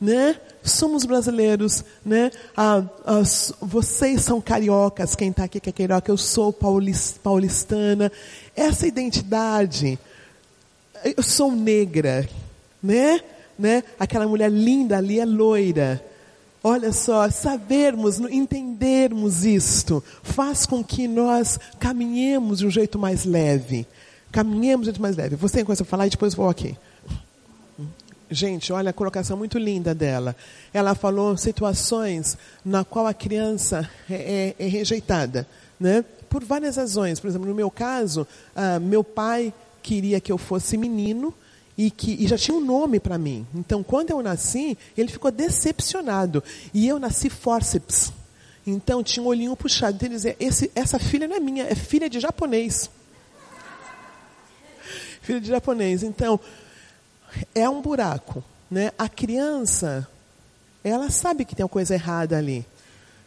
[0.00, 0.36] né?
[0.62, 2.30] Somos brasileiros, né?
[2.56, 3.22] Ah, ah,
[3.60, 8.12] vocês são cariocas, quem está aqui que é carioca, eu sou paulistana.
[8.54, 9.98] Essa identidade,
[11.16, 12.28] eu sou negra,
[12.82, 13.20] né?
[13.58, 13.84] né?
[13.98, 16.04] Aquela mulher linda ali é loira.
[16.64, 23.86] Olha só, sabermos, entendermos isto, faz com que nós caminhemos de um jeito mais leve.
[24.30, 25.34] Caminhemos de um jeito mais leve.
[25.36, 26.76] Você tem coisa para falar e depois vou aqui.
[28.30, 30.34] Gente, olha a colocação muito linda dela.
[30.72, 35.46] Ela falou situações na qual a criança é, é, é rejeitada,
[35.78, 36.02] né?
[36.30, 37.20] Por várias razões.
[37.20, 38.26] Por exemplo, no meu caso,
[38.56, 39.52] ah, meu pai
[39.82, 41.34] queria que eu fosse menino
[41.82, 43.44] e que e já tinha um nome para mim.
[43.52, 46.40] Então, quando eu nasci, ele ficou decepcionado.
[46.72, 48.12] E eu nasci forceps.
[48.64, 49.96] Então, tinha um olhinho puxado.
[49.96, 52.88] Então, ele dizia, Esse, essa filha não é minha, é filha de japonês.
[55.22, 56.04] filha de japonês.
[56.04, 56.38] Então,
[57.52, 58.44] é um buraco.
[58.70, 58.92] Né?
[58.96, 60.06] A criança,
[60.84, 62.64] ela sabe que tem uma coisa errada ali.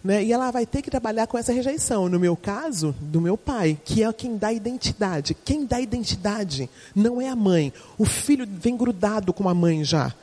[0.05, 0.23] Né?
[0.23, 2.07] E ela vai ter que trabalhar com essa rejeição.
[2.07, 5.33] No meu caso, do meu pai, que é quem dá identidade.
[5.33, 7.73] Quem dá identidade não é a mãe.
[7.97, 10.13] O filho vem grudado com a mãe já.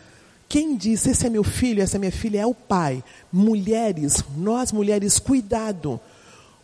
[0.48, 3.02] Quem diz esse é meu filho, essa é minha filha é o pai.
[3.32, 5.98] Mulheres, nós mulheres, cuidado.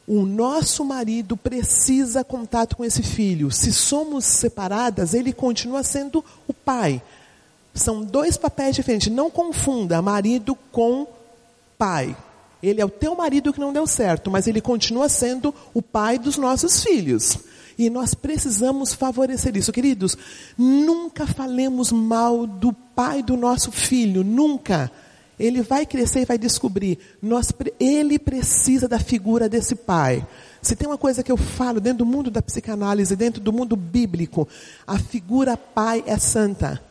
[0.07, 3.51] O nosso marido precisa contato com esse filho.
[3.51, 7.03] Se somos separadas, ele continua sendo o pai.
[7.75, 9.13] São dois papéis diferentes.
[9.13, 11.05] Não confunda marido com
[11.77, 12.17] pai.
[12.63, 16.19] Ele é o teu marido que não deu certo, mas ele continua sendo o pai
[16.19, 17.39] dos nossos filhos.
[17.79, 19.73] E nós precisamos favorecer isso.
[19.73, 20.17] Queridos,
[20.57, 24.91] nunca falemos mal do pai do nosso filho, nunca.
[25.39, 26.99] Ele vai crescer e vai descobrir.
[27.23, 30.27] Nós, ele precisa da figura desse pai.
[30.61, 33.77] Se tem uma coisa que eu falo dentro do mundo da psicanálise, dentro do mundo
[33.77, 34.49] bíblico,
[34.85, 36.83] a figura pai é santa.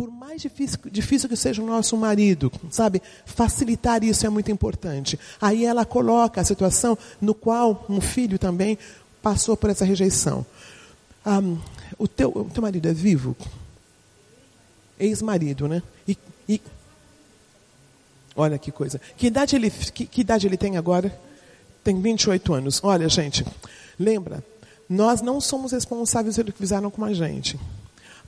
[0.00, 3.02] Por mais difícil, difícil que seja o nosso marido, sabe?
[3.26, 5.20] Facilitar isso é muito importante.
[5.38, 8.78] Aí ela coloca a situação no qual um filho também
[9.20, 10.46] passou por essa rejeição.
[11.26, 11.58] Um,
[11.98, 13.36] o, teu, o teu marido é vivo?
[14.98, 15.82] Ex-marido, né?
[16.08, 16.16] E,
[16.48, 16.62] e,
[18.34, 18.98] olha que coisa.
[19.18, 21.14] Que idade, ele, que, que idade ele tem agora?
[21.84, 22.80] Tem 28 anos.
[22.82, 23.44] Olha, gente,
[23.98, 24.42] lembra,
[24.88, 27.60] nós não somos responsáveis pelo que fizeram com a gente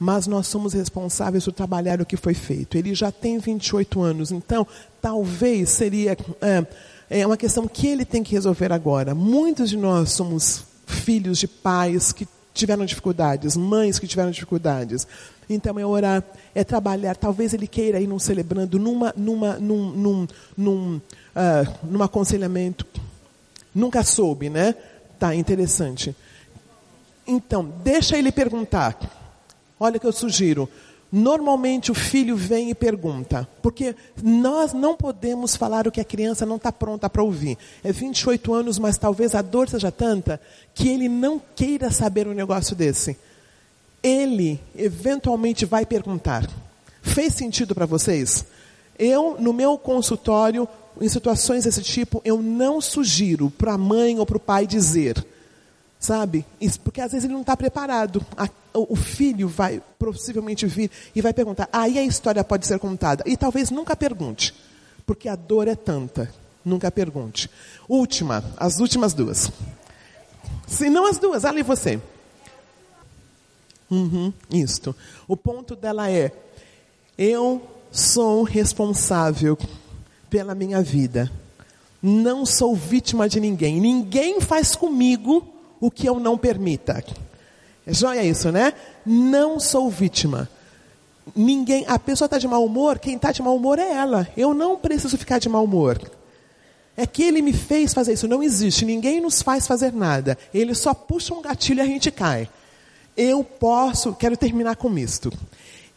[0.03, 2.77] mas nós somos responsáveis por trabalhar o que foi feito.
[2.77, 4.66] Ele já tem 28 anos, então
[5.01, 6.66] talvez seria é,
[7.09, 9.15] é uma questão que ele tem que resolver agora.
[9.15, 15.07] Muitos de nós somos filhos de pais que tiveram dificuldades, mães que tiveram dificuldades.
[15.49, 17.16] Então é orar, é trabalhar.
[17.16, 22.85] Talvez ele queira ir num celebrando, numa, numa, num, num, num, uh, num aconselhamento.
[23.73, 24.74] Nunca soube, né?
[25.16, 26.12] Tá interessante.
[27.24, 29.22] Então deixa ele perguntar.
[29.82, 30.68] Olha que eu sugiro.
[31.10, 36.46] Normalmente o filho vem e pergunta, porque nós não podemos falar o que a criança
[36.46, 37.59] não está pronta para ouvir.
[37.82, 40.40] É 28 anos, mas talvez a dor seja tanta
[40.72, 43.16] que ele não queira saber um negócio desse.
[44.00, 46.48] Ele eventualmente vai perguntar:
[47.02, 48.44] fez sentido para vocês?
[48.96, 50.68] Eu, no meu consultório,
[51.00, 55.26] em situações desse tipo, eu não sugiro para a mãe ou para o pai dizer
[56.03, 56.45] Sabe?
[56.61, 58.27] Isso, porque às vezes ele não está preparado.
[58.37, 61.69] A, o filho vai possivelmente vir e vai perguntar.
[61.73, 63.23] Aí a história pode ser contada.
[63.24, 64.53] E talvez nunca pergunte.
[65.07, 66.29] Porque a dor é tanta.
[66.65, 67.49] Nunca pergunte.
[67.89, 69.53] Última, as últimas duas.
[70.66, 72.01] Se não as duas, ali você.
[73.89, 74.97] Uhum, isto.
[75.29, 76.33] O ponto dela é:
[77.16, 77.62] eu
[77.93, 79.57] sou responsável
[80.29, 81.31] pela minha vida.
[82.03, 83.81] Não sou vítima de ninguém.
[83.81, 85.52] Ninguém faz comigo
[85.82, 87.04] o que eu não permita.
[87.84, 88.72] É joia isso, né?
[89.04, 90.48] Não sou vítima.
[91.34, 94.28] Ninguém, a pessoa está de mau humor, quem está de mau humor é ela.
[94.36, 96.00] Eu não preciso ficar de mau humor.
[96.96, 98.28] É que ele me fez fazer isso.
[98.28, 98.84] Não existe.
[98.84, 100.38] Ninguém nos faz fazer nada.
[100.54, 102.48] Ele só puxa um gatilho e a gente cai.
[103.16, 105.32] Eu posso, quero terminar com isto.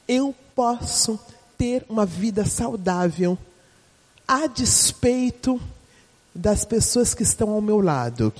[0.07, 1.19] Eu posso
[1.59, 3.37] ter uma vida saudável
[4.27, 5.61] a despeito
[6.33, 8.33] das pessoas que estão ao meu lado.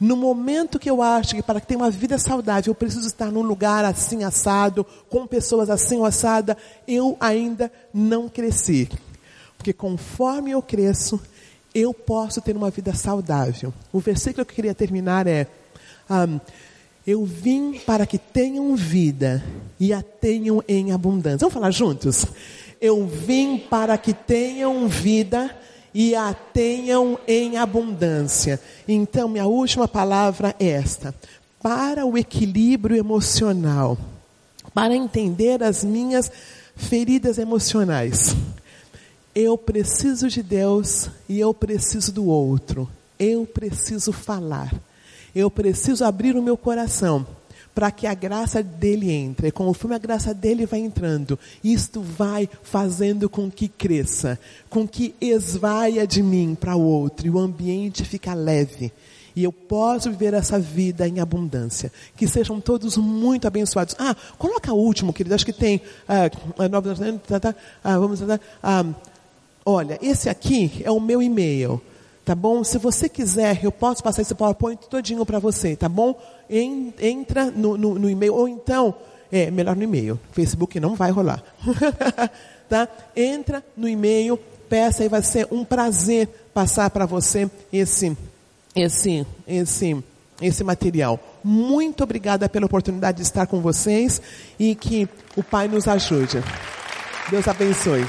[0.00, 3.42] No momento que eu acho que para ter uma vida saudável eu preciso estar num
[3.42, 6.56] lugar assim assado, com pessoas assim assada,
[6.86, 8.88] eu ainda não cresci.
[9.56, 11.20] Porque conforme eu cresço,
[11.74, 13.74] eu posso ter uma vida saudável.
[13.92, 15.48] O versículo que eu queria terminar é:
[16.08, 16.38] um,
[17.04, 19.42] Eu vim para que tenham vida
[19.80, 21.38] e a tenham em abundância.
[21.38, 22.24] Vamos falar juntos?
[22.80, 25.58] Eu vim para que tenham vida e
[26.14, 28.60] a tenham em abundância.
[28.86, 31.14] Então, minha última palavra é esta:
[31.62, 33.98] para o equilíbrio emocional,
[34.74, 36.30] para entender as minhas
[36.76, 38.36] feridas emocionais,
[39.34, 42.88] eu preciso de Deus e eu preciso do outro.
[43.18, 44.72] Eu preciso falar.
[45.34, 47.26] Eu preciso abrir o meu coração
[47.78, 49.46] para que a graça dele entre.
[49.46, 54.36] E conforme a graça dele vai entrando, isto vai fazendo com que cresça,
[54.68, 58.92] com que esvaia de mim para o outro e o ambiente fica leve.
[59.36, 61.92] E eu posso viver essa vida em abundância.
[62.16, 63.94] Que sejam todos muito abençoados.
[63.96, 65.36] Ah, coloca o último, querido.
[65.36, 65.80] Acho que tem.
[66.08, 66.28] Ah,
[67.84, 68.20] ah, vamos.
[68.60, 68.84] Ah,
[69.64, 71.80] olha, esse aqui é o meu e-mail.
[72.24, 72.64] Tá bom?
[72.64, 76.14] Se você quiser, eu posso passar esse PowerPoint todinho para você, tá bom?
[76.50, 78.94] En, entra no, no, no e-mail, ou então,
[79.30, 80.18] é melhor no e-mail.
[80.32, 81.42] Facebook não vai rolar.
[82.68, 82.88] tá?
[83.14, 84.38] Entra no e-mail,
[84.68, 88.16] peça e vai ser um prazer passar para você esse,
[88.74, 90.04] esse, esse,
[90.40, 91.18] esse material.
[91.42, 94.20] Muito obrigada pela oportunidade de estar com vocês
[94.58, 96.42] e que o Pai nos ajude.
[97.30, 98.06] Deus abençoe.